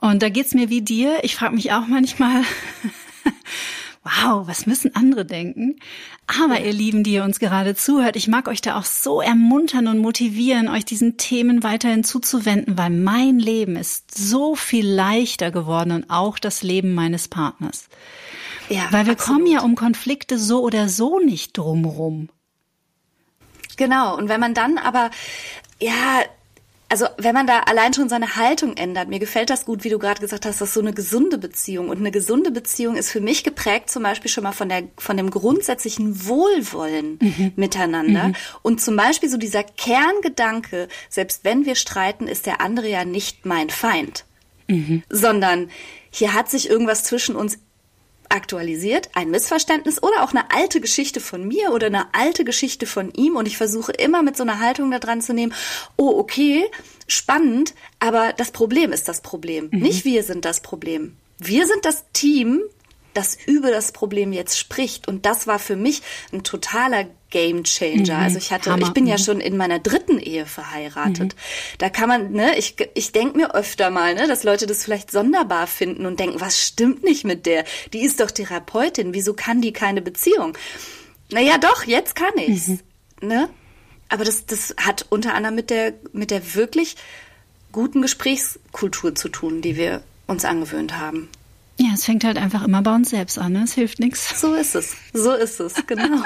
Und 0.00 0.22
da 0.22 0.28
geht's 0.28 0.54
mir 0.54 0.70
wie 0.70 0.82
dir. 0.82 1.22
Ich 1.22 1.36
frage 1.36 1.54
mich 1.54 1.72
auch 1.72 1.86
manchmal, 1.86 2.42
wow, 4.02 4.46
was 4.46 4.66
müssen 4.66 4.94
andere 4.94 5.26
denken? 5.26 5.76
Aber 6.26 6.60
ihr 6.60 6.72
Lieben, 6.72 7.02
die 7.04 7.12
ihr 7.12 7.24
uns 7.24 7.38
gerade 7.38 7.74
zuhört, 7.74 8.16
ich 8.16 8.28
mag 8.28 8.48
euch 8.48 8.60
da 8.60 8.78
auch 8.78 8.84
so 8.84 9.20
ermuntern 9.20 9.88
und 9.88 9.98
motivieren, 9.98 10.68
euch 10.68 10.84
diesen 10.84 11.16
Themen 11.16 11.62
weiterhin 11.62 12.04
zuzuwenden, 12.04 12.78
weil 12.78 12.90
mein 12.90 13.38
Leben 13.38 13.76
ist 13.76 14.16
so 14.16 14.54
viel 14.54 14.86
leichter 14.86 15.50
geworden 15.50 15.92
und 15.92 16.08
auch 16.08 16.38
das 16.38 16.62
Leben 16.62 16.94
meines 16.94 17.28
Partners. 17.28 17.88
Ja, 18.68 18.86
weil 18.90 19.06
wir 19.06 19.14
absolut. 19.14 19.38
kommen 19.38 19.52
ja 19.52 19.60
um 19.60 19.74
Konflikte 19.74 20.38
so 20.38 20.62
oder 20.62 20.88
so 20.88 21.18
nicht 21.18 21.58
drumrum. 21.58 22.28
Genau. 23.76 24.16
Und 24.16 24.28
wenn 24.28 24.40
man 24.40 24.54
dann 24.54 24.78
aber 24.78 25.10
ja 25.80 26.22
also 26.90 27.06
wenn 27.18 27.34
man 27.34 27.46
da 27.46 27.60
allein 27.60 27.94
schon 27.94 28.08
seine 28.08 28.34
Haltung 28.34 28.76
ändert, 28.76 29.08
mir 29.08 29.20
gefällt 29.20 29.48
das 29.48 29.64
gut, 29.64 29.84
wie 29.84 29.90
du 29.90 29.98
gerade 30.00 30.20
gesagt 30.20 30.44
hast, 30.44 30.60
das 30.60 30.70
ist 30.70 30.74
so 30.74 30.80
eine 30.80 30.92
gesunde 30.92 31.38
Beziehung. 31.38 31.88
Und 31.88 31.98
eine 31.98 32.10
gesunde 32.10 32.50
Beziehung 32.50 32.96
ist 32.96 33.12
für 33.12 33.20
mich 33.20 33.44
geprägt 33.44 33.90
zum 33.90 34.02
Beispiel 34.02 34.28
schon 34.28 34.42
mal 34.42 34.50
von 34.50 34.68
der, 34.68 34.82
von 34.98 35.16
dem 35.16 35.30
grundsätzlichen 35.30 36.26
Wohlwollen 36.26 37.18
mhm. 37.22 37.52
miteinander. 37.54 38.28
Mhm. 38.28 38.36
Und 38.62 38.80
zum 38.80 38.96
Beispiel 38.96 39.28
so 39.28 39.36
dieser 39.36 39.62
Kerngedanke, 39.62 40.88
selbst 41.08 41.44
wenn 41.44 41.64
wir 41.64 41.76
streiten, 41.76 42.26
ist 42.26 42.46
der 42.46 42.60
andere 42.60 42.88
ja 42.88 43.04
nicht 43.04 43.46
mein 43.46 43.70
Feind. 43.70 44.24
Mhm. 44.66 45.04
Sondern 45.08 45.70
hier 46.10 46.34
hat 46.34 46.50
sich 46.50 46.68
irgendwas 46.68 47.04
zwischen 47.04 47.36
uns 47.36 47.58
aktualisiert, 48.30 49.10
ein 49.14 49.30
Missverständnis 49.30 50.02
oder 50.02 50.22
auch 50.22 50.30
eine 50.30 50.50
alte 50.50 50.80
Geschichte 50.80 51.20
von 51.20 51.46
mir 51.46 51.72
oder 51.72 51.88
eine 51.88 52.14
alte 52.14 52.44
Geschichte 52.44 52.86
von 52.86 53.12
ihm 53.12 53.36
und 53.36 53.46
ich 53.46 53.56
versuche 53.56 53.92
immer 53.92 54.22
mit 54.22 54.36
so 54.36 54.42
einer 54.42 54.60
Haltung 54.60 54.90
da 54.90 54.98
dran 54.98 55.20
zu 55.20 55.34
nehmen, 55.34 55.54
oh 55.96 56.18
okay, 56.18 56.64
spannend, 57.06 57.74
aber 57.98 58.32
das 58.32 58.50
Problem 58.50 58.92
ist 58.92 59.08
das 59.08 59.20
Problem, 59.20 59.68
mhm. 59.70 59.80
nicht 59.80 60.04
wir 60.04 60.22
sind 60.22 60.44
das 60.44 60.60
Problem. 60.60 61.16
Wir 61.38 61.66
sind 61.66 61.84
das 61.84 62.04
Team, 62.12 62.62
das 63.14 63.36
über 63.46 63.70
das 63.70 63.92
Problem 63.92 64.32
jetzt 64.32 64.58
spricht. 64.58 65.08
Und 65.08 65.26
das 65.26 65.46
war 65.46 65.58
für 65.58 65.76
mich 65.76 66.02
ein 66.32 66.44
totaler 66.44 67.06
Game 67.30 67.64
Changer. 67.64 68.18
Mhm, 68.18 68.24
also 68.24 68.38
ich 68.38 68.52
hatte, 68.52 68.72
Hammer. 68.72 68.86
ich 68.86 68.92
bin 68.92 69.06
ja 69.06 69.16
mhm. 69.16 69.22
schon 69.22 69.40
in 69.40 69.56
meiner 69.56 69.78
dritten 69.78 70.18
Ehe 70.18 70.46
verheiratet. 70.46 71.34
Mhm. 71.34 71.78
Da 71.78 71.88
kann 71.88 72.08
man, 72.08 72.32
ne, 72.32 72.58
ich, 72.58 72.76
ich 72.94 73.12
denke 73.12 73.36
mir 73.36 73.54
öfter 73.54 73.90
mal, 73.90 74.14
ne, 74.14 74.26
dass 74.26 74.44
Leute 74.44 74.66
das 74.66 74.84
vielleicht 74.84 75.10
sonderbar 75.10 75.66
finden 75.66 76.06
und 76.06 76.20
denken, 76.20 76.40
was 76.40 76.60
stimmt 76.60 77.02
nicht 77.02 77.24
mit 77.24 77.46
der? 77.46 77.64
Die 77.92 78.00
ist 78.00 78.20
doch 78.20 78.30
Therapeutin, 78.30 79.14
wieso 79.14 79.34
kann 79.34 79.60
die 79.60 79.72
keine 79.72 80.02
Beziehung? 80.02 80.56
Naja, 81.30 81.58
doch, 81.58 81.84
jetzt 81.84 82.16
kann 82.16 82.32
ich's. 82.36 82.68
Mhm. 82.68 82.80
Ne? 83.22 83.48
Aber 84.08 84.24
das, 84.24 84.46
das 84.46 84.74
hat 84.76 85.06
unter 85.08 85.34
anderem 85.34 85.54
mit 85.54 85.70
der, 85.70 85.94
mit 86.12 86.30
der 86.30 86.54
wirklich 86.54 86.96
guten 87.72 88.02
Gesprächskultur 88.02 89.14
zu 89.14 89.28
tun, 89.28 89.62
die 89.62 89.76
wir 89.76 90.02
uns 90.26 90.44
angewöhnt 90.44 90.98
haben. 90.98 91.28
Ja, 91.82 91.94
es 91.94 92.04
fängt 92.04 92.24
halt 92.24 92.36
einfach 92.36 92.62
immer 92.62 92.82
bei 92.82 92.94
uns 92.94 93.08
selbst 93.08 93.38
an, 93.38 93.52
ne? 93.52 93.62
es 93.64 93.72
hilft 93.72 94.00
nichts. 94.00 94.38
So 94.38 94.52
ist 94.52 94.74
es, 94.74 94.96
so 95.14 95.32
ist 95.32 95.60
es, 95.60 95.86
genau. 95.86 96.22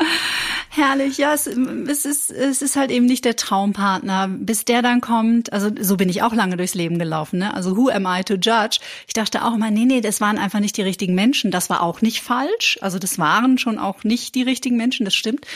Herrlich, 0.70 1.18
ja, 1.18 1.34
es, 1.34 1.46
es, 1.46 2.06
ist, 2.06 2.30
es 2.30 2.62
ist 2.62 2.76
halt 2.76 2.90
eben 2.90 3.04
nicht 3.04 3.26
der 3.26 3.36
Traumpartner. 3.36 4.26
Bis 4.28 4.64
der 4.64 4.80
dann 4.80 5.02
kommt, 5.02 5.52
also 5.52 5.68
so 5.78 5.98
bin 5.98 6.08
ich 6.08 6.22
auch 6.22 6.32
lange 6.32 6.56
durchs 6.56 6.72
Leben 6.72 6.98
gelaufen, 6.98 7.40
ne? 7.40 7.52
Also 7.52 7.76
who 7.76 7.90
am 7.90 8.06
I 8.06 8.24
to 8.24 8.36
judge? 8.36 8.78
Ich 9.06 9.12
dachte 9.12 9.44
auch 9.44 9.54
immer, 9.54 9.70
nee, 9.70 9.84
nee, 9.84 10.00
das 10.00 10.22
waren 10.22 10.38
einfach 10.38 10.60
nicht 10.60 10.78
die 10.78 10.82
richtigen 10.82 11.14
Menschen. 11.14 11.50
Das 11.50 11.68
war 11.68 11.82
auch 11.82 12.00
nicht 12.00 12.22
falsch. 12.22 12.78
Also 12.80 12.98
das 12.98 13.18
waren 13.18 13.58
schon 13.58 13.78
auch 13.78 14.02
nicht 14.02 14.34
die 14.34 14.44
richtigen 14.44 14.78
Menschen, 14.78 15.04
das 15.04 15.14
stimmt. 15.14 15.46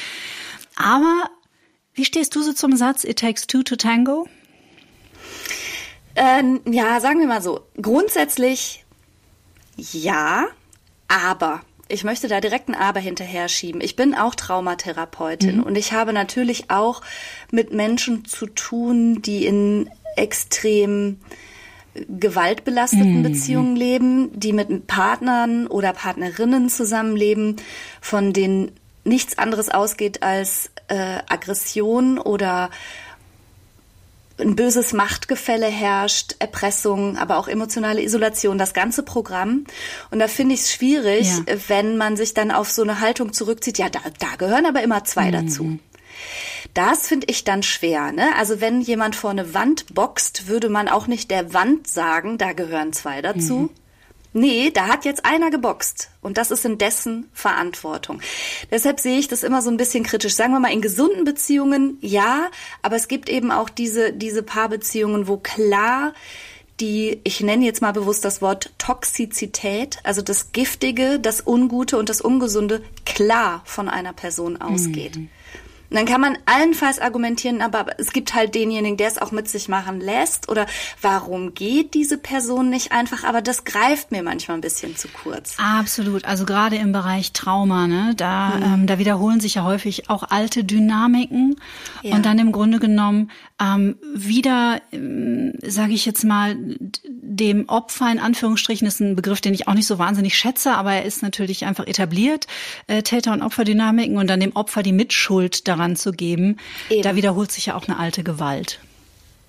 Aber 0.76 1.30
wie 1.94 2.04
stehst 2.04 2.34
du 2.34 2.42
so 2.42 2.52
zum 2.52 2.76
Satz, 2.76 3.04
it 3.04 3.18
takes 3.18 3.46
two 3.46 3.62
to 3.62 3.76
tango? 3.76 4.28
Ähm, 6.14 6.60
ja, 6.70 7.00
sagen 7.00 7.20
wir 7.20 7.26
mal 7.26 7.40
so. 7.40 7.62
Grundsätzlich 7.80 8.84
ja, 9.92 10.46
aber 11.08 11.62
ich 11.88 12.04
möchte 12.04 12.28
da 12.28 12.40
direkt 12.40 12.68
ein 12.68 12.74
Aber 12.74 13.00
hinterher 13.00 13.48
schieben. 13.48 13.80
Ich 13.80 13.96
bin 13.96 14.14
auch 14.14 14.34
Traumatherapeutin 14.34 15.58
mhm. 15.58 15.62
und 15.64 15.76
ich 15.76 15.92
habe 15.92 16.12
natürlich 16.12 16.70
auch 16.70 17.02
mit 17.50 17.72
Menschen 17.72 18.24
zu 18.24 18.46
tun, 18.46 19.22
die 19.22 19.44
in 19.44 19.90
extrem 20.16 21.18
gewaltbelasteten 21.94 23.18
mhm. 23.18 23.22
Beziehungen 23.24 23.74
leben, 23.74 24.38
die 24.38 24.52
mit 24.52 24.86
Partnern 24.86 25.66
oder 25.66 25.92
Partnerinnen 25.92 26.68
zusammenleben, 26.68 27.56
von 28.00 28.32
denen 28.32 28.70
nichts 29.02 29.38
anderes 29.38 29.70
ausgeht 29.70 30.22
als 30.22 30.70
äh, 30.88 31.18
Aggression 31.28 32.18
oder 32.18 32.70
ein 34.40 34.56
böses 34.56 34.92
Machtgefälle 34.92 35.66
herrscht, 35.66 36.36
Erpressung, 36.38 37.16
aber 37.16 37.38
auch 37.38 37.48
emotionale 37.48 38.02
Isolation, 38.02 38.58
das 38.58 38.74
ganze 38.74 39.02
Programm. 39.02 39.64
Und 40.10 40.18
da 40.18 40.28
finde 40.28 40.54
ich 40.54 40.60
es 40.60 40.72
schwierig, 40.72 41.28
ja. 41.46 41.56
wenn 41.68 41.96
man 41.96 42.16
sich 42.16 42.34
dann 42.34 42.50
auf 42.50 42.70
so 42.70 42.82
eine 42.82 43.00
Haltung 43.00 43.32
zurückzieht, 43.32 43.78
ja, 43.78 43.88
da, 43.88 44.00
da 44.18 44.36
gehören 44.36 44.66
aber 44.66 44.82
immer 44.82 45.04
zwei 45.04 45.28
mhm. 45.28 45.32
dazu. 45.32 45.78
Das 46.74 47.08
finde 47.08 47.26
ich 47.30 47.44
dann 47.44 47.62
schwer. 47.62 48.12
Ne? 48.12 48.34
Also 48.36 48.60
wenn 48.60 48.80
jemand 48.80 49.16
vor 49.16 49.30
eine 49.30 49.54
Wand 49.54 49.94
boxt, 49.94 50.46
würde 50.48 50.68
man 50.68 50.88
auch 50.88 51.06
nicht 51.06 51.30
der 51.30 51.52
Wand 51.52 51.86
sagen, 51.88 52.38
da 52.38 52.52
gehören 52.52 52.92
zwei 52.92 53.22
dazu, 53.22 53.54
mhm. 53.54 53.70
Nee, 54.32 54.70
da 54.70 54.86
hat 54.86 55.04
jetzt 55.04 55.24
einer 55.24 55.50
geboxt 55.50 56.10
und 56.22 56.38
das 56.38 56.52
ist 56.52 56.64
in 56.64 56.78
dessen 56.78 57.28
Verantwortung. 57.32 58.20
Deshalb 58.70 59.00
sehe 59.00 59.18
ich 59.18 59.26
das 59.26 59.42
immer 59.42 59.60
so 59.60 59.70
ein 59.70 59.76
bisschen 59.76 60.04
kritisch. 60.04 60.34
Sagen 60.34 60.52
wir 60.52 60.60
mal, 60.60 60.72
in 60.72 60.80
gesunden 60.80 61.24
Beziehungen 61.24 61.98
ja, 62.00 62.48
aber 62.80 62.94
es 62.94 63.08
gibt 63.08 63.28
eben 63.28 63.50
auch 63.50 63.68
diese, 63.68 64.12
diese 64.12 64.44
Paarbeziehungen, 64.44 65.26
wo 65.26 65.36
klar 65.36 66.14
die, 66.78 67.20
ich 67.24 67.40
nenne 67.40 67.64
jetzt 67.64 67.82
mal 67.82 67.92
bewusst 67.92 68.24
das 68.24 68.40
Wort 68.40 68.72
Toxizität, 68.78 69.98
also 70.02 70.22
das 70.22 70.52
Giftige, 70.52 71.18
das 71.20 71.46
Ungute 71.46 71.98
und 71.98 72.08
das 72.08 72.20
Ungesunde 72.20 72.82
klar 73.04 73.62
von 73.64 73.88
einer 73.88 74.12
Person 74.12 74.60
ausgeht. 74.60 75.16
Mhm. 75.16 75.28
Und 75.90 75.96
dann 75.96 76.06
kann 76.06 76.20
man 76.20 76.38
allenfalls 76.46 77.00
argumentieren, 77.00 77.62
aber 77.62 77.86
es 77.98 78.12
gibt 78.12 78.32
halt 78.34 78.54
denjenigen, 78.54 78.96
der 78.96 79.08
es 79.08 79.18
auch 79.18 79.32
mit 79.32 79.48
sich 79.48 79.68
machen 79.68 80.00
lässt 80.00 80.48
oder 80.48 80.66
warum 81.02 81.52
geht 81.52 81.94
diese 81.94 82.16
Person 82.16 82.70
nicht 82.70 82.92
einfach, 82.92 83.24
aber 83.24 83.42
das 83.42 83.64
greift 83.64 84.12
mir 84.12 84.22
manchmal 84.22 84.56
ein 84.58 84.60
bisschen 84.60 84.96
zu 84.96 85.08
kurz. 85.08 85.56
Absolut, 85.58 86.24
also 86.26 86.46
gerade 86.46 86.76
im 86.76 86.92
Bereich 86.92 87.32
Trauma, 87.32 87.88
ne, 87.88 88.14
da, 88.16 88.50
mhm. 88.50 88.62
ähm, 88.62 88.86
da 88.86 88.98
wiederholen 88.98 89.40
sich 89.40 89.56
ja 89.56 89.64
häufig 89.64 90.08
auch 90.08 90.22
alte 90.30 90.62
Dynamiken 90.62 91.56
ja. 92.02 92.14
und 92.14 92.24
dann 92.24 92.38
im 92.38 92.52
Grunde 92.52 92.78
genommen 92.78 93.32
ähm, 93.60 93.96
wieder, 94.14 94.80
ähm, 94.92 95.54
sage 95.60 95.92
ich 95.92 96.06
jetzt 96.06 96.22
mal, 96.22 96.56
dem 96.56 97.68
Opfer 97.68 98.12
in 98.12 98.20
Anführungsstrichen 98.20 98.86
ist 98.86 99.00
ein 99.00 99.16
Begriff, 99.16 99.40
den 99.40 99.54
ich 99.54 99.66
auch 99.66 99.74
nicht 99.74 99.86
so 99.86 99.98
wahnsinnig 99.98 100.38
schätze, 100.38 100.72
aber 100.72 100.92
er 100.92 101.04
ist 101.04 101.22
natürlich 101.22 101.64
einfach 101.64 101.88
etabliert, 101.88 102.46
äh, 102.86 103.02
Täter- 103.02 103.32
und 103.32 103.42
Opferdynamiken 103.42 104.18
und 104.18 104.28
dann 104.28 104.38
dem 104.38 104.54
Opfer 104.54 104.84
die 104.84 104.92
Mitschuld 104.92 105.66
daran 105.66 105.79
daran 105.80 105.96
zu 105.96 106.12
geben, 106.12 106.58
Eben. 106.90 107.02
da 107.02 107.16
wiederholt 107.16 107.50
sich 107.50 107.66
ja 107.66 107.74
auch 107.74 107.88
eine 107.88 107.98
alte 107.98 108.22
Gewalt. 108.22 108.80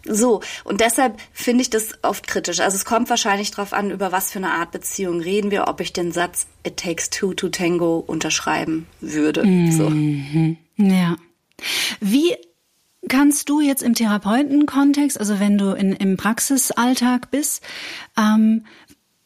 So, 0.04 0.42
und 0.64 0.82
deshalb 0.82 1.20
finde 1.32 1.62
ich 1.62 1.70
das 1.70 1.90
oft 2.02 2.26
kritisch. 2.26 2.60
Also 2.60 2.76
es 2.76 2.86
kommt 2.86 3.10
wahrscheinlich 3.12 3.52
darauf 3.52 3.72
an, 3.72 3.92
über 3.92 4.12
was 4.12 4.32
für 4.32 4.40
eine 4.40 4.52
Art 4.52 4.72
Beziehung 4.72 5.20
reden 5.22 5.52
wir, 5.52 5.68
ob 5.68 5.80
ich 5.80 5.94
den 5.94 6.12
Satz 6.12 6.48
It 6.66 6.78
takes 6.78 7.12
two 7.12 7.34
to 7.36 7.50
tango 7.50 8.00
unterschreiben 8.00 8.88
würde. 9.00 9.44
Mhm. 9.44 9.72
So. 10.78 10.84
Ja. 10.84 11.18
Wie 12.00 12.36
kannst 13.10 13.50
du 13.50 13.62
jetzt 13.62 13.84
im 13.84 13.94
Therapeutenkontext, 13.94 15.20
also 15.20 15.40
wenn 15.40 15.58
du 15.58 15.74
in, 15.74 15.94
im 15.94 16.18
Praxisalltag 16.18 17.30
bist, 17.30 17.62
ähm, 18.18 18.66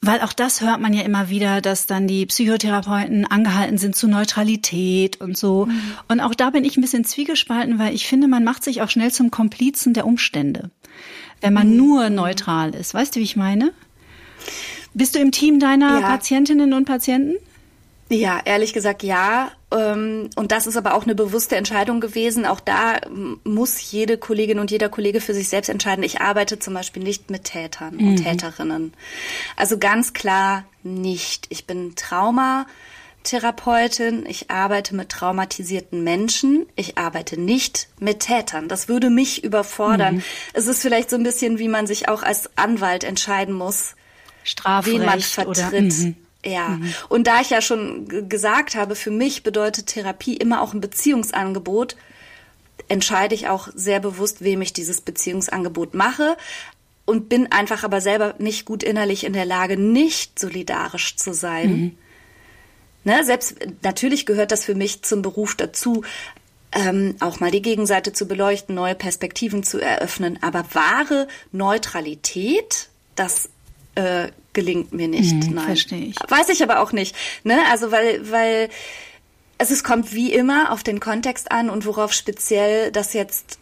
weil 0.06 0.22
auch 0.22 0.34
das 0.34 0.62
hört 0.62 0.80
man 0.80 0.94
ja 0.94 1.02
immer 1.02 1.30
wieder, 1.30 1.62
dass 1.62 1.86
dann 1.86 2.08
die 2.08 2.26
Psychotherapeuten 2.26 3.26
angehalten 3.26 3.78
sind 3.78 3.96
zu 3.96 4.08
Neutralität 4.08 5.20
und 5.22 5.38
so. 5.38 5.66
Mhm. 5.66 5.82
Und 6.08 6.20
auch 6.20 6.36
da 6.36 6.50
bin 6.50 6.64
ich 6.64 6.78
ein 6.78 6.82
bisschen 6.82 7.06
zwiegespalten, 7.06 7.80
weil 7.80 7.94
ich 7.94 8.08
finde, 8.08 8.28
man 8.28 8.44
macht 8.44 8.64
sich 8.64 8.82
auch 8.82 8.90
schnell 8.90 9.12
zum 9.12 9.32
Komplizen 9.32 9.94
der 9.94 10.06
Umstände, 10.06 10.72
wenn 11.42 11.54
man 11.54 11.72
mhm. 11.72 11.78
nur 11.78 12.10
neutral 12.10 12.76
ist. 12.76 12.94
Weißt 12.94 13.16
du, 13.16 13.20
wie 13.20 13.24
ich 13.26 13.36
meine? 13.36 13.72
Bist 14.94 15.16
du 15.16 15.20
im 15.20 15.32
Team 15.32 15.60
deiner 15.60 16.00
ja. 16.00 16.08
Patientinnen 16.08 16.74
und 16.74 16.86
Patienten? 16.86 17.36
Ja, 18.10 18.42
ehrlich 18.46 18.74
gesagt 18.74 19.02
ja. 19.02 19.52
Ähm, 19.72 20.30
und 20.36 20.52
das 20.52 20.68
ist 20.68 20.78
aber 20.78 20.94
auch 20.94 21.06
eine 21.06 21.16
bewusste 21.16 21.56
Entscheidung 21.56 22.02
gewesen. 22.02 22.46
Auch 22.46 22.60
da 22.60 23.02
muss 23.44 23.92
jede 23.92 24.20
Kollegin 24.20 24.60
und 24.60 24.70
jeder 24.70 24.90
Kollege 24.90 25.22
für 25.22 25.34
sich 25.34 25.50
selbst 25.50 25.70
entscheiden. 25.70 26.04
Ich 26.04 26.22
arbeite 26.22 26.60
zum 26.60 26.76
Beispiel 26.76 27.02
nicht 27.02 27.32
mit 27.32 27.46
Tätern 27.46 27.96
mhm. 27.96 28.10
und 28.10 28.18
Täterinnen. 28.18 28.94
Also 29.56 29.80
ganz 29.80 30.14
klar 30.14 30.66
nicht. 30.84 31.48
Ich 31.50 31.66
bin 31.66 31.96
Traumatherapeutin. 31.96 34.28
Ich 34.28 34.52
arbeite 34.52 34.96
mit 34.96 35.10
traumatisierten 35.10 36.04
Menschen. 36.04 36.68
Ich 36.76 37.00
arbeite 37.00 37.42
nicht 37.42 37.88
mit 38.00 38.20
Tätern. 38.20 38.68
Das 38.68 38.88
würde 38.88 39.10
mich 39.10 39.44
überfordern. 39.44 40.18
Mhm. 40.18 40.24
Es 40.54 40.68
ist 40.68 40.84
vielleicht 40.84 41.10
so 41.10 41.16
ein 41.16 41.24
bisschen, 41.24 41.58
wie 41.58 41.70
man 41.70 41.88
sich 41.88 42.08
auch 42.08 42.22
als 42.22 42.56
Anwalt 42.56 43.04
entscheiden 43.04 43.56
muss, 43.56 43.96
Strafrecht 44.44 45.00
wen 45.00 45.06
man 45.08 45.22
vertritt. 45.22 45.58
Oder, 45.58 45.82
mhm. 45.82 46.18
Ja, 46.46 46.70
mhm. 46.70 46.94
und 47.10 47.28
da 47.28 47.42
ich 47.42 47.50
ja 47.50 47.62
schon 47.62 48.30
gesagt 48.30 48.76
habe, 48.76 48.96
für 48.96 49.12
mich 49.12 49.42
bedeutet 49.42 49.88
Therapie 49.88 50.38
immer 50.38 50.62
auch 50.62 50.74
ein 50.74 50.82
Beziehungsangebot, 50.82 51.96
entscheide 52.88 53.34
ich 53.34 53.48
auch 53.48 53.70
sehr 53.74 54.00
bewusst, 54.00 54.44
wem 54.44 54.62
ich 54.62 54.72
dieses 54.72 55.02
Beziehungsangebot 55.02 55.96
mache 55.96 56.38
und 57.06 57.30
bin 57.30 57.52
einfach 57.52 57.84
aber 57.84 58.02
selber 58.02 58.36
nicht 58.38 58.66
gut 58.66 58.84
innerlich 58.84 59.24
in 59.24 59.34
der 59.34 59.46
Lage, 59.46 59.78
nicht 59.78 60.40
solidarisch 60.40 61.16
zu 61.16 61.34
sein. 61.34 61.70
Mhm. 61.70 61.98
Ne, 63.06 63.24
selbst 63.24 63.58
natürlich 63.84 64.26
gehört 64.26 64.52
das 64.52 64.66
für 64.66 64.74
mich 64.74 65.04
zum 65.04 65.22
Beruf 65.22 65.56
dazu, 65.56 66.04
ähm, 66.72 67.16
auch 67.20 67.40
mal 67.40 67.52
die 67.52 67.62
Gegenseite 67.62 68.14
zu 68.14 68.28
beleuchten, 68.28 68.76
neue 68.76 68.96
Perspektiven 68.96 69.64
zu 69.64 69.80
eröffnen. 69.80 70.40
Aber 70.42 70.66
wahre 70.74 71.28
Neutralität, 71.52 72.90
das 73.16 73.50
äh, 73.94 74.30
gelingt 74.56 74.92
mir 74.92 75.08
nicht. 75.08 75.44
Hm, 75.44 75.54
Nein. 75.54 75.66
Verstehe 75.66 76.06
ich. 76.06 76.16
Weiß 76.28 76.50
ich 76.50 76.64
aber 76.64 76.80
auch 76.80 76.92
nicht. 76.92 77.16
Ne? 77.44 77.60
Also 77.70 77.92
weil, 77.92 78.32
weil 78.32 78.70
also 79.60 79.74
es 79.74 79.84
kommt 79.84 80.14
wie 80.14 80.34
immer 80.34 80.72
auf 80.72 80.82
den 80.82 81.00
Kontext 81.00 81.52
an 81.52 81.70
und 81.70 81.86
worauf 81.86 82.12
speziell 82.12 82.92
das 82.92 83.14
jetzt 83.14 83.60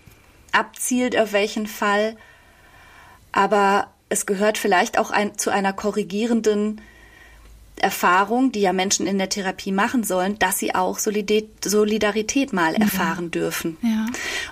abzielt, 0.53 1.17
auf 1.17 1.33
welchen 1.33 1.67
Fall. 1.67 2.15
Aber 3.31 3.91
es 4.09 4.25
gehört 4.25 4.57
vielleicht 4.57 4.97
auch 4.97 5.11
ein, 5.11 5.37
zu 5.37 5.49
einer 5.49 5.73
korrigierenden 5.73 6.81
Erfahrung, 7.77 8.51
die 8.51 8.61
ja 8.61 8.71
Menschen 8.71 9.07
in 9.07 9.17
der 9.17 9.29
Therapie 9.29 9.71
machen 9.71 10.03
sollen, 10.03 10.39
dass 10.39 10.59
sie 10.59 10.73
auch 10.75 10.99
Solidarität 10.99 12.53
mal 12.53 12.75
erfahren 12.75 13.31
dürfen. 13.31 13.77
Ja. 13.81 14.05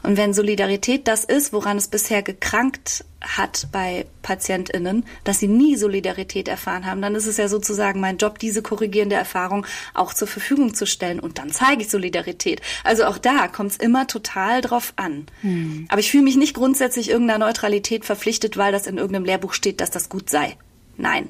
Und 0.03 0.17
wenn 0.17 0.33
Solidarität 0.33 1.07
das 1.07 1.23
ist, 1.23 1.53
woran 1.53 1.77
es 1.77 1.87
bisher 1.87 2.23
gekrankt 2.23 3.05
hat 3.21 3.67
bei 3.71 4.07
PatientInnen, 4.23 5.05
dass 5.23 5.39
sie 5.39 5.47
nie 5.47 5.75
Solidarität 5.75 6.47
erfahren 6.47 6.85
haben, 6.85 7.01
dann 7.01 7.15
ist 7.15 7.27
es 7.27 7.37
ja 7.37 7.47
sozusagen 7.47 7.99
mein 7.99 8.17
Job, 8.17 8.39
diese 8.39 8.61
korrigierende 8.61 9.15
Erfahrung 9.15 9.65
auch 9.93 10.13
zur 10.13 10.27
Verfügung 10.27 10.73
zu 10.73 10.87
stellen. 10.87 11.19
Und 11.19 11.37
dann 11.37 11.51
zeige 11.51 11.83
ich 11.83 11.89
Solidarität. 11.89 12.61
Also 12.83 13.05
auch 13.05 13.19
da 13.19 13.47
kommt 13.47 13.71
es 13.71 13.77
immer 13.77 14.07
total 14.07 14.61
drauf 14.61 14.93
an. 14.95 15.27
Hm. 15.41 15.85
Aber 15.89 15.99
ich 15.99 16.09
fühle 16.09 16.23
mich 16.23 16.35
nicht 16.35 16.55
grundsätzlich 16.55 17.09
irgendeiner 17.09 17.45
Neutralität 17.45 18.03
verpflichtet, 18.03 18.57
weil 18.57 18.71
das 18.71 18.87
in 18.87 18.97
irgendeinem 18.97 19.25
Lehrbuch 19.25 19.53
steht, 19.53 19.79
dass 19.79 19.91
das 19.91 20.09
gut 20.09 20.29
sei. 20.29 20.57
Nein. 20.97 21.29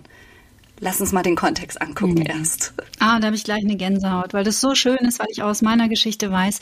Lass 0.83 0.99
uns 0.99 1.11
mal 1.11 1.21
den 1.21 1.35
Kontext 1.35 1.79
angucken 1.79 2.15
mhm. 2.15 2.25
erst. 2.25 2.73
Ah, 2.99 3.19
da 3.19 3.27
habe 3.27 3.35
ich 3.35 3.43
gleich 3.43 3.63
eine 3.63 3.77
Gänsehaut, 3.77 4.33
weil 4.33 4.43
das 4.43 4.59
so 4.59 4.73
schön 4.73 4.97
ist, 4.97 5.19
weil 5.19 5.27
ich 5.29 5.43
aus 5.43 5.61
meiner 5.61 5.87
Geschichte 5.87 6.31
weiß, 6.31 6.59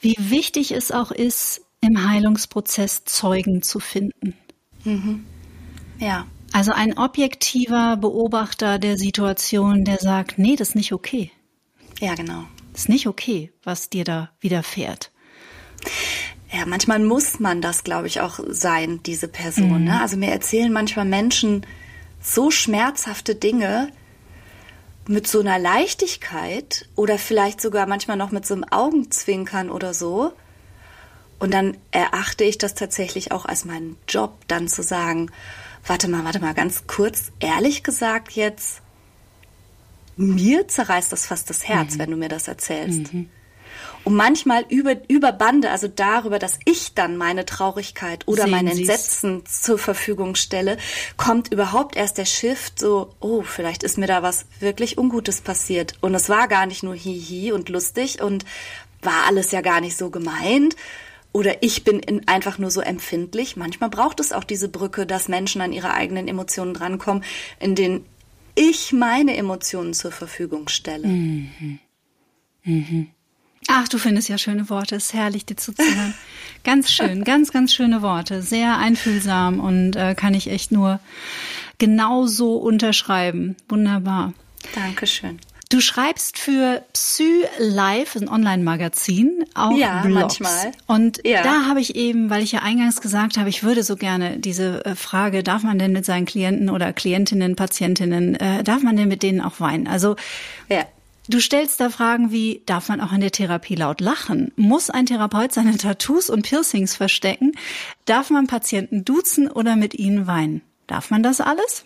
wie 0.00 0.14
wichtig 0.18 0.72
es 0.72 0.92
auch 0.92 1.10
ist, 1.10 1.62
im 1.80 2.08
Heilungsprozess 2.08 3.04
Zeugen 3.06 3.62
zu 3.62 3.80
finden. 3.80 4.34
Mhm. 4.84 5.24
Ja. 5.98 6.26
Also 6.52 6.72
ein 6.72 6.98
objektiver 6.98 7.96
Beobachter 7.96 8.78
der 8.78 8.98
Situation, 8.98 9.84
der 9.84 9.98
sagt, 9.98 10.38
nee, 10.38 10.56
das 10.56 10.70
ist 10.70 10.74
nicht 10.74 10.92
okay. 10.92 11.32
Ja, 11.98 12.14
genau. 12.14 12.44
Das 12.72 12.82
ist 12.82 12.88
nicht 12.90 13.06
okay, 13.06 13.52
was 13.62 13.88
dir 13.88 14.04
da 14.04 14.30
widerfährt. 14.40 15.10
Ja, 16.52 16.66
manchmal 16.66 16.98
muss 16.98 17.40
man 17.40 17.62
das, 17.62 17.84
glaube 17.84 18.06
ich, 18.06 18.20
auch 18.20 18.38
sein, 18.48 19.00
diese 19.04 19.28
Person. 19.28 19.80
Mhm. 19.80 19.84
Ne? 19.84 20.00
Also 20.00 20.18
mir 20.18 20.30
erzählen 20.30 20.72
manchmal 20.72 21.06
Menschen, 21.06 21.66
so 22.26 22.50
schmerzhafte 22.50 23.36
Dinge 23.36 23.88
mit 25.06 25.28
so 25.28 25.38
einer 25.40 25.58
Leichtigkeit 25.58 26.88
oder 26.96 27.18
vielleicht 27.18 27.60
sogar 27.60 27.86
manchmal 27.86 28.16
noch 28.16 28.32
mit 28.32 28.44
so 28.44 28.54
einem 28.54 28.64
Augenzwinkern 28.64 29.70
oder 29.70 29.94
so. 29.94 30.32
Und 31.38 31.54
dann 31.54 31.76
erachte 31.92 32.42
ich 32.42 32.58
das 32.58 32.74
tatsächlich 32.74 33.30
auch 33.30 33.44
als 33.44 33.64
meinen 33.64 33.96
Job, 34.08 34.32
dann 34.48 34.66
zu 34.66 34.82
sagen, 34.82 35.30
warte 35.86 36.08
mal, 36.08 36.24
warte 36.24 36.40
mal, 36.40 36.54
ganz 36.54 36.88
kurz, 36.88 37.30
ehrlich 37.38 37.84
gesagt 37.84 38.32
jetzt, 38.32 38.80
mir 40.16 40.66
zerreißt 40.66 41.12
das 41.12 41.26
fast 41.26 41.48
das 41.50 41.68
Herz, 41.68 41.94
mhm. 41.94 41.98
wenn 42.00 42.10
du 42.10 42.16
mir 42.16 42.28
das 42.28 42.48
erzählst. 42.48 43.12
Mhm. 43.12 43.30
Und 44.06 44.14
manchmal 44.14 44.64
über, 44.68 44.94
über 45.08 45.32
Bande, 45.32 45.68
also 45.68 45.88
darüber, 45.88 46.38
dass 46.38 46.60
ich 46.64 46.94
dann 46.94 47.16
meine 47.16 47.44
Traurigkeit 47.44 48.22
oder 48.28 48.44
Sehen 48.44 48.52
mein 48.52 48.68
Entsetzen 48.68 49.42
Sie's. 49.44 49.62
zur 49.62 49.78
Verfügung 49.78 50.36
stelle, 50.36 50.78
kommt 51.16 51.52
überhaupt 51.52 51.96
erst 51.96 52.16
der 52.16 52.24
Shift 52.24 52.78
so, 52.78 53.16
oh, 53.18 53.42
vielleicht 53.42 53.82
ist 53.82 53.98
mir 53.98 54.06
da 54.06 54.22
was 54.22 54.46
wirklich 54.60 54.96
Ungutes 54.96 55.40
passiert. 55.40 55.94
Und 56.02 56.14
es 56.14 56.28
war 56.28 56.46
gar 56.46 56.66
nicht 56.66 56.84
nur 56.84 56.94
hihi 56.94 57.50
und 57.50 57.68
lustig 57.68 58.22
und 58.22 58.44
war 59.02 59.26
alles 59.26 59.50
ja 59.50 59.60
gar 59.60 59.80
nicht 59.80 59.96
so 59.96 60.08
gemeint. 60.08 60.76
Oder 61.32 61.64
ich 61.64 61.82
bin 61.82 62.28
einfach 62.28 62.58
nur 62.58 62.70
so 62.70 62.82
empfindlich. 62.82 63.56
Manchmal 63.56 63.90
braucht 63.90 64.20
es 64.20 64.30
auch 64.30 64.44
diese 64.44 64.68
Brücke, 64.68 65.04
dass 65.04 65.26
Menschen 65.26 65.60
an 65.62 65.72
ihre 65.72 65.94
eigenen 65.94 66.28
Emotionen 66.28 66.74
drankommen, 66.74 67.24
in 67.58 67.74
denen 67.74 68.06
ich 68.54 68.92
meine 68.92 69.36
Emotionen 69.36 69.94
zur 69.94 70.12
Verfügung 70.12 70.68
stelle. 70.68 71.08
Mhm. 71.08 71.80
Mhm. 72.62 73.10
Ach, 73.68 73.88
du 73.88 73.98
findest 73.98 74.28
ja 74.28 74.38
schöne 74.38 74.70
Worte. 74.70 74.96
Es 74.96 75.06
ist 75.06 75.14
herrlich, 75.14 75.44
dir 75.44 75.56
zuzuhören. 75.56 76.14
ganz 76.64 76.90
schön, 76.90 77.24
ganz, 77.24 77.52
ganz 77.52 77.74
schöne 77.74 78.02
Worte. 78.02 78.42
Sehr 78.42 78.78
einfühlsam 78.78 79.60
und 79.60 79.96
äh, 79.96 80.14
kann 80.14 80.34
ich 80.34 80.48
echt 80.50 80.72
nur 80.72 81.00
genauso 81.78 82.56
unterschreiben. 82.56 83.56
Wunderbar. 83.68 84.32
Dankeschön. 84.74 85.40
Du 85.68 85.80
schreibst 85.80 86.38
für 86.38 86.84
Psy 86.92 87.44
Live, 87.58 88.14
ein 88.14 88.28
Online-Magazin, 88.28 89.44
auch 89.54 89.76
ja, 89.76 90.02
Blogs. 90.02 90.38
manchmal. 90.38 90.72
Und 90.86 91.20
ja. 91.24 91.42
da 91.42 91.66
habe 91.66 91.80
ich 91.80 91.96
eben, 91.96 92.30
weil 92.30 92.44
ich 92.44 92.52
ja 92.52 92.60
eingangs 92.60 93.00
gesagt 93.00 93.36
habe, 93.36 93.48
ich 93.48 93.64
würde 93.64 93.82
so 93.82 93.96
gerne 93.96 94.38
diese 94.38 94.84
äh, 94.84 94.94
Frage, 94.94 95.42
darf 95.42 95.64
man 95.64 95.80
denn 95.80 95.92
mit 95.92 96.04
seinen 96.04 96.24
Klienten 96.24 96.70
oder 96.70 96.92
Klientinnen, 96.92 97.56
Patientinnen, 97.56 98.36
äh, 98.36 98.62
darf 98.62 98.84
man 98.84 98.96
denn 98.96 99.08
mit 99.08 99.24
denen 99.24 99.40
auch 99.40 99.58
weinen? 99.58 99.88
Also 99.88 100.14
ja. 100.68 100.84
Du 101.28 101.40
stellst 101.40 101.80
da 101.80 101.90
Fragen 101.90 102.30
wie, 102.30 102.62
darf 102.66 102.88
man 102.88 103.00
auch 103.00 103.12
in 103.12 103.20
der 103.20 103.32
Therapie 103.32 103.74
laut 103.74 104.00
lachen? 104.00 104.52
Muss 104.56 104.90
ein 104.90 105.06
Therapeut 105.06 105.52
seine 105.52 105.76
Tattoos 105.76 106.30
und 106.30 106.42
Piercings 106.42 106.94
verstecken? 106.94 107.52
Darf 108.04 108.30
man 108.30 108.46
Patienten 108.46 109.04
duzen 109.04 109.50
oder 109.50 109.74
mit 109.74 109.94
ihnen 109.94 110.28
weinen? 110.28 110.62
Darf 110.86 111.10
man 111.10 111.24
das 111.24 111.40
alles? 111.40 111.84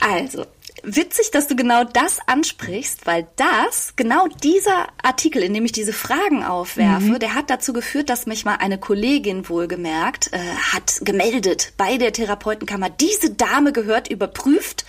Also, 0.00 0.46
witzig, 0.82 1.30
dass 1.30 1.46
du 1.46 1.56
genau 1.56 1.84
das 1.84 2.18
ansprichst, 2.26 3.06
weil 3.06 3.26
das, 3.36 3.94
genau 3.96 4.28
dieser 4.42 4.88
Artikel, 5.02 5.42
in 5.42 5.54
dem 5.54 5.64
ich 5.64 5.72
diese 5.72 5.92
Fragen 5.92 6.44
aufwerfe, 6.44 7.12
mhm. 7.12 7.18
der 7.18 7.34
hat 7.34 7.50
dazu 7.50 7.72
geführt, 7.72 8.10
dass 8.10 8.26
mich 8.26 8.44
mal 8.44 8.56
eine 8.56 8.78
Kollegin 8.78 9.48
wohlgemerkt 9.48 10.32
äh, 10.32 10.38
hat 10.72 11.00
gemeldet 11.02 11.72
bei 11.76 11.98
der 11.98 12.12
Therapeutenkammer, 12.12 12.90
diese 12.90 13.30
Dame 13.30 13.72
gehört 13.72 14.08
überprüft, 14.08 14.84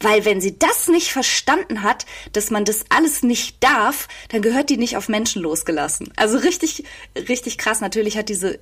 weil 0.00 0.24
wenn 0.24 0.40
sie 0.40 0.58
das 0.58 0.88
nicht 0.88 1.12
verstanden 1.12 1.82
hat, 1.82 2.06
dass 2.32 2.50
man 2.50 2.64
das 2.64 2.84
alles 2.88 3.22
nicht 3.22 3.62
darf, 3.62 4.08
dann 4.28 4.42
gehört 4.42 4.70
die 4.70 4.76
nicht 4.76 4.96
auf 4.96 5.08
Menschen 5.08 5.42
losgelassen. 5.42 6.12
Also 6.16 6.38
richtig, 6.38 6.84
richtig 7.28 7.58
krass. 7.58 7.80
Natürlich 7.80 8.16
hat 8.16 8.28
diese 8.28 8.58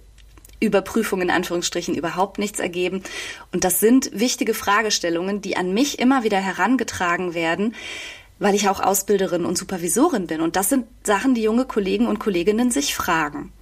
Überprüfung 0.61 1.23
in 1.23 1.31
Anführungsstrichen 1.31 1.95
überhaupt 1.95 2.39
nichts 2.39 2.59
ergeben. 2.59 3.03
Und 3.53 3.65
das 3.65 3.81
sind 3.81 4.11
wichtige 4.13 4.55
Fragestellungen, 4.55 5.41
die 5.41 5.57
an 5.57 5.73
mich 5.73 5.99
immer 5.99 6.25
wieder 6.25 6.39
herangetragen 6.39 7.35
werden, 7.35 7.75
weil 8.39 8.55
ich 8.55 8.69
auch 8.69 8.81
Ausbilderin 8.81 9.45
und 9.45 9.59
Supervisorin 9.59 10.27
bin. 10.27 10.41
Und 10.41 10.57
das 10.57 10.69
sind 10.69 10.87
Sachen, 11.05 11.35
die 11.35 11.43
junge 11.43 11.65
Kollegen 11.65 12.07
und 12.07 12.19
Kolleginnen 12.19 12.71
sich 12.71 12.95
fragen. 12.95 13.53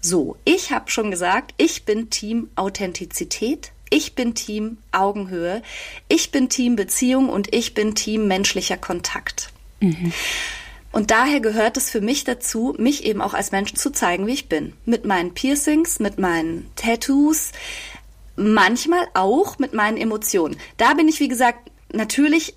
So, 0.00 0.36
ich 0.44 0.70
habe 0.70 0.90
schon 0.90 1.10
gesagt, 1.10 1.54
ich 1.56 1.84
bin 1.84 2.08
Team 2.08 2.50
Authentizität, 2.54 3.72
ich 3.90 4.14
bin 4.14 4.34
Team 4.34 4.78
Augenhöhe, 4.92 5.62
ich 6.08 6.30
bin 6.30 6.48
Team 6.48 6.76
Beziehung 6.76 7.28
und 7.28 7.52
ich 7.54 7.74
bin 7.74 7.94
Team 7.94 8.28
menschlicher 8.28 8.76
Kontakt. 8.76 9.50
Mhm. 9.80 10.12
Und 10.90 11.10
daher 11.10 11.40
gehört 11.40 11.76
es 11.76 11.90
für 11.90 12.00
mich 12.00 12.24
dazu, 12.24 12.74
mich 12.78 13.04
eben 13.04 13.20
auch 13.20 13.34
als 13.34 13.52
Mensch 13.52 13.74
zu 13.74 13.90
zeigen, 13.90 14.26
wie 14.26 14.32
ich 14.32 14.48
bin. 14.48 14.72
Mit 14.84 15.04
meinen 15.04 15.34
Piercings, 15.34 16.00
mit 16.00 16.18
meinen 16.18 16.70
Tattoos, 16.76 17.52
manchmal 18.36 19.06
auch 19.14 19.58
mit 19.58 19.74
meinen 19.74 19.96
Emotionen. 19.96 20.56
Da 20.76 20.94
bin 20.94 21.08
ich, 21.08 21.20
wie 21.20 21.28
gesagt, 21.28 21.70
natürlich 21.92 22.54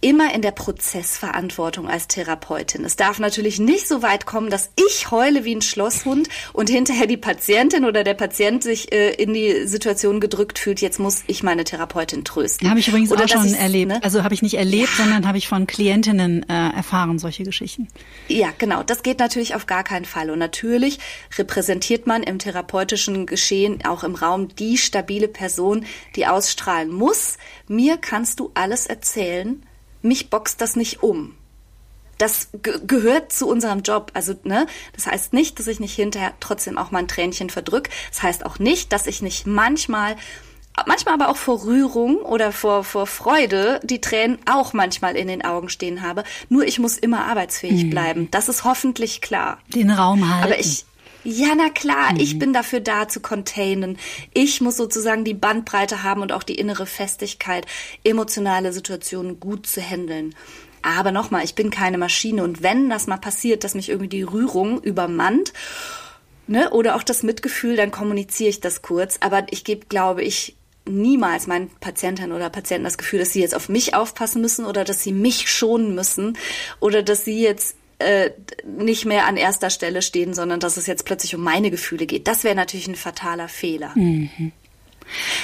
immer 0.00 0.34
in 0.34 0.42
der 0.42 0.50
Prozessverantwortung 0.50 1.88
als 1.88 2.06
Therapeutin. 2.06 2.84
Es 2.84 2.96
darf 2.96 3.18
natürlich 3.18 3.58
nicht 3.58 3.88
so 3.88 4.02
weit 4.02 4.26
kommen, 4.26 4.50
dass 4.50 4.70
ich 4.76 5.10
heule 5.10 5.44
wie 5.44 5.54
ein 5.54 5.62
Schlosshund 5.62 6.28
und 6.52 6.68
hinterher 6.68 7.06
die 7.06 7.16
Patientin 7.16 7.84
oder 7.84 8.04
der 8.04 8.14
Patient 8.14 8.62
sich 8.62 8.92
äh, 8.92 9.10
in 9.14 9.32
die 9.32 9.66
Situation 9.66 10.20
gedrückt 10.20 10.58
fühlt, 10.58 10.80
jetzt 10.80 11.00
muss 11.00 11.24
ich 11.26 11.42
meine 11.42 11.64
Therapeutin 11.64 12.24
trösten. 12.24 12.68
Habe 12.68 12.78
ich 12.78 12.88
übrigens 12.88 13.10
oder 13.10 13.24
auch 13.24 13.28
schon 13.28 13.54
erlebt. 13.54 13.92
Ne? 13.92 14.00
Also 14.02 14.22
habe 14.22 14.34
ich 14.34 14.42
nicht 14.42 14.54
erlebt, 14.54 14.90
ja. 14.98 15.04
sondern 15.04 15.26
habe 15.26 15.38
ich 15.38 15.48
von 15.48 15.66
Klientinnen 15.66 16.48
äh, 16.48 16.76
erfahren, 16.76 17.18
solche 17.18 17.44
Geschichten. 17.44 17.88
Ja, 18.28 18.52
genau. 18.58 18.82
Das 18.82 19.02
geht 19.02 19.18
natürlich 19.18 19.54
auf 19.54 19.66
gar 19.66 19.82
keinen 19.82 20.04
Fall. 20.04 20.30
Und 20.30 20.38
natürlich 20.38 20.98
repräsentiert 21.38 22.06
man 22.06 22.22
im 22.22 22.38
therapeutischen 22.38 23.26
Geschehen 23.26 23.84
auch 23.84 24.04
im 24.04 24.14
Raum 24.14 24.54
die 24.56 24.76
stabile 24.76 25.28
Person, 25.28 25.86
die 26.14 26.26
ausstrahlen 26.26 26.92
muss. 26.92 27.38
Mir 27.66 27.96
kannst 27.96 28.40
du 28.40 28.50
alles 28.54 28.86
erzählen, 28.86 29.65
mich 30.06 30.30
boxt 30.30 30.60
das 30.60 30.76
nicht 30.76 31.02
um. 31.02 31.34
Das 32.18 32.48
gehört 32.62 33.30
zu 33.30 33.46
unserem 33.46 33.82
Job. 33.82 34.10
Also, 34.14 34.34
ne, 34.44 34.66
das 34.94 35.06
heißt 35.06 35.34
nicht, 35.34 35.58
dass 35.58 35.66
ich 35.66 35.80
nicht 35.80 35.94
hinterher 35.94 36.32
trotzdem 36.40 36.78
auch 36.78 36.90
mal 36.90 37.00
ein 37.00 37.08
Tränchen 37.08 37.50
verdrück. 37.50 37.90
Das 38.10 38.22
heißt 38.22 38.46
auch 38.46 38.58
nicht, 38.58 38.92
dass 38.92 39.06
ich 39.06 39.20
nicht 39.20 39.46
manchmal 39.46 40.16
manchmal 40.84 41.14
aber 41.14 41.30
auch 41.30 41.36
vor 41.36 41.64
Rührung 41.64 42.16
oder 42.18 42.52
vor, 42.52 42.84
vor 42.84 43.06
Freude 43.06 43.80
die 43.82 44.00
Tränen 44.00 44.38
auch 44.44 44.74
manchmal 44.74 45.16
in 45.16 45.28
den 45.28 45.42
Augen 45.42 45.70
stehen 45.70 46.02
habe. 46.02 46.24
Nur 46.50 46.66
ich 46.66 46.78
muss 46.78 46.98
immer 46.98 47.24
arbeitsfähig 47.24 47.84
mhm. 47.84 47.90
bleiben. 47.90 48.28
Das 48.30 48.48
ist 48.48 48.64
hoffentlich 48.64 49.22
klar. 49.22 49.58
Den 49.68 49.90
Raum 49.90 50.28
halten. 50.28 50.44
Aber 50.44 50.60
ich, 50.60 50.84
ja, 51.24 51.54
na 51.56 51.70
klar, 51.70 52.12
mhm. 52.12 52.20
ich 52.20 52.38
bin 52.38 52.52
dafür 52.52 52.80
da 52.80 53.08
zu 53.08 53.20
containen. 53.20 53.98
Ich 54.32 54.60
muss 54.60 54.76
sozusagen 54.76 55.24
die 55.24 55.34
Bandbreite 55.34 56.02
haben 56.02 56.22
und 56.22 56.32
auch 56.32 56.42
die 56.42 56.54
innere 56.54 56.86
Festigkeit, 56.86 57.66
emotionale 58.04 58.72
Situationen 58.72 59.40
gut 59.40 59.66
zu 59.66 59.80
handeln. 59.80 60.34
Aber 60.82 61.10
nochmal, 61.10 61.44
ich 61.44 61.54
bin 61.54 61.70
keine 61.70 61.98
Maschine 61.98 62.44
und 62.44 62.62
wenn 62.62 62.88
das 62.88 63.08
mal 63.08 63.16
passiert, 63.16 63.64
dass 63.64 63.74
mich 63.74 63.88
irgendwie 63.88 64.08
die 64.08 64.22
Rührung 64.22 64.80
übermannt, 64.80 65.52
ne, 66.46 66.70
oder 66.70 66.96
auch 66.96 67.02
das 67.02 67.22
Mitgefühl, 67.22 67.76
dann 67.76 67.90
kommuniziere 67.90 68.50
ich 68.50 68.60
das 68.60 68.82
kurz. 68.82 69.18
Aber 69.20 69.46
ich 69.50 69.64
gebe, 69.64 69.86
glaube 69.86 70.22
ich, 70.22 70.56
niemals 70.88 71.46
meinen 71.46 71.70
Patientinnen 71.80 72.32
oder 72.32 72.50
Patienten 72.50 72.84
das 72.84 72.98
Gefühl, 72.98 73.18
dass 73.18 73.32
sie 73.32 73.40
jetzt 73.40 73.56
auf 73.56 73.68
mich 73.68 73.94
aufpassen 73.94 74.40
müssen 74.40 74.64
oder 74.64 74.84
dass 74.84 75.02
sie 75.02 75.12
mich 75.12 75.50
schonen 75.50 75.94
müssen 75.94 76.38
oder 76.80 77.02
dass 77.02 77.24
sie 77.24 77.42
jetzt 77.42 77.76
äh, 77.98 78.30
nicht 78.64 79.04
mehr 79.04 79.26
an 79.26 79.36
erster 79.36 79.70
Stelle 79.70 80.02
stehen, 80.02 80.34
sondern 80.34 80.60
dass 80.60 80.76
es 80.76 80.86
jetzt 80.86 81.04
plötzlich 81.04 81.34
um 81.34 81.42
meine 81.42 81.70
Gefühle 81.70 82.06
geht. 82.06 82.28
Das 82.28 82.44
wäre 82.44 82.54
natürlich 82.54 82.88
ein 82.88 82.94
fataler 82.94 83.48
Fehler. 83.48 83.92
Mhm. 83.94 84.52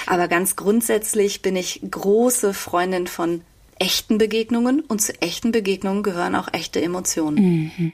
Aber 0.07 0.29
ganz 0.29 0.57
grundsätzlich 0.57 1.43
bin 1.43 1.57
ich 1.57 1.81
große 1.89 2.53
Freundin 2.53 3.07
von 3.07 3.43
echten 3.79 4.19
Begegnungen 4.19 4.81
und 4.81 5.01
zu 5.01 5.21
echten 5.21 5.53
Begegnungen 5.53 6.03
gehören 6.03 6.35
auch 6.35 6.49
echte 6.53 6.83
Emotionen. 6.83 7.73
Mhm. 7.77 7.93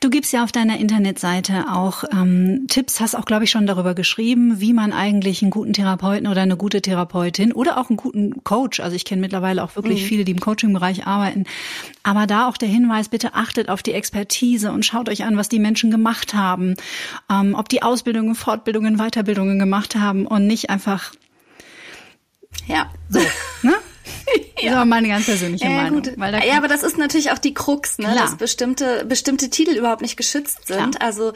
Du 0.00 0.10
gibst 0.10 0.32
ja 0.32 0.44
auf 0.44 0.52
deiner 0.52 0.78
Internetseite 0.78 1.66
auch 1.70 2.04
ähm, 2.12 2.66
Tipps, 2.68 3.00
hast 3.00 3.14
auch, 3.14 3.24
glaube 3.24 3.44
ich, 3.44 3.50
schon 3.50 3.66
darüber 3.66 3.94
geschrieben, 3.94 4.60
wie 4.60 4.72
man 4.72 4.92
eigentlich 4.92 5.42
einen 5.42 5.50
guten 5.50 5.72
Therapeuten 5.72 6.26
oder 6.26 6.42
eine 6.42 6.56
gute 6.56 6.82
Therapeutin 6.82 7.52
oder 7.52 7.78
auch 7.78 7.90
einen 7.90 7.96
guten 7.96 8.44
Coach, 8.44 8.80
also 8.80 8.96
ich 8.96 9.04
kenne 9.04 9.20
mittlerweile 9.20 9.62
auch 9.62 9.76
wirklich 9.76 10.02
mhm. 10.02 10.06
viele, 10.06 10.24
die 10.24 10.32
im 10.32 10.40
Coaching-Bereich 10.40 11.06
arbeiten, 11.06 11.44
aber 12.02 12.26
da 12.26 12.48
auch 12.48 12.56
der 12.56 12.68
Hinweis, 12.68 13.08
bitte 13.08 13.34
achtet 13.34 13.68
auf 13.68 13.82
die 13.82 13.92
Expertise 13.92 14.72
und 14.72 14.84
schaut 14.84 15.08
euch 15.08 15.24
an, 15.24 15.36
was 15.36 15.48
die 15.48 15.58
Menschen 15.58 15.90
gemacht 15.90 16.34
haben, 16.34 16.74
ähm, 17.30 17.54
ob 17.54 17.68
die 17.68 17.82
Ausbildungen, 17.82 18.34
Fortbildungen, 18.34 18.96
Weiterbildungen 18.96 19.58
gemacht 19.58 19.96
haben 19.96 20.26
und 20.26 20.46
nicht 20.46 20.70
einfach 20.70 21.12
ja. 22.66 22.90
So, 23.08 23.20
ne? 23.62 23.74
ja. 24.60 24.70
Das 24.70 24.74
war 24.74 24.84
meine 24.84 25.08
ganz 25.08 25.26
persönliche 25.26 25.64
ja, 25.64 25.70
Meinung. 25.70 26.04
ja, 26.04 26.56
aber 26.56 26.68
das 26.68 26.82
ist 26.82 26.98
natürlich 26.98 27.30
auch 27.30 27.38
die 27.38 27.54
Krux, 27.54 27.98
ne? 27.98 28.14
dass 28.16 28.36
bestimmte, 28.36 29.04
bestimmte 29.04 29.50
Titel 29.50 29.72
überhaupt 29.72 30.02
nicht 30.02 30.16
geschützt 30.16 30.66
sind. 30.66 30.96
Klar. 30.96 31.06
Also 31.06 31.32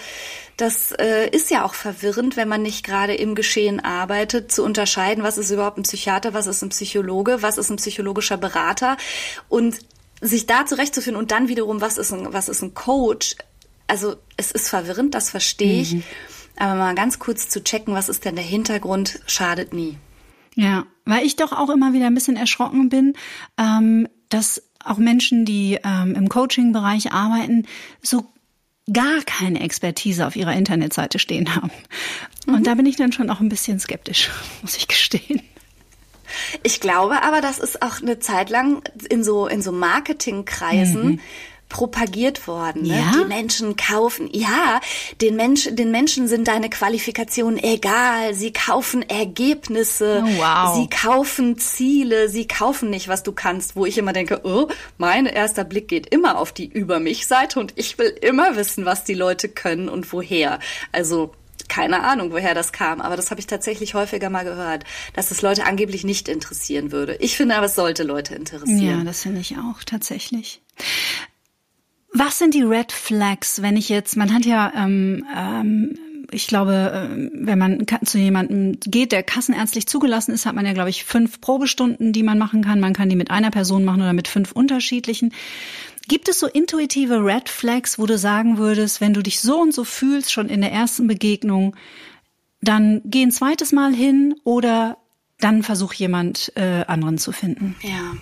das 0.57 0.93
äh, 0.93 1.29
ist 1.31 1.51
ja 1.51 1.65
auch 1.65 1.75
verwirrend, 1.75 2.37
wenn 2.37 2.49
man 2.49 2.63
nicht 2.63 2.85
gerade 2.85 3.15
im 3.15 3.35
Geschehen 3.35 3.81
arbeitet, 3.81 4.51
zu 4.53 4.65
unterscheiden, 4.65 5.23
was 5.23 5.39
ist 5.39 5.51
überhaupt 5.51 5.79
ein 5.79 5.83
Psychiater, 5.83 6.35
was 6.35 6.47
ist 6.47 6.63
ein 6.63 6.71
Psychologe, 6.71 7.43
was 7.43 7.59
ist 7.59 7.71
ein 7.71 7.77
psychologischer 7.77 8.37
Berater 8.37 8.97
und 9.49 9.79
sich 10.21 10.47
da 10.47 10.65
zurechtzufinden 10.65 11.21
und 11.21 11.31
dann 11.31 11.49
wiederum, 11.49 11.81
was 11.81 11.99
ist 11.99 12.13
ein, 12.13 12.33
was 12.33 12.49
ist 12.49 12.63
ein 12.63 12.75
Coach. 12.75 13.37
Also 13.87 14.17
es 14.37 14.51
ist 14.51 14.69
verwirrend, 14.69 15.15
das 15.15 15.31
verstehe 15.31 15.83
ich. 15.83 15.95
Mhm. 15.95 16.03
Aber 16.57 16.75
mal 16.75 16.95
ganz 16.95 17.19
kurz 17.19 17.51
zu 17.51 17.63
checken, 17.63 17.95
was 17.95 18.09
ist 18.09 18.25
denn 18.25 18.35
der 18.35 18.45
Hintergrund, 18.45 19.21
schadet 19.27 19.75
nie. 19.75 19.99
Ja, 20.57 20.87
weil 21.05 21.25
ich 21.25 21.37
doch 21.37 21.53
auch 21.53 21.71
immer 21.71 21.93
wieder 21.93 22.07
ein 22.07 22.15
bisschen 22.15 22.37
erschrocken 22.37 22.89
bin, 22.89 23.13
ähm, 23.59 24.09
dass 24.31 24.63
auch 24.83 24.97
Menschen, 24.97 25.45
die 25.45 25.79
ähm, 25.85 26.15
im 26.15 26.29
Coaching-Bereich 26.29 27.13
arbeiten, 27.13 27.67
so 28.03 28.27
gar 28.93 29.21
keine 29.27 29.61
Expertise 29.61 30.27
auf 30.27 30.35
ihrer 30.35 30.55
Internetseite 30.55 31.19
stehen 31.19 31.55
haben. 31.55 31.71
Und 32.47 32.61
mhm. 32.61 32.65
da 32.65 32.75
bin 32.75 32.87
ich 32.87 32.97
dann 32.97 33.13
schon 33.13 33.31
auch 33.31 33.41
ein 33.41 33.49
bisschen 33.49 33.79
skeptisch, 33.79 34.31
muss 34.63 34.77
ich 34.77 34.89
gestehen. 34.89 35.43
Ich 36.63 36.81
glaube 36.81 37.23
aber, 37.23 37.41
das 37.41 37.59
ist 37.59 37.83
auch 37.83 38.01
eine 38.01 38.19
Zeit 38.19 38.51
lang 38.51 38.83
in 39.11 39.23
so, 39.23 39.47
in 39.47 39.63
so 39.63 39.73
Marketingkreisen 39.73 41.07
mhm 41.07 41.21
propagiert 41.69 42.47
worden. 42.47 42.83
Ne? 42.83 42.99
Ja? 42.99 43.13
Die 43.13 43.25
Menschen 43.25 43.77
kaufen, 43.77 44.29
ja, 44.33 44.81
den, 45.21 45.37
Mensch, 45.37 45.69
den 45.73 45.91
Menschen 45.91 46.29
sind 46.29 46.49
deine 46.49 46.71
Qualifikationen 46.71 47.63
egal. 47.63 48.35
Sie 48.35 48.53
kaufen 48.53 49.03
Ergebnisse, 49.09 50.23
oh, 50.25 50.29
wow. 50.39 50.77
sie 50.77 50.89
kaufen 50.89 51.59
Ziele, 51.59 52.29
sie 52.29 52.47
kaufen 52.47 52.91
nicht, 52.91 53.09
was 53.09 53.23
du 53.23 53.33
kannst. 53.33 53.77
Wo 53.77 53.85
ich 53.87 53.99
immer 53.99 54.13
denke, 54.13 54.41
oh, 54.45 54.69
mein 54.99 55.27
erster 55.27 55.65
Blick 55.65 55.89
geht 55.89 56.07
immer 56.15 56.39
auf 56.39 56.53
die 56.53 56.67
Über 56.67 57.01
mich-Seite 57.01 57.59
und 57.59 57.73
ich 57.77 57.99
will 57.99 58.15
immer 58.21 58.57
wissen, 58.57 58.85
was 58.85 59.05
die 59.05 59.15
Leute 59.15 59.49
können 59.49 59.89
und 59.89 60.13
woher. 60.13 60.61
Also 60.93 61.33
keine 61.69 62.05
Ahnung, 62.05 62.31
woher 62.31 62.55
das 62.55 62.73
kam, 62.73 63.01
aber 63.01 63.17
das 63.17 63.31
habe 63.31 63.41
ich 63.41 63.47
tatsächlich 63.47 63.95
häufiger 63.95 64.31
mal 64.31 64.45
gehört, 64.45 64.85
dass 65.15 65.33
es 65.33 65.43
Leute 65.43 65.65
angeblich 65.65 66.05
nicht 66.05 66.29
interessieren 66.29 66.93
würde. 66.93 67.17
Ich 67.17 67.37
finde 67.37 67.57
aber, 67.57 67.67
es 67.67 67.75
sollte 67.75 68.05
Leute 68.05 68.37
interessieren. 68.37 68.99
Ja, 68.99 69.05
das 69.05 69.23
finde 69.23 69.41
ich 69.41 69.57
auch 69.59 69.83
tatsächlich. 69.85 70.63
Was 72.19 72.39
sind 72.39 72.55
die 72.55 72.63
Red 72.63 72.93
Flags, 72.93 73.61
wenn 73.61 73.77
ich 73.77 73.91
jetzt, 73.91 74.17
man 74.17 74.33
hat 74.33 74.47
ja, 74.47 74.73
ähm, 74.75 75.27
ähm, 75.37 75.99
ich 76.31 76.47
glaube, 76.47 77.11
äh, 77.13 77.31
wenn 77.35 77.59
man 77.59 77.87
zu 78.07 78.17
jemandem 78.17 78.79
geht, 78.81 79.13
der 79.13 79.23
kassenärztlich 79.23 79.87
zugelassen 79.87 80.33
ist, 80.33 80.47
hat 80.47 80.55
man 80.55 80.65
ja, 80.65 80.73
glaube 80.73 80.89
ich, 80.89 81.05
fünf 81.05 81.43
Probestunden, 81.43 82.15
die 82.15 82.23
man 82.23 82.39
machen 82.39 82.65
kann. 82.65 82.81
Man 82.81 82.95
kann 82.95 83.11
die 83.11 83.17
mit 83.17 83.31
einer 83.31 83.51
Person 83.51 83.85
machen 83.85 84.01
oder 84.01 84.15
mit 84.15 84.29
fünf 84.29 84.53
unterschiedlichen. 84.53 85.35
Gibt 86.09 86.31
es 86.31 86.41
so 86.41 86.47
intuitive 86.47 87.23
Red 87.23 87.51
Flags, 87.51 87.99
wo 87.99 88.07
du 88.07 88.17
sagen 88.17 88.57
würdest, 88.57 89.03
wenn 89.03 89.13
du 89.13 89.23
dich 89.23 89.41
so 89.41 89.61
und 89.61 89.75
so 89.75 89.85
fühlst, 89.85 90.33
schon 90.33 90.49
in 90.49 90.63
der 90.63 90.73
ersten 90.73 91.07
Begegnung, 91.07 91.77
dann 92.63 93.03
geh 93.05 93.23
ein 93.23 93.31
zweites 93.31 93.73
Mal 93.73 93.93
hin 93.93 94.37
oder 94.43 94.97
dann 95.39 95.63
versuch 95.63 95.93
jemand 95.93 96.51
äh, 96.57 96.83
anderen 96.87 97.19
zu 97.19 97.33
finden? 97.33 97.77
Ja. 97.83 98.17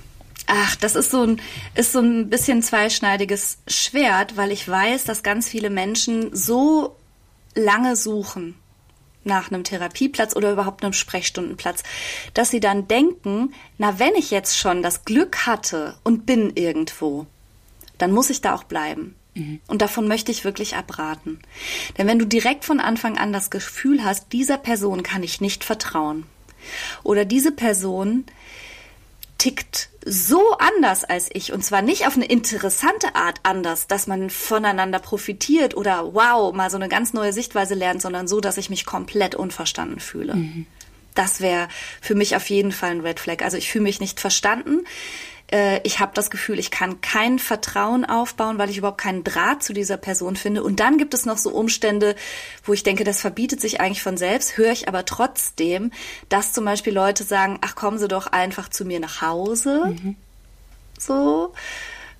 Ach, 0.47 0.77
das 0.77 0.95
ist 0.95 1.11
so 1.11 1.23
ein, 1.23 1.41
ist 1.75 1.93
so 1.93 2.01
ein 2.01 2.29
bisschen 2.29 2.63
zweischneidiges 2.63 3.59
Schwert, 3.67 4.37
weil 4.37 4.53
ich 4.53 4.69
weiß, 4.69 5.05
dass 5.05 5.23
ganz 5.23 5.49
viele 5.49 5.71
Menschen 5.71 6.35
so 6.35 6.97
lange 7.55 7.97
suchen, 7.97 8.57
nach 9.25 9.51
einem 9.51 9.65
Therapieplatz 9.65 10.37
oder 10.37 10.53
überhaupt 10.53 10.85
einem 10.85 10.93
Sprechstundenplatz, 10.93 11.83
dass 12.35 12.51
sie 12.51 12.61
dann 12.61 12.89
denken, 12.89 13.55
na, 13.79 13.99
wenn 13.99 14.15
ich 14.15 14.31
jetzt 14.31 14.59
schon 14.59 14.83
das 14.83 15.05
Glück 15.05 15.47
hatte 15.47 15.97
und 16.05 16.27
bin 16.27 16.53
irgendwo, 16.55 17.27
dann 17.99 18.13
muss 18.13 18.31
ich 18.31 18.41
da 18.41 18.55
auch 18.55 18.65
bleiben. 18.65 19.15
Mhm. 19.35 19.61
Und 19.67 19.83
davon 19.83 20.09
möchte 20.09 20.31
ich 20.31 20.45
wirklich 20.45 20.77
abraten. 20.77 21.41
Denn 21.97 22.07
wenn 22.07 22.19
du 22.19 22.27
direkt 22.27 22.65
von 22.65 22.81
Anfang 22.81 23.19
an 23.19 23.33
das 23.33 23.51
Gefühl 23.51 24.05
hast, 24.05 24.33
dieser 24.33 24.59
Person 24.59 25.03
kann 25.03 25.23
ich 25.23 25.41
nicht 25.41 25.65
vertrauen 25.65 26.27
oder 27.03 27.25
diese 27.25 27.53
Person 27.53 28.25
tickt 29.39 29.91
so 30.05 30.53
anders 30.59 31.05
als 31.05 31.31
ich 31.33 31.53
und 31.53 31.65
zwar 31.65 31.83
nicht 31.83 32.07
auf 32.07 32.17
eine 32.17 32.27
interessante 32.27 33.15
Art 33.15 33.41
anders, 33.43 33.87
dass 33.87 34.07
man 34.07 34.31
voneinander 34.31 34.99
profitiert 34.99 35.77
oder 35.77 36.15
wow, 36.15 36.53
mal 36.53 36.71
so 36.71 36.77
eine 36.77 36.89
ganz 36.89 37.13
neue 37.13 37.33
Sichtweise 37.33 37.75
lernt, 37.75 38.03
sondern 38.03 38.29
so, 38.29 38.41
dass 38.41 38.59
ich 38.59 38.71
mich 38.71 38.85
komplett 38.85 39.35
unverstanden 39.35 40.01
fühle. 40.01 40.35
Mhm. 40.35 40.67
Das 41.15 41.41
wäre 41.41 41.69
für 42.01 42.15
mich 42.15 42.37
auf 42.37 42.51
jeden 42.51 42.73
Fall 42.73 42.91
ein 42.91 43.01
Red 43.01 43.21
Flag. 43.21 43.43
Also 43.43 43.57
ich 43.57 43.71
fühle 43.71 43.85
mich 43.85 44.01
nicht 44.01 44.21
verstanden 44.21 44.81
äh, 45.55 45.81
ich 45.85 46.01
habe 46.01 46.13
das 46.15 46.31
Gefühl, 46.31 46.59
ich 46.59 46.71
kann 46.71 47.01
kein 47.01 47.39
Vertrauen 47.39 48.05
aufbauen, 48.05 48.59
weil 48.59 48.71
ich 48.71 48.79
überhaupt 48.79 49.01
keinen 49.01 49.23
Draht 49.23 49.63
zu 49.63 49.73
dieser 49.73 49.97
Person 49.97 50.37
finde. 50.37 50.63
Und 50.63 50.81
dann 50.81 50.99
gibt 50.99 51.15
es 51.15 51.25
noch 51.25 51.39
so 51.39 51.51
Umstände, 51.51 52.17
wo 52.65 52.73
ich 52.73 52.83
denke, 52.83 53.05
das 53.05 53.21
verbietet 53.21 53.61
sich 53.61 53.81
eigentlich 53.81 54.03
von 54.03 54.17
selbst, 54.17 54.57
höre 54.57 54.73
ich 54.73 54.89
aber 54.89 55.05
trotzdem, 55.05 55.93
dass 56.29 56.53
zum 56.53 56.65
Beispiel 56.65 56.93
Leute 56.93 57.23
sagen, 57.23 57.59
ach, 57.61 57.77
kommen 57.77 57.99
Sie 57.99 58.09
doch 58.09 58.27
einfach 58.27 58.69
zu 58.69 58.85
mir 58.85 58.99
nach 58.99 59.23
Hause. 59.23 59.95
Mhm. 60.03 60.17
So 60.99 61.53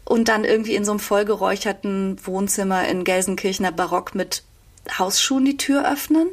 und 0.05 0.29
dann 0.29 0.45
irgendwie 0.45 0.75
in 0.75 0.85
so 0.85 0.93
einem 0.93 1.01
vollgeräucherten 1.01 2.19
Wohnzimmer 2.25 2.87
in 2.87 3.05
Gelsenkirchener 3.05 3.73
Barock 3.73 4.15
mit 4.15 4.45
Hausschuhen 4.99 5.45
die 5.45 5.57
Tür 5.57 5.91
öffnen. 5.91 6.29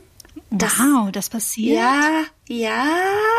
Das, 0.54 0.80
wow, 0.80 1.10
das 1.12 1.30
passiert. 1.30 1.78
Ja, 1.78 2.26
ja, 2.50 2.86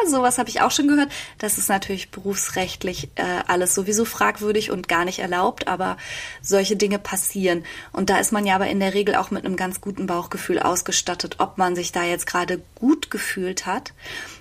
sowas 0.09 0.39
habe 0.39 0.49
ich 0.49 0.63
auch 0.63 0.71
schon 0.71 0.89
gehört. 0.89 1.13
Das 1.37 1.59
ist 1.59 1.69
natürlich 1.69 2.11
berufsrechtlich 2.11 3.11
äh, 3.17 3.43
alles 3.47 3.75
sowieso 3.75 4.07
fragwürdig 4.07 4.71
und 4.71 4.89
gar 4.89 5.05
nicht 5.05 5.19
erlaubt, 5.19 5.69
aber 5.69 5.99
solche 6.41 6.77
Dinge 6.77 6.99
passieren. 6.99 7.65
Und 7.93 8.09
da 8.09 8.19
ist 8.19 8.33
man 8.33 8.47
ja 8.47 8.55
aber 8.55 8.69
in 8.69 8.81
der 8.81 8.95
Regel 8.95 9.17
auch 9.17 9.31
mit 9.31 9.45
einem 9.45 9.57
ganz 9.57 9.83
guten 9.83 10.07
Bauchgefühl 10.07 10.59
ausgestattet, 10.59 11.37
ob 11.39 11.59
man 11.59 11.77
sich 11.77 11.93
da 11.93 12.03
jetzt 12.03 12.27
gerade 12.27 12.63
gut 12.75 13.11
gefühlt 13.11 13.67
hat 13.67 13.93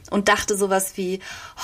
und 0.09 0.29
dachte 0.29 0.55
sowas 0.55 0.93
wie, 0.95 1.19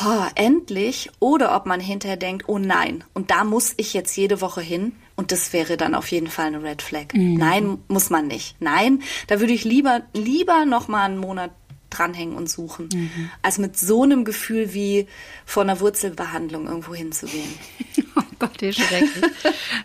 oh, 0.05 0.25
endlich, 0.35 1.09
oder 1.19 1.55
ob 1.55 1.65
man 1.65 1.79
hinterher 1.79 2.17
denkt, 2.17 2.49
oh 2.49 2.59
nein, 2.59 3.05
und 3.13 3.31
da 3.31 3.45
muss 3.45 3.73
ich 3.77 3.93
jetzt 3.93 4.17
jede 4.17 4.41
Woche 4.41 4.61
hin. 4.61 4.93
Und 5.18 5.32
das 5.32 5.51
wäre 5.51 5.78
dann 5.78 5.95
auf 5.95 6.09
jeden 6.09 6.28
Fall 6.28 6.45
eine 6.45 6.63
Red 6.63 6.82
Flag. 6.82 7.13
Mhm. 7.13 7.34
Nein, 7.34 7.78
muss 7.88 8.09
man 8.09 8.28
nicht. 8.28 8.55
Nein, 8.61 9.01
da 9.26 9.39
würde 9.39 9.51
ich 9.51 9.65
lieber, 9.65 10.03
lieber 10.13 10.65
noch 10.65 10.88
mal 10.88 11.05
einen 11.05 11.18
Monat 11.18 11.51
dranhängen 11.89 12.36
und 12.36 12.49
suchen, 12.49 12.89
mhm. 12.93 13.30
als 13.41 13.57
mit 13.57 13.78
so 13.78 14.03
einem 14.03 14.26
Gefühl 14.26 14.74
wie 14.74 15.07
vor 15.45 15.63
einer 15.63 15.80
Wurzelbehandlung 15.80 16.68
irgendwo 16.68 16.93
hinzugehen. 16.93 17.49
oh 18.15 18.22
Gott, 18.39 18.61
wie 18.61 18.74
schrecklich. 18.74 19.26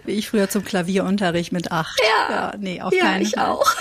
wie 0.04 0.12
ich 0.12 0.28
früher 0.28 0.50
zum 0.50 0.64
Klavierunterricht 0.64 1.52
mit 1.52 1.72
acht. 1.72 1.98
Ja, 2.00 2.34
ja 2.34 2.54
nee, 2.58 2.82
auf 2.82 2.92
ja, 2.92 3.04
keinen 3.04 3.22
ich 3.22 3.32
Fall. 3.32 3.46
auch. 3.46 3.74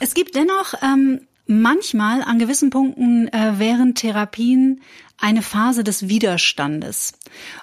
Es 0.00 0.14
gibt 0.14 0.36
dennoch 0.36 0.74
ähm, 0.82 1.20
manchmal 1.46 2.22
an 2.22 2.38
gewissen 2.38 2.70
Punkten 2.70 3.28
äh, 3.28 3.54
während 3.58 3.98
Therapien 3.98 4.80
eine 5.18 5.42
Phase 5.42 5.84
des 5.84 6.08
Widerstandes. 6.08 7.12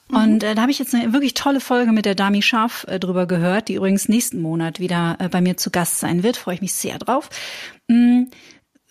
Mhm. 0.10 0.18
Und 0.18 0.44
äh, 0.44 0.56
da 0.56 0.62
habe 0.64 0.72
ich 0.72 0.80
jetzt 0.80 0.94
eine 0.94 1.14
wirklich 1.14 1.34
tolle 1.34 1.60
Folge 1.60 1.92
mit 1.92 2.06
der 2.06 2.16
Dami 2.16 2.42
Scharf 2.42 2.86
äh, 2.88 3.00
drüber 3.00 3.26
gehört, 3.26 3.70
die 3.70 3.76
übrigens 3.76 4.10
nächsten 4.10 4.42
Monat 4.42 4.80
wieder 4.80 5.18
äh, 5.20 5.30
bei 5.30 5.42
mir 5.42 5.58
zu 5.58 5.72
Gast 5.72 6.00
sein 6.00 6.24
wird. 6.24 6.38
Freue 6.38 6.56
ich 6.56 6.62
mich 6.62 6.74
sehr 6.74 7.00
drauf. 7.00 7.30
Mhm 7.88 8.30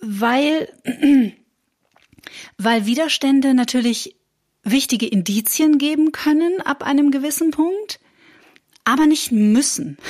weil, 0.05 0.69
weil 2.59 2.87
Widerstände 2.87 3.55
natürlich 3.55 4.17
wichtige 4.63 5.07
Indizien 5.07 5.79
geben 5.79 6.13
können 6.13 6.61
ab 6.63 6.83
einem 6.83 7.11
gewissen 7.11 7.51
Punkt, 7.51 8.01
aber 8.85 9.07
nicht 9.07 9.33
müssen. 9.33 9.99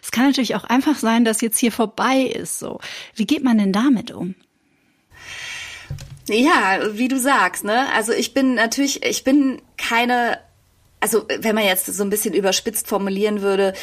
Es 0.00 0.12
kann 0.12 0.26
natürlich 0.26 0.54
auch 0.54 0.62
einfach 0.62 0.96
sein, 0.96 1.24
dass 1.24 1.40
jetzt 1.40 1.58
hier 1.58 1.72
vorbei 1.72 2.20
ist, 2.20 2.60
so. 2.60 2.78
Wie 3.16 3.26
geht 3.26 3.42
man 3.42 3.58
denn 3.58 3.72
damit 3.72 4.12
um? 4.12 4.36
Ja, 6.28 6.80
wie 6.92 7.08
du 7.08 7.18
sagst, 7.18 7.64
ne? 7.64 7.92
Also 7.94 8.12
ich 8.12 8.34
bin 8.34 8.54
natürlich, 8.54 9.04
ich 9.04 9.22
bin 9.22 9.62
keine 9.76 10.38
also 11.00 11.26
wenn 11.28 11.54
man 11.54 11.64
jetzt 11.64 11.86
so 11.86 12.02
ein 12.02 12.10
bisschen 12.10 12.34
überspitzt 12.34 12.88
formulieren 12.88 13.42
würde, 13.42 13.74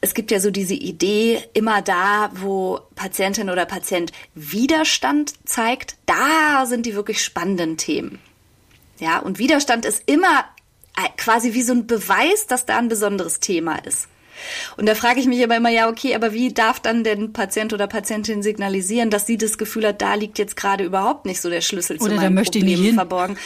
es 0.00 0.14
gibt 0.14 0.32
ja 0.32 0.40
so 0.40 0.50
diese 0.50 0.74
Idee, 0.74 1.44
immer 1.54 1.80
da, 1.80 2.30
wo 2.34 2.80
Patientin 2.96 3.48
oder 3.48 3.66
Patient 3.66 4.10
Widerstand 4.34 5.34
zeigt, 5.48 5.96
da 6.06 6.66
sind 6.66 6.86
die 6.86 6.96
wirklich 6.96 7.22
spannenden 7.22 7.76
Themen. 7.76 8.18
Ja, 8.98 9.20
und 9.20 9.38
Widerstand 9.38 9.84
ist 9.84 10.02
immer 10.06 10.44
äh, 10.96 11.08
quasi 11.16 11.54
wie 11.54 11.62
so 11.62 11.72
ein 11.72 11.86
Beweis, 11.86 12.48
dass 12.48 12.66
da 12.66 12.78
ein 12.78 12.88
besonderes 12.88 13.38
Thema 13.38 13.76
ist. 13.76 14.08
Und 14.76 14.88
da 14.88 14.94
frage 14.94 15.20
ich 15.20 15.26
mich 15.26 15.42
aber 15.42 15.56
immer, 15.56 15.70
ja, 15.70 15.88
okay, 15.88 16.14
aber 16.14 16.32
wie 16.32 16.52
darf 16.52 16.80
dann 16.80 17.04
denn 17.04 17.32
Patient 17.32 17.72
oder 17.72 17.86
Patientin 17.86 18.42
signalisieren, 18.42 19.10
dass 19.10 19.26
sie 19.26 19.36
das 19.36 19.58
Gefühl 19.58 19.86
hat, 19.86 20.02
da 20.02 20.14
liegt 20.14 20.38
jetzt 20.38 20.56
gerade 20.56 20.84
überhaupt 20.84 21.26
nicht 21.26 21.40
so 21.40 21.50
der 21.50 21.60
Schlüssel 21.60 21.98
zu 21.98 22.06
oder 22.06 22.16
meinem 22.16 22.34
möchte 22.34 22.58
Problem 22.58 22.94
verborgen. 22.94 23.36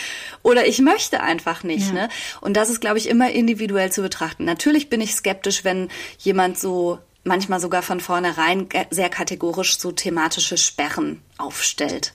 Oder 0.43 0.67
ich 0.67 0.81
möchte 0.81 1.21
einfach 1.23 1.63
nicht. 1.63 1.89
Ja. 1.89 1.95
Ne? 1.95 2.09
Und 2.41 2.57
das 2.57 2.71
ist, 2.71 2.81
glaube 2.81 2.99
ich, 2.99 3.09
immer 3.09 3.31
individuell 3.31 3.91
zu 3.93 4.03
betrachten. 4.03 4.45
Natürlich 4.45 4.89
bin 4.89 5.01
ich 5.01 5.15
skeptisch, 5.15 5.65
wenn 5.65 5.89
jemand 6.19 6.59
so 6.59 6.99
manchmal 7.27 7.61
sogar 7.61 7.83
von 7.83 8.01
vornherein 8.01 8.69
sehr 8.91 9.09
kategorisch 9.09 9.79
so 9.79 9.93
thematische 9.93 10.57
Sperren 10.57 11.21
aufstellt. 11.39 12.15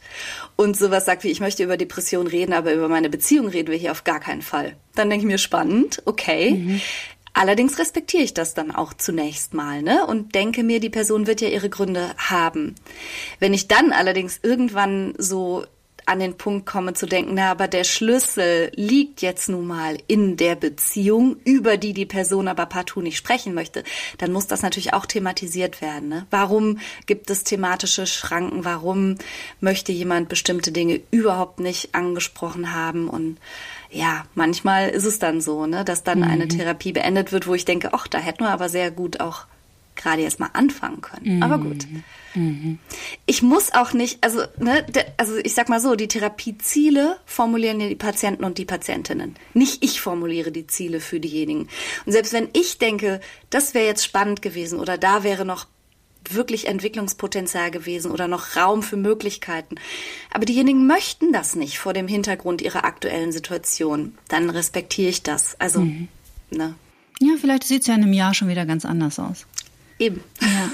Und 0.55 0.77
sowas 0.77 1.05
sagt 1.05 1.23
wie, 1.23 1.29
ich 1.29 1.41
möchte 1.41 1.63
über 1.63 1.77
Depression 1.77 2.27
reden, 2.27 2.53
aber 2.53 2.73
über 2.73 2.87
meine 2.87 3.09
Beziehung 3.09 3.47
reden 3.47 3.71
wir 3.71 3.77
hier 3.77 3.91
auf 3.91 4.03
gar 4.03 4.19
keinen 4.19 4.41
Fall. 4.41 4.75
Dann 4.95 5.09
denke 5.09 5.25
ich 5.25 5.31
mir 5.31 5.37
spannend, 5.37 6.01
okay. 6.05 6.51
Mhm. 6.51 6.81
Allerdings 7.33 7.79
respektiere 7.79 8.23
ich 8.23 8.33
das 8.33 8.53
dann 8.53 8.71
auch 8.71 8.93
zunächst 8.93 9.53
mal, 9.53 9.81
ne? 9.81 10.05
Und 10.05 10.35
denke 10.35 10.63
mir, 10.63 10.79
die 10.79 10.89
Person 10.89 11.27
wird 11.27 11.41
ja 11.41 11.47
ihre 11.47 11.69
Gründe 11.69 12.11
haben. 12.17 12.75
Wenn 13.39 13.53
ich 13.53 13.67
dann 13.67 13.93
allerdings 13.93 14.39
irgendwann 14.43 15.13
so 15.17 15.65
an 16.05 16.19
den 16.19 16.37
Punkt 16.37 16.65
komme 16.65 16.93
zu 16.93 17.05
denken, 17.05 17.35
na, 17.35 17.51
aber 17.51 17.67
der 17.67 17.83
Schlüssel 17.83 18.71
liegt 18.75 19.21
jetzt 19.21 19.49
nun 19.49 19.67
mal 19.67 19.97
in 20.07 20.35
der 20.35 20.55
Beziehung, 20.55 21.37
über 21.45 21.77
die 21.77 21.93
die 21.93 22.05
Person 22.05 22.47
aber 22.47 22.65
partout 22.65 23.01
nicht 23.01 23.17
sprechen 23.17 23.53
möchte, 23.53 23.83
dann 24.17 24.31
muss 24.31 24.47
das 24.47 24.61
natürlich 24.61 24.93
auch 24.93 25.05
thematisiert 25.05 25.81
werden. 25.81 26.09
Ne? 26.09 26.25
Warum 26.29 26.79
gibt 27.05 27.29
es 27.29 27.43
thematische 27.43 28.07
Schranken? 28.07 28.65
Warum 28.65 29.15
möchte 29.59 29.91
jemand 29.91 30.27
bestimmte 30.27 30.71
Dinge 30.71 31.01
überhaupt 31.11 31.59
nicht 31.59 31.95
angesprochen 31.95 32.73
haben? 32.73 33.07
Und 33.07 33.37
ja, 33.91 34.25
manchmal 34.35 34.89
ist 34.89 35.05
es 35.05 35.19
dann 35.19 35.41
so, 35.41 35.65
ne, 35.65 35.83
dass 35.83 36.03
dann 36.03 36.19
mhm. 36.19 36.25
eine 36.25 36.47
Therapie 36.47 36.93
beendet 36.93 37.31
wird, 37.31 37.45
wo 37.45 37.53
ich 37.53 37.65
denke, 37.65 37.93
ach, 37.93 38.07
da 38.07 38.17
hätten 38.17 38.43
wir 38.43 38.49
aber 38.49 38.69
sehr 38.69 38.89
gut 38.89 39.19
auch 39.19 39.45
gerade 39.95 40.21
erst 40.21 40.39
mal 40.39 40.49
anfangen 40.53 41.01
können. 41.01 41.37
Mhm. 41.37 41.43
Aber 41.43 41.57
gut. 41.57 41.85
Mhm. 42.33 42.79
Ich 43.25 43.41
muss 43.41 43.73
auch 43.73 43.91
nicht, 43.91 44.23
also, 44.23 44.41
ne, 44.57 44.85
also 45.17 45.35
ich 45.37 45.53
sag 45.53 45.67
mal 45.67 45.81
so, 45.81 45.95
die 45.95 46.07
Therapieziele 46.07 47.17
formulieren 47.25 47.81
ja 47.81 47.89
die 47.89 47.95
Patienten 47.95 48.45
und 48.45 48.57
die 48.57 48.65
Patientinnen. 48.65 49.35
Nicht 49.53 49.83
ich 49.83 49.99
formuliere 49.99 50.51
die 50.51 50.67
Ziele 50.67 51.01
für 51.01 51.19
diejenigen. 51.19 51.67
Und 52.05 52.13
selbst 52.13 52.31
wenn 52.31 52.47
ich 52.53 52.77
denke, 52.77 53.19
das 53.49 53.73
wäre 53.73 53.85
jetzt 53.85 54.05
spannend 54.05 54.41
gewesen 54.41 54.79
oder 54.79 54.97
da 54.97 55.23
wäre 55.23 55.43
noch 55.43 55.67
wirklich 56.29 56.67
Entwicklungspotenzial 56.67 57.71
gewesen 57.71 58.11
oder 58.11 58.27
noch 58.27 58.55
Raum 58.55 58.83
für 58.83 58.97
Möglichkeiten. 58.97 59.75
Aber 60.31 60.45
diejenigen 60.45 60.87
möchten 60.87 61.31
das 61.31 61.55
nicht 61.55 61.79
vor 61.79 61.93
dem 61.93 62.07
Hintergrund 62.07 62.61
ihrer 62.61 62.85
aktuellen 62.85 63.31
Situation. 63.31 64.15
Dann 64.27 64.49
respektiere 64.49 65.09
ich 65.09 65.23
das. 65.23 65.59
Also, 65.59 65.81
mhm. 65.81 66.07
ne? 66.49 66.75
Ja, 67.19 67.33
vielleicht 67.39 67.63
sieht 67.63 67.81
es 67.81 67.87
ja 67.87 67.95
in 67.95 68.03
einem 68.03 68.13
Jahr 68.13 68.33
schon 68.33 68.47
wieder 68.47 68.65
ganz 68.65 68.85
anders 68.85 69.19
aus. 69.19 69.45
Eben. 69.99 70.23
Ja. 70.41 70.71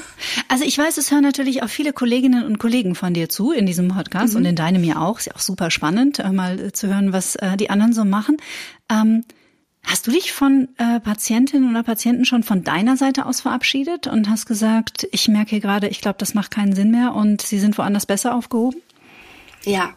Also 0.47 0.63
ich 0.63 0.77
weiß, 0.77 0.97
es 0.97 1.11
hören 1.11 1.23
natürlich 1.23 1.61
auch 1.61 1.67
viele 1.67 1.91
Kolleginnen 1.91 2.45
und 2.45 2.59
Kollegen 2.59 2.95
von 2.95 3.13
dir 3.13 3.27
zu 3.27 3.51
in 3.51 3.65
diesem 3.65 3.89
Podcast 3.89 4.33
mhm. 4.33 4.39
und 4.39 4.45
in 4.45 4.55
deinem 4.55 4.85
ja 4.85 5.01
auch. 5.01 5.19
Ist 5.19 5.25
ja 5.25 5.35
auch 5.35 5.39
super 5.39 5.69
spannend, 5.69 6.19
äh, 6.19 6.31
mal 6.31 6.71
zu 6.71 6.87
hören, 6.87 7.11
was 7.11 7.35
äh, 7.35 7.57
die 7.57 7.69
anderen 7.69 7.91
so 7.91 8.05
machen. 8.05 8.37
Ähm, 8.89 9.25
Hast 9.87 10.05
du 10.05 10.11
dich 10.11 10.33
von 10.33 10.67
äh, 10.77 10.99
Patientinnen 10.99 11.69
oder 11.69 11.81
Patienten 11.81 12.25
schon 12.25 12.43
von 12.43 12.61
deiner 12.61 12.97
Seite 12.97 13.25
aus 13.25 13.39
verabschiedet 13.39 14.05
und 14.07 14.29
hast 14.29 14.45
gesagt, 14.45 15.07
ich 15.13 15.29
merke 15.29 15.61
gerade, 15.61 15.87
ich 15.87 16.01
glaube, 16.01 16.17
das 16.19 16.33
macht 16.33 16.51
keinen 16.51 16.75
Sinn 16.75 16.91
mehr 16.91 17.13
und 17.13 17.41
sie 17.41 17.57
sind 17.57 17.77
woanders 17.77 18.05
besser 18.05 18.35
aufgehoben? 18.35 18.81
Ja. 19.63 19.93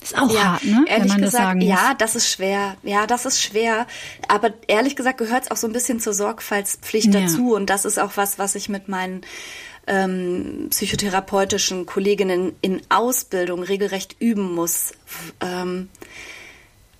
Ist 0.00 0.16
auch 0.16 0.32
ja, 0.32 0.52
hart, 0.52 0.64
ne? 0.64 0.84
Ehrlich 0.86 1.02
Wenn 1.02 1.08
man 1.08 1.22
gesagt, 1.22 1.24
das 1.24 1.32
sagen 1.32 1.58
muss. 1.58 1.68
ja, 1.68 1.94
das 1.94 2.14
ist 2.14 2.30
schwer. 2.30 2.76
Ja, 2.84 3.08
das 3.08 3.26
ist 3.26 3.42
schwer. 3.42 3.88
Aber 4.28 4.50
ehrlich 4.68 4.94
gesagt 4.94 5.18
gehört 5.18 5.42
es 5.44 5.50
auch 5.50 5.56
so 5.56 5.66
ein 5.66 5.72
bisschen 5.72 5.98
zur 5.98 6.12
Sorgfaltspflicht 6.12 7.12
ja. 7.12 7.22
dazu. 7.22 7.52
Und 7.56 7.68
das 7.68 7.84
ist 7.84 7.98
auch 7.98 8.12
was, 8.14 8.38
was 8.38 8.54
ich 8.54 8.68
mit 8.68 8.86
meinen 8.88 9.22
ähm, 9.88 10.68
psychotherapeutischen 10.70 11.84
Kolleginnen 11.86 12.54
in 12.60 12.80
Ausbildung 12.90 13.64
regelrecht 13.64 14.14
üben 14.20 14.54
muss. 14.54 14.92
Ähm, 15.40 15.88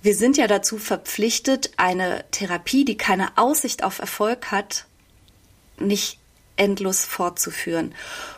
wir 0.01 0.15
sind 0.15 0.37
ja 0.37 0.47
dazu 0.47 0.77
verpflichtet, 0.77 1.71
eine 1.77 2.23
Therapie, 2.31 2.85
die 2.85 2.97
keine 2.97 3.37
Aussicht 3.37 3.83
auf 3.83 3.99
Erfolg 3.99 4.51
hat, 4.51 4.85
nicht 5.79 6.19
endlos 6.55 7.05
fortzuführen. 7.05 7.93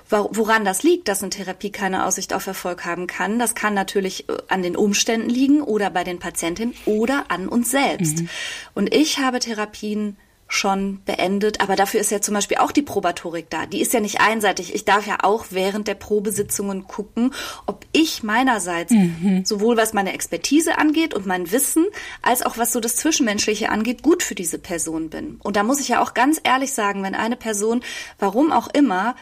Woran 0.10 0.66
das 0.66 0.84
liegt, 0.84 1.08
dass 1.08 1.22
eine 1.22 1.30
Therapie 1.30 1.72
keine 1.72 2.06
Aussicht 2.06 2.34
auf 2.34 2.48
Erfolg 2.48 2.86
haben 2.86 3.08
kann, 3.08 3.40
das 3.40 3.56
kann 3.56 3.74
natürlich 3.74 4.28
äh, 4.28 4.38
an 4.48 4.64
den 4.64 4.76
Umständen 4.76 5.30
liegen 5.30 5.62
oder 5.62 5.90
bei 5.90 6.04
den 6.04 6.20
Patientinnen 6.20 6.74
oder 6.86 7.26
an 7.30 7.48
uns 7.48 7.72
selbst. 7.72 8.20
Mhm. 8.20 8.30
Und 8.74 8.94
ich 8.94 9.20
habe 9.20 9.40
Therapien 9.40 10.18
schon 10.50 11.02
beendet. 11.06 11.62
Aber 11.62 11.76
dafür 11.76 12.02
ist 12.02 12.12
ja 12.12 12.20
zum 12.20 12.34
Beispiel 12.34 12.58
auch 12.58 12.72
die 12.72 12.82
Probatorik 12.82 13.50
da. 13.50 13.68
Die 13.68 13.82
ist 13.82 13.94
ja 13.94 14.00
nicht 14.00 14.20
einseitig. 14.20 14.74
Ich 14.74 14.84
darf 14.84 15.08
ja 15.08 15.18
auch 15.22 15.46
während 15.52 15.88
der 15.88 15.94
Probesitzungen 15.94 16.88
gucken, 16.88 17.34
ob 17.68 17.86
ich 17.94 18.24
meinerseits 18.24 18.92
mhm. 18.92 19.46
sowohl 19.46 19.78
was 19.78 19.94
meine 19.94 20.12
Expertise 20.12 20.78
angeht 20.78 21.14
und 21.14 21.28
mein 21.28 21.52
Wissen, 21.52 21.86
als 22.24 22.42
auch 22.42 22.58
was 22.58 22.74
so 22.74 22.80
das 22.80 22.96
Zwischenmenschliche 22.98 23.70
angeht, 23.70 24.02
gut 24.02 24.24
für 24.24 24.36
diese 24.36 24.58
Person 24.58 25.10
bin. 25.10 25.40
Und 25.44 25.56
da 25.56 25.64
muss 25.64 25.80
ich 25.80 25.90
ja 25.90 26.02
auch 26.02 26.16
ganz 26.16 26.42
ehrlich 26.44 26.74
sagen, 26.74 27.04
wenn 27.04 27.16
eine 27.16 27.36
Person, 27.36 27.82
warum 28.18 28.52
auch 28.52 28.68
immer, 28.74 29.16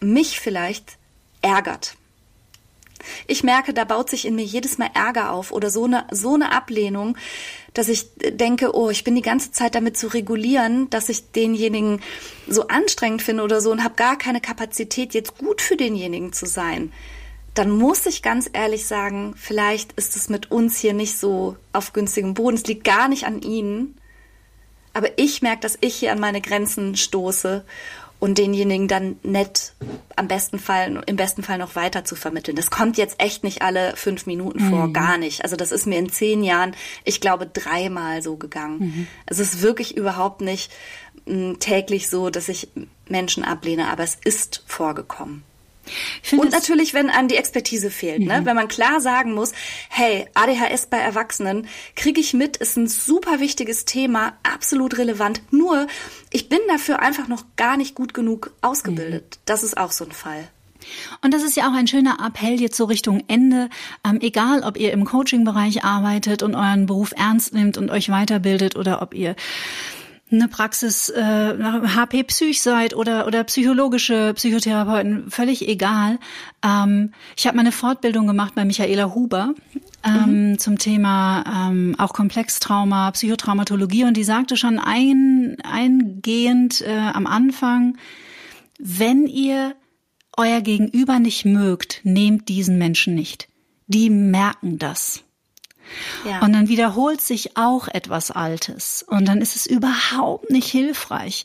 mich 0.00 0.38
vielleicht 0.38 0.98
ärgert 1.42 1.96
ich 3.26 3.42
merke, 3.42 3.74
da 3.74 3.84
baut 3.84 4.10
sich 4.10 4.26
in 4.26 4.34
mir 4.34 4.44
jedes 4.44 4.78
Mal 4.78 4.90
Ärger 4.94 5.32
auf 5.32 5.52
oder 5.52 5.70
so 5.70 5.84
eine, 5.84 6.06
so 6.10 6.34
eine 6.34 6.52
Ablehnung, 6.52 7.16
dass 7.76 7.88
ich 7.88 8.06
denke, 8.16 8.74
oh, 8.74 8.88
ich 8.88 9.04
bin 9.04 9.14
die 9.14 9.22
ganze 9.22 9.52
Zeit 9.52 9.74
damit 9.74 9.98
zu 9.98 10.06
regulieren, 10.06 10.88
dass 10.88 11.10
ich 11.10 11.30
denjenigen 11.32 12.00
so 12.48 12.68
anstrengend 12.68 13.20
finde 13.20 13.42
oder 13.42 13.60
so 13.60 13.70
und 13.70 13.84
habe 13.84 13.96
gar 13.96 14.16
keine 14.16 14.40
Kapazität, 14.40 15.12
jetzt 15.12 15.36
gut 15.36 15.60
für 15.60 15.76
denjenigen 15.76 16.32
zu 16.32 16.46
sein. 16.46 16.90
Dann 17.52 17.70
muss 17.70 18.06
ich 18.06 18.22
ganz 18.22 18.48
ehrlich 18.50 18.86
sagen, 18.86 19.34
vielleicht 19.36 19.92
ist 19.92 20.16
es 20.16 20.30
mit 20.30 20.50
uns 20.50 20.78
hier 20.78 20.94
nicht 20.94 21.18
so 21.18 21.56
auf 21.74 21.92
günstigem 21.92 22.32
Boden. 22.32 22.56
Es 22.56 22.66
liegt 22.66 22.84
gar 22.84 23.08
nicht 23.08 23.26
an 23.26 23.42
Ihnen. 23.42 23.98
Aber 24.94 25.18
ich 25.18 25.42
merke, 25.42 25.60
dass 25.60 25.76
ich 25.82 25.96
hier 25.96 26.12
an 26.12 26.20
meine 26.20 26.40
Grenzen 26.40 26.96
stoße 26.96 27.62
und 28.18 28.38
denjenigen 28.38 28.88
dann 28.88 29.16
nett 29.22 29.74
am 30.16 30.28
besten 30.28 30.58
Fall, 30.58 31.02
im 31.06 31.16
besten 31.16 31.42
Fall 31.42 31.58
noch 31.58 31.76
weiter 31.76 32.04
zu 32.04 32.16
vermitteln. 32.16 32.56
Das 32.56 32.70
kommt 32.70 32.96
jetzt 32.96 33.20
echt 33.20 33.44
nicht 33.44 33.62
alle 33.62 33.94
fünf 33.96 34.26
Minuten 34.26 34.60
vor, 34.70 34.86
mhm. 34.86 34.92
gar 34.92 35.18
nicht. 35.18 35.42
Also 35.44 35.56
das 35.56 35.72
ist 35.72 35.86
mir 35.86 35.98
in 35.98 36.10
zehn 36.10 36.42
Jahren, 36.42 36.74
ich 37.04 37.20
glaube, 37.20 37.46
dreimal 37.46 38.22
so 38.22 38.36
gegangen. 38.36 38.78
Mhm. 38.78 39.06
Es 39.26 39.38
ist 39.38 39.60
wirklich 39.60 39.96
überhaupt 39.96 40.40
nicht 40.40 40.72
m, 41.26 41.58
täglich 41.58 42.08
so, 42.08 42.30
dass 42.30 42.48
ich 42.48 42.68
Menschen 43.08 43.44
ablehne, 43.44 43.88
aber 43.88 44.02
es 44.02 44.16
ist 44.24 44.62
vorgekommen. 44.66 45.42
Und 46.32 46.50
natürlich, 46.50 46.94
wenn 46.94 47.10
einem 47.10 47.28
die 47.28 47.36
Expertise 47.36 47.90
fehlt, 47.90 48.20
ne? 48.20 48.24
mhm. 48.24 48.40
ne? 48.40 48.46
wenn 48.46 48.56
man 48.56 48.68
klar 48.68 49.00
sagen 49.00 49.34
muss, 49.34 49.52
hey, 49.88 50.26
ADHS 50.34 50.86
bei 50.86 50.98
Erwachsenen 50.98 51.66
kriege 51.94 52.20
ich 52.20 52.34
mit, 52.34 52.56
ist 52.56 52.76
ein 52.76 52.88
super 52.88 53.40
wichtiges 53.40 53.84
Thema, 53.84 54.36
absolut 54.42 54.98
relevant. 54.98 55.42
Nur, 55.50 55.86
ich 56.30 56.48
bin 56.48 56.58
dafür 56.68 57.00
einfach 57.00 57.28
noch 57.28 57.44
gar 57.56 57.76
nicht 57.76 57.94
gut 57.94 58.14
genug 58.14 58.52
ausgebildet. 58.62 59.36
Mhm. 59.36 59.42
Das 59.44 59.62
ist 59.62 59.76
auch 59.76 59.92
so 59.92 60.04
ein 60.04 60.12
Fall. 60.12 60.48
Und 61.22 61.34
das 61.34 61.42
ist 61.42 61.56
ja 61.56 61.68
auch 61.68 61.74
ein 61.74 61.86
schöner 61.86 62.18
Appell 62.24 62.60
jetzt 62.60 62.76
so 62.76 62.84
Richtung 62.84 63.22
Ende. 63.28 63.68
Ähm, 64.04 64.18
egal, 64.20 64.62
ob 64.62 64.76
ihr 64.76 64.92
im 64.92 65.04
Coaching-Bereich 65.04 65.84
arbeitet 65.84 66.42
und 66.42 66.54
euren 66.54 66.86
Beruf 66.86 67.12
ernst 67.16 67.54
nimmt 67.54 67.78
und 67.78 67.90
euch 67.90 68.08
weiterbildet 68.08 68.76
oder 68.76 69.02
ob 69.02 69.14
ihr 69.14 69.34
eine 70.30 70.48
Praxis 70.48 71.08
äh, 71.08 71.54
HP 71.58 72.24
Psych 72.24 72.60
seid 72.60 72.94
oder 72.94 73.26
oder 73.26 73.44
psychologische 73.44 74.34
Psychotherapeuten, 74.34 75.30
völlig 75.30 75.68
egal. 75.68 76.18
Ähm, 76.64 77.12
ich 77.36 77.46
habe 77.46 77.56
meine 77.56 77.70
Fortbildung 77.70 78.26
gemacht 78.26 78.54
bei 78.56 78.64
Michaela 78.64 79.14
Huber 79.14 79.54
ähm, 80.04 80.50
mhm. 80.50 80.58
zum 80.58 80.78
Thema 80.78 81.68
ähm, 81.70 81.94
auch 81.98 82.12
Komplextrauma, 82.12 83.12
Psychotraumatologie 83.12 84.04
und 84.04 84.16
die 84.16 84.24
sagte 84.24 84.56
schon 84.56 84.78
ein, 84.78 85.56
eingehend 85.62 86.80
äh, 86.80 87.10
am 87.12 87.26
Anfang, 87.26 87.96
wenn 88.78 89.26
ihr 89.26 89.76
euer 90.36 90.60
Gegenüber 90.60 91.18
nicht 91.18 91.44
mögt, 91.44 92.00
nehmt 92.02 92.48
diesen 92.48 92.78
Menschen 92.78 93.14
nicht. 93.14 93.48
Die 93.86 94.10
merken 94.10 94.78
das. 94.78 95.22
Ja. 96.24 96.40
Und 96.40 96.52
dann 96.52 96.68
wiederholt 96.68 97.20
sich 97.20 97.56
auch 97.56 97.88
etwas 97.88 98.30
Altes. 98.30 99.04
Und 99.06 99.26
dann 99.26 99.40
ist 99.40 99.56
es 99.56 99.66
überhaupt 99.66 100.50
nicht 100.50 100.68
hilfreich. 100.68 101.44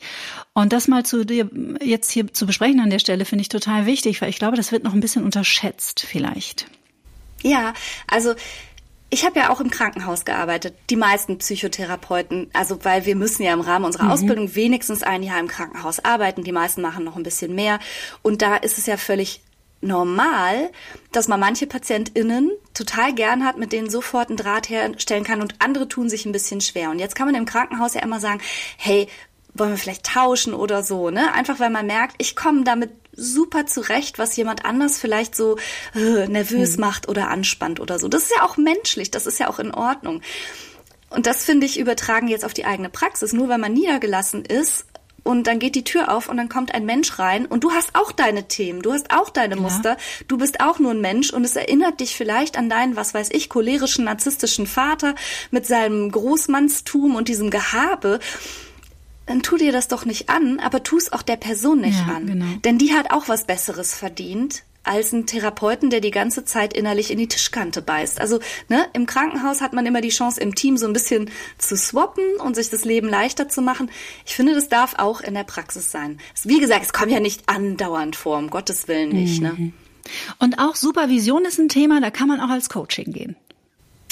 Und 0.53 0.73
das 0.73 0.87
mal 0.87 1.05
zu 1.05 1.25
dir 1.25 1.49
jetzt 1.81 2.11
hier 2.11 2.33
zu 2.33 2.45
besprechen 2.45 2.79
an 2.79 2.89
der 2.89 2.99
Stelle 2.99 3.25
finde 3.25 3.41
ich 3.41 3.49
total 3.49 3.85
wichtig, 3.85 4.21
weil 4.21 4.29
ich 4.29 4.39
glaube, 4.39 4.57
das 4.57 4.71
wird 4.71 4.83
noch 4.83 4.93
ein 4.93 4.99
bisschen 4.99 5.23
unterschätzt 5.23 6.05
vielleicht. 6.07 6.67
Ja, 7.43 7.73
also 8.07 8.35
ich 9.13 9.25
habe 9.25 9.39
ja 9.39 9.49
auch 9.49 9.59
im 9.59 9.69
Krankenhaus 9.69 10.23
gearbeitet, 10.23 10.73
die 10.89 10.95
meisten 10.95 11.37
Psychotherapeuten, 11.37 12.49
also 12.53 12.83
weil 12.85 13.05
wir 13.05 13.17
müssen 13.17 13.43
ja 13.43 13.53
im 13.53 13.59
Rahmen 13.59 13.85
unserer 13.85 14.05
mhm. 14.05 14.11
Ausbildung 14.11 14.55
wenigstens 14.55 15.03
ein 15.03 15.21
Jahr 15.21 15.39
im 15.39 15.49
Krankenhaus 15.49 16.03
arbeiten, 16.03 16.45
die 16.45 16.53
meisten 16.53 16.81
machen 16.81 17.03
noch 17.03 17.17
ein 17.17 17.23
bisschen 17.23 17.53
mehr 17.53 17.79
und 18.21 18.41
da 18.41 18.55
ist 18.55 18.77
es 18.77 18.85
ja 18.85 18.95
völlig 18.95 19.41
normal, 19.81 20.69
dass 21.11 21.27
man 21.27 21.39
manche 21.39 21.67
PatientInnen 21.67 22.51
total 22.73 23.13
gern 23.13 23.45
hat, 23.45 23.57
mit 23.57 23.73
denen 23.73 23.89
sofort 23.89 24.29
einen 24.29 24.37
Draht 24.37 24.69
herstellen 24.69 25.23
kann 25.23 25.41
und 25.41 25.55
andere 25.59 25.87
tun 25.87 26.09
sich 26.09 26.25
ein 26.25 26.31
bisschen 26.31 26.61
schwer. 26.61 26.91
Und 26.91 26.99
jetzt 26.99 27.15
kann 27.15 27.25
man 27.25 27.35
im 27.35 27.45
Krankenhaus 27.45 27.93
ja 27.93 28.01
immer 28.01 28.19
sagen, 28.19 28.41
hey, 28.77 29.07
wollen 29.53 29.71
wir 29.71 29.77
vielleicht 29.77 30.05
tauschen 30.05 30.53
oder 30.53 30.81
so, 30.83 31.09
ne? 31.09 31.33
Einfach 31.33 31.59
weil 31.59 31.69
man 31.69 31.85
merkt, 31.85 32.15
ich 32.19 32.35
komme 32.35 32.63
damit 32.63 32.91
super 33.13 33.65
zurecht, 33.65 34.17
was 34.17 34.37
jemand 34.37 34.63
anders 34.63 34.97
vielleicht 34.97 35.35
so 35.35 35.57
äh, 35.93 36.27
nervös 36.27 36.73
hm. 36.73 36.79
macht 36.79 37.09
oder 37.09 37.27
anspannt 37.27 37.79
oder 37.79 37.99
so. 37.99 38.07
Das 38.07 38.23
ist 38.23 38.33
ja 38.35 38.45
auch 38.45 38.55
menschlich, 38.55 39.11
das 39.11 39.25
ist 39.25 39.39
ja 39.39 39.49
auch 39.49 39.59
in 39.59 39.73
Ordnung. 39.73 40.21
Und 41.09 41.27
das 41.27 41.43
finde 41.43 41.65
ich 41.65 41.77
übertragen 41.77 42.29
jetzt 42.29 42.45
auf 42.45 42.53
die 42.53 42.63
eigene 42.63 42.89
Praxis. 42.89 43.33
Nur 43.33 43.49
weil 43.49 43.57
man 43.57 43.73
niedergelassen 43.73 44.45
ist 44.45 44.85
und 45.23 45.47
dann 45.47 45.59
geht 45.59 45.75
die 45.75 45.83
Tür 45.83 46.11
auf 46.11 46.29
und 46.29 46.37
dann 46.37 46.49
kommt 46.49 46.73
ein 46.73 46.85
Mensch 46.85 47.19
rein 47.19 47.45
und 47.45 47.63
du 47.63 47.71
hast 47.71 47.95
auch 47.95 48.11
deine 48.11 48.47
Themen, 48.47 48.81
du 48.81 48.93
hast 48.93 49.13
auch 49.13 49.29
deine 49.29 49.55
ja. 49.55 49.61
Muster, 49.61 49.97
du 50.27 50.37
bist 50.37 50.59
auch 50.61 50.79
nur 50.79 50.91
ein 50.91 51.01
Mensch 51.01 51.31
und 51.31 51.43
es 51.43 51.55
erinnert 51.55 51.99
dich 51.99 52.15
vielleicht 52.15 52.57
an 52.57 52.69
deinen, 52.69 52.95
was 52.95 53.13
weiß 53.13 53.29
ich, 53.31 53.49
cholerischen, 53.49 54.05
narzisstischen 54.05 54.67
Vater 54.67 55.15
mit 55.51 55.65
seinem 55.65 56.11
Großmannstum 56.11 57.15
und 57.15 57.27
diesem 57.27 57.49
Gehabe 57.49 58.19
dann 59.27 59.43
tu 59.43 59.55
dir 59.55 59.71
das 59.71 59.87
doch 59.87 60.03
nicht 60.03 60.29
an, 60.29 60.59
aber 60.59 60.83
tu 60.83 60.97
es 60.97 61.13
auch 61.13 61.21
der 61.21 61.37
Person 61.37 61.79
nicht 61.81 62.05
ja, 62.05 62.15
an. 62.15 62.25
Genau. 62.25 62.45
Denn 62.65 62.77
die 62.77 62.93
hat 62.93 63.11
auch 63.11 63.29
was 63.29 63.45
Besseres 63.45 63.95
verdient 63.95 64.63
als 64.83 65.11
ein 65.11 65.27
Therapeuten, 65.27 65.89
der 65.89 66.01
die 66.01 66.11
ganze 66.11 66.43
Zeit 66.43 66.73
innerlich 66.73 67.11
in 67.11 67.17
die 67.17 67.27
Tischkante 67.27 67.81
beißt. 67.81 68.19
Also 68.19 68.39
ne, 68.67 68.87
im 68.93 69.05
Krankenhaus 69.05 69.61
hat 69.61 69.73
man 69.73 69.85
immer 69.85 70.01
die 70.01 70.09
Chance, 70.09 70.41
im 70.41 70.55
Team 70.55 70.77
so 70.77 70.87
ein 70.87 70.93
bisschen 70.93 71.29
zu 71.57 71.77
swappen 71.77 72.23
und 72.43 72.55
sich 72.55 72.69
das 72.69 72.83
Leben 72.83 73.07
leichter 73.07 73.47
zu 73.47 73.61
machen. 73.61 73.91
Ich 74.25 74.35
finde, 74.35 74.55
das 74.55 74.69
darf 74.69 74.95
auch 74.97 75.21
in 75.21 75.35
der 75.35 75.43
Praxis 75.43 75.91
sein. 75.91 76.19
Wie 76.43 76.59
gesagt, 76.59 76.83
es 76.83 76.93
kommt 76.93 77.11
ja 77.11 77.19
nicht 77.19 77.47
andauernd 77.47 78.15
vor, 78.15 78.37
um 78.37 78.49
Gottes 78.49 78.87
Willen 78.87 79.09
nicht. 79.09 79.41
Ne? 79.41 79.53
Mhm. 79.55 79.65
Ne? 79.65 79.73
Und 80.39 80.59
auch 80.59 80.75
Supervision 80.75 81.45
ist 81.45 81.59
ein 81.59 81.69
Thema, 81.69 82.01
da 82.01 82.09
kann 82.09 82.27
man 82.27 82.41
auch 82.41 82.49
als 82.49 82.69
Coaching 82.69 83.13
gehen. 83.13 83.35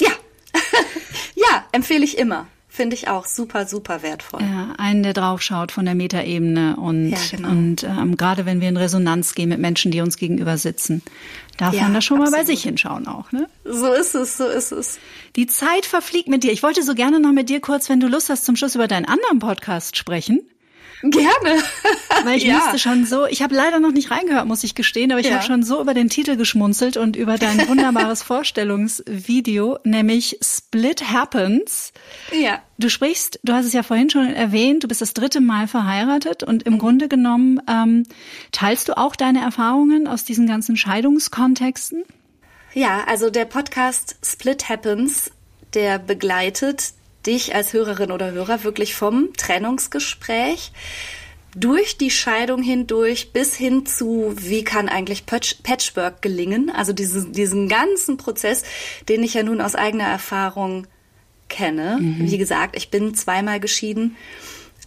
Ja, 0.00 0.10
ja, 1.34 1.64
empfehle 1.72 2.04
ich 2.04 2.16
immer. 2.16 2.46
Finde 2.72 2.94
ich 2.94 3.08
auch 3.08 3.26
super, 3.26 3.66
super 3.66 4.02
wertvoll. 4.02 4.42
Ja, 4.42 4.74
einen, 4.78 5.02
der 5.02 5.12
draufschaut 5.12 5.72
von 5.72 5.84
der 5.84 5.96
Metaebene 5.96 6.76
und, 6.76 7.10
ja, 7.10 7.18
genau. 7.28 7.48
und 7.48 7.82
ähm, 7.82 8.16
gerade 8.16 8.46
wenn 8.46 8.60
wir 8.60 8.68
in 8.68 8.76
Resonanz 8.76 9.34
gehen 9.34 9.48
mit 9.48 9.58
Menschen, 9.58 9.90
die 9.90 10.00
uns 10.00 10.16
gegenüber 10.16 10.56
sitzen, 10.56 11.02
darf 11.56 11.74
ja, 11.74 11.82
man 11.82 11.94
da 11.94 12.00
schon 12.00 12.18
absolut. 12.18 12.32
mal 12.32 12.38
bei 12.38 12.46
sich 12.46 12.62
hinschauen 12.62 13.08
auch, 13.08 13.32
ne? 13.32 13.48
So 13.64 13.92
ist 13.92 14.14
es, 14.14 14.36
so 14.36 14.46
ist 14.46 14.70
es. 14.70 15.00
Die 15.34 15.48
Zeit 15.48 15.84
verfliegt 15.84 16.28
mit 16.28 16.44
dir. 16.44 16.52
Ich 16.52 16.62
wollte 16.62 16.84
so 16.84 16.94
gerne 16.94 17.18
noch 17.18 17.32
mit 17.32 17.48
dir 17.48 17.60
kurz, 17.60 17.88
wenn 17.88 17.98
du 17.98 18.06
Lust 18.06 18.30
hast, 18.30 18.44
zum 18.44 18.54
Schluss 18.54 18.76
über 18.76 18.86
deinen 18.86 19.06
anderen 19.06 19.40
Podcast 19.40 19.96
sprechen. 19.96 20.40
Gerne. 21.02 21.62
Weil 22.24 22.36
ich 22.36 22.44
ja. 22.44 22.58
musste 22.58 22.78
schon 22.78 23.06
so, 23.06 23.26
ich 23.26 23.42
habe 23.42 23.54
leider 23.54 23.80
noch 23.80 23.92
nicht 23.92 24.10
reingehört, 24.10 24.46
muss 24.46 24.64
ich 24.64 24.74
gestehen, 24.74 25.10
aber 25.12 25.20
ich 25.20 25.28
ja. 25.28 25.36
habe 25.36 25.44
schon 25.44 25.62
so 25.62 25.80
über 25.80 25.94
den 25.94 26.08
Titel 26.08 26.36
geschmunzelt 26.36 26.96
und 26.96 27.16
über 27.16 27.38
dein 27.38 27.56
wunderbares 27.68 28.22
Vorstellungsvideo, 28.22 29.78
nämlich 29.84 30.38
Split 30.42 31.10
Happens. 31.10 31.92
Ja. 32.38 32.60
Du 32.78 32.90
sprichst, 32.90 33.40
du 33.42 33.52
hast 33.54 33.66
es 33.66 33.72
ja 33.72 33.82
vorhin 33.82 34.10
schon 34.10 34.32
erwähnt, 34.32 34.84
du 34.84 34.88
bist 34.88 35.00
das 35.00 35.14
dritte 35.14 35.40
Mal 35.40 35.68
verheiratet 35.68 36.42
und 36.42 36.64
im 36.64 36.74
mhm. 36.74 36.78
Grunde 36.78 37.08
genommen 37.08 37.60
ähm, 37.68 38.04
teilst 38.52 38.88
du 38.88 38.96
auch 38.96 39.16
deine 39.16 39.40
Erfahrungen 39.40 40.06
aus 40.06 40.24
diesen 40.24 40.46
ganzen 40.46 40.76
Scheidungskontexten? 40.76 42.04
Ja, 42.74 43.04
also 43.06 43.30
der 43.30 43.46
Podcast 43.46 44.16
Split 44.24 44.68
Happens, 44.68 45.30
der 45.74 45.98
begleitet 45.98 46.92
dich 47.26 47.54
als 47.54 47.72
Hörerin 47.72 48.12
oder 48.12 48.32
Hörer 48.32 48.64
wirklich 48.64 48.94
vom 48.94 49.30
Trennungsgespräch 49.36 50.72
durch 51.54 51.96
die 51.96 52.10
Scheidung 52.10 52.62
hindurch 52.62 53.32
bis 53.32 53.56
hin 53.56 53.84
zu, 53.86 54.34
wie 54.36 54.62
kann 54.62 54.88
eigentlich 54.88 55.26
Patchwork 55.26 56.22
gelingen? 56.22 56.70
Also 56.70 56.92
diesen, 56.92 57.32
diesen 57.32 57.68
ganzen 57.68 58.16
Prozess, 58.16 58.62
den 59.08 59.22
ich 59.22 59.34
ja 59.34 59.42
nun 59.42 59.60
aus 59.60 59.74
eigener 59.74 60.04
Erfahrung 60.04 60.86
kenne. 61.48 61.98
Mhm. 62.00 62.30
Wie 62.30 62.38
gesagt, 62.38 62.76
ich 62.76 62.90
bin 62.90 63.14
zweimal 63.14 63.58
geschieden. 63.58 64.16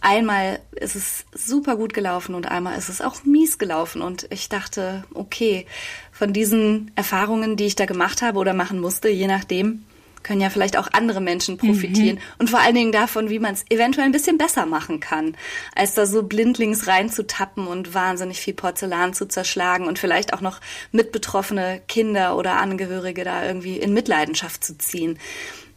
Einmal 0.00 0.60
ist 0.72 0.96
es 0.96 1.24
super 1.32 1.76
gut 1.76 1.94
gelaufen 1.94 2.34
und 2.34 2.50
einmal 2.50 2.76
ist 2.76 2.88
es 2.88 3.00
auch 3.00 3.24
mies 3.24 3.58
gelaufen. 3.58 4.02
Und 4.02 4.26
ich 4.30 4.48
dachte, 4.48 5.04
okay, 5.14 5.66
von 6.12 6.32
diesen 6.32 6.90
Erfahrungen, 6.94 7.56
die 7.56 7.66
ich 7.66 7.76
da 7.76 7.86
gemacht 7.86 8.22
habe 8.22 8.38
oder 8.38 8.54
machen 8.54 8.80
musste, 8.80 9.08
je 9.08 9.26
nachdem, 9.26 9.84
können 10.24 10.40
ja 10.40 10.50
vielleicht 10.50 10.76
auch 10.76 10.88
andere 10.92 11.20
Menschen 11.20 11.58
profitieren. 11.58 12.16
Mhm. 12.16 12.22
Und 12.38 12.50
vor 12.50 12.58
allen 12.58 12.74
Dingen 12.74 12.90
davon, 12.90 13.30
wie 13.30 13.38
man 13.38 13.54
es 13.54 13.64
eventuell 13.70 14.06
ein 14.06 14.12
bisschen 14.12 14.38
besser 14.38 14.66
machen 14.66 14.98
kann, 14.98 15.36
als 15.76 15.94
da 15.94 16.06
so 16.06 16.24
blindlings 16.24 16.88
reinzutappen 16.88 17.68
und 17.68 17.94
wahnsinnig 17.94 18.40
viel 18.40 18.54
Porzellan 18.54 19.14
zu 19.14 19.26
zerschlagen 19.26 19.86
und 19.86 20.00
vielleicht 20.00 20.32
auch 20.32 20.40
noch 20.40 20.60
mitbetroffene 20.90 21.82
Kinder 21.86 22.36
oder 22.36 22.56
Angehörige 22.56 23.22
da 23.22 23.46
irgendwie 23.46 23.76
in 23.76 23.92
Mitleidenschaft 23.92 24.64
zu 24.64 24.76
ziehen. 24.78 25.18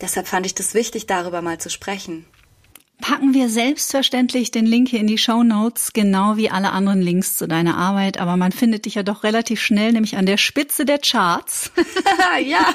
Deshalb 0.01 0.27
fand 0.27 0.45
ich 0.45 0.55
das 0.55 0.73
wichtig, 0.73 1.05
darüber 1.05 1.41
mal 1.41 1.59
zu 1.59 1.69
sprechen 1.69 2.25
packen 3.01 3.33
wir 3.33 3.49
selbstverständlich 3.49 4.51
den 4.51 4.65
Link 4.65 4.89
hier 4.89 4.99
in 4.99 5.07
die 5.07 5.17
Show 5.17 5.43
Notes, 5.43 5.93
genau 5.93 6.35
wie 6.35 6.49
alle 6.49 6.71
anderen 6.71 7.01
Links 7.01 7.35
zu 7.35 7.47
deiner 7.47 7.77
Arbeit. 7.77 8.19
Aber 8.19 8.37
man 8.37 8.51
findet 8.51 8.85
dich 8.85 8.95
ja 8.95 9.03
doch 9.03 9.23
relativ 9.23 9.61
schnell, 9.61 9.91
nämlich 9.91 10.17
an 10.17 10.25
der 10.25 10.37
Spitze 10.37 10.83
der 10.83 10.99
Charts. 10.99 11.71
ja. 12.43 12.73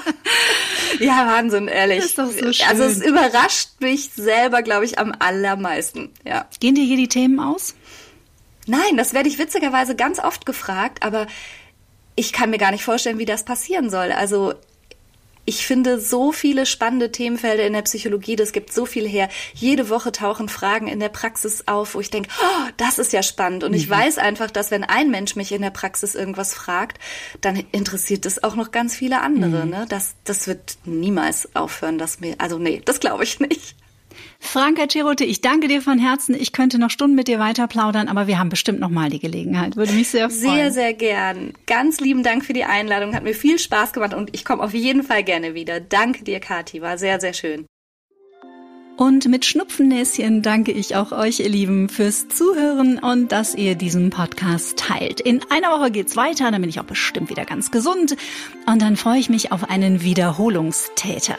Ja, 1.00 1.26
Wahnsinn, 1.26 1.68
ehrlich. 1.68 1.98
Das 1.98 2.06
ist 2.06 2.18
doch 2.18 2.30
so 2.30 2.52
schön. 2.52 2.66
Also 2.68 2.84
es 2.84 3.04
überrascht 3.04 3.80
mich 3.80 4.10
selber, 4.10 4.62
glaube 4.62 4.84
ich, 4.84 4.98
am 4.98 5.12
allermeisten. 5.18 6.10
Ja. 6.24 6.46
Gehen 6.60 6.74
dir 6.74 6.84
hier 6.84 6.96
die 6.96 7.08
Themen 7.08 7.40
aus? 7.40 7.74
Nein, 8.66 8.96
das 8.96 9.12
werde 9.12 9.28
ich 9.28 9.38
witzigerweise 9.38 9.96
ganz 9.96 10.20
oft 10.20 10.46
gefragt, 10.46 11.02
aber 11.02 11.26
ich 12.14 12.32
kann 12.32 12.50
mir 12.50 12.58
gar 12.58 12.70
nicht 12.70 12.84
vorstellen, 12.84 13.18
wie 13.18 13.24
das 13.24 13.44
passieren 13.44 13.90
soll. 13.90 14.12
Also 14.12 14.54
ich 15.44 15.66
finde 15.66 16.00
so 16.00 16.30
viele 16.30 16.66
spannende 16.66 17.10
Themenfelder 17.10 17.66
in 17.66 17.72
der 17.72 17.82
Psychologie, 17.82 18.36
das 18.36 18.52
gibt 18.52 18.72
so 18.72 18.86
viel 18.86 19.08
her. 19.08 19.28
Jede 19.54 19.88
Woche 19.88 20.12
tauchen 20.12 20.48
Fragen 20.48 20.86
in 20.86 21.00
der 21.00 21.08
Praxis 21.08 21.64
auf, 21.66 21.94
wo 21.94 22.00
ich 22.00 22.10
denke, 22.10 22.28
oh, 22.40 22.70
das 22.76 22.98
ist 22.98 23.12
ja 23.12 23.22
spannend. 23.22 23.64
Und 23.64 23.72
mhm. 23.72 23.76
ich 23.76 23.90
weiß 23.90 24.18
einfach, 24.18 24.50
dass 24.50 24.70
wenn 24.70 24.84
ein 24.84 25.10
Mensch 25.10 25.34
mich 25.34 25.50
in 25.52 25.62
der 25.62 25.70
Praxis 25.70 26.14
irgendwas 26.14 26.54
fragt, 26.54 26.98
dann 27.40 27.56
interessiert 27.72 28.24
es 28.24 28.44
auch 28.44 28.54
noch 28.54 28.70
ganz 28.70 28.94
viele 28.94 29.20
andere. 29.20 29.64
Mhm. 29.64 29.70
Ne? 29.70 29.86
Das, 29.88 30.14
das 30.24 30.46
wird 30.46 30.76
niemals 30.84 31.54
aufhören, 31.56 31.98
dass 31.98 32.20
mir, 32.20 32.36
also 32.38 32.58
nee, 32.58 32.80
das 32.84 33.00
glaube 33.00 33.24
ich 33.24 33.40
nicht. 33.40 33.76
Franka 34.42 34.86
Cerote, 34.88 35.24
ich 35.24 35.40
danke 35.40 35.68
dir 35.68 35.80
von 35.80 35.98
Herzen. 35.98 36.34
Ich 36.34 36.52
könnte 36.52 36.78
noch 36.78 36.90
Stunden 36.90 37.14
mit 37.14 37.28
dir 37.28 37.38
weiter 37.38 37.68
plaudern, 37.68 38.08
aber 38.08 38.26
wir 38.26 38.38
haben 38.38 38.50
bestimmt 38.50 38.80
noch 38.80 38.90
mal 38.90 39.08
die 39.08 39.20
Gelegenheit. 39.20 39.76
Würde 39.76 39.92
mich 39.92 40.10
sehr 40.10 40.28
freuen. 40.28 40.40
Sehr, 40.40 40.72
sehr 40.72 40.94
gern. 40.94 41.54
Ganz 41.66 42.00
lieben 42.00 42.22
Dank 42.22 42.44
für 42.44 42.52
die 42.52 42.64
Einladung. 42.64 43.14
Hat 43.14 43.22
mir 43.22 43.34
viel 43.34 43.58
Spaß 43.58 43.92
gemacht 43.92 44.12
und 44.12 44.34
ich 44.34 44.44
komme 44.44 44.62
auf 44.62 44.74
jeden 44.74 45.04
Fall 45.04 45.22
gerne 45.22 45.54
wieder. 45.54 45.80
Danke 45.80 46.24
dir, 46.24 46.40
Kathi. 46.40 46.82
War 46.82 46.98
sehr, 46.98 47.20
sehr 47.20 47.32
schön. 47.32 47.66
Und 48.96 49.26
mit 49.26 49.46
Schnupfennäschen 49.46 50.42
danke 50.42 50.70
ich 50.70 50.96
auch 50.96 51.12
euch, 51.12 51.40
ihr 51.40 51.48
Lieben, 51.48 51.88
fürs 51.88 52.28
Zuhören 52.28 52.98
und 52.98 53.32
dass 53.32 53.54
ihr 53.54 53.74
diesen 53.74 54.10
Podcast 54.10 54.76
teilt. 54.76 55.20
In 55.20 55.40
einer 55.48 55.70
Woche 55.70 55.90
geht's 55.90 56.14
weiter, 56.14 56.50
dann 56.50 56.60
bin 56.60 56.68
ich 56.68 56.78
auch 56.78 56.84
bestimmt 56.84 57.30
wieder 57.30 57.46
ganz 57.46 57.70
gesund. 57.70 58.16
Und 58.66 58.82
dann 58.82 58.96
freue 58.96 59.18
ich 59.18 59.30
mich 59.30 59.50
auf 59.50 59.68
einen 59.68 60.02
Wiederholungstäter. 60.02 61.36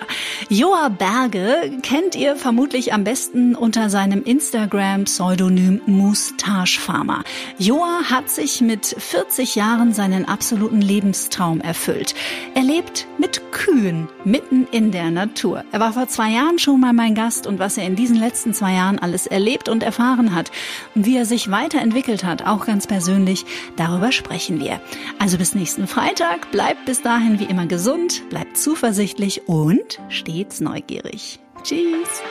Joa 0.50 0.90
Berge 0.90 1.78
kennt 1.84 2.16
ihr 2.16 2.36
vermutlich 2.36 2.92
am 2.92 3.04
besten 3.04 3.56
unter 3.56 3.90
seinem 3.90 4.24
Instagram-Pseudonym 4.24 5.80
Moustache 5.86 6.80
Farmer. 6.80 7.24
Joa 7.60 8.02
hat 8.10 8.32
sich 8.32 8.62
mit 8.62 8.96
40 8.98 9.56
Jahren 9.56 9.94
seinen 9.94 10.26
absoluten 10.26 10.82
Lebenstraum 10.82 11.62
erfüllt. 11.62 12.16
Er 12.56 12.64
lebt 12.64 13.08
mit 13.20 13.42
Kühen 13.52 14.10
mitten 14.26 14.68
in 14.72 14.92
der 14.92 15.12
Natur. 15.12 15.64
Er 15.72 15.80
war 15.80 15.94
vor 15.94 16.08
zwei 16.08 16.32
Jahren 16.32 16.60
schon 16.60 16.80
mal 16.80 16.94
mein 16.94 17.16
Gast 17.16 17.48
und 17.54 17.60
was 17.60 17.78
er 17.78 17.86
in 17.86 17.96
diesen 17.96 18.16
letzten 18.16 18.54
zwei 18.54 18.74
Jahren 18.74 18.98
alles 18.98 19.28
erlebt 19.28 19.70
und 19.70 19.84
erfahren 19.84 20.34
hat 20.34 20.52
und 20.96 21.06
wie 21.06 21.16
er 21.16 21.26
sich 21.26 21.52
weiterentwickelt 21.52 22.24
hat, 22.24 22.46
auch 22.46 22.66
ganz 22.66 22.88
persönlich, 22.88 23.46
darüber 23.76 24.12
sprechen 24.12 24.60
wir. 24.60 24.82
Also 25.20 25.38
bis 25.38 25.54
nächsten 25.54 25.88
Freitag, 25.88 26.52
bleibt 26.52 26.86
bis 26.86 27.04
dahin 27.04 27.40
wie 27.40 27.46
immer 27.46 27.68
gesund, 27.68 28.28
bleibt 28.30 28.58
zuversichtlich 28.58 29.48
und 29.48 30.00
stets 30.10 30.62
neugierig. 30.62 31.40
Tschüss. 31.62 32.24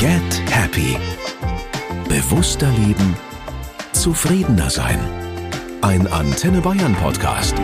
Get 0.00 0.42
Happy. 0.50 0.96
Bewusster 2.08 2.70
leben, 2.86 3.16
zufriedener 3.92 4.68
sein. 4.68 4.98
Ein 5.80 6.08
Antenne 6.08 6.60
Bayern 6.60 6.94
Podcast 6.96 7.54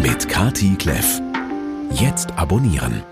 mit 0.00 0.28
Kati 0.28 0.76
Kleff. 0.78 1.20
Jetzt 1.90 2.38
abonnieren. 2.38 3.02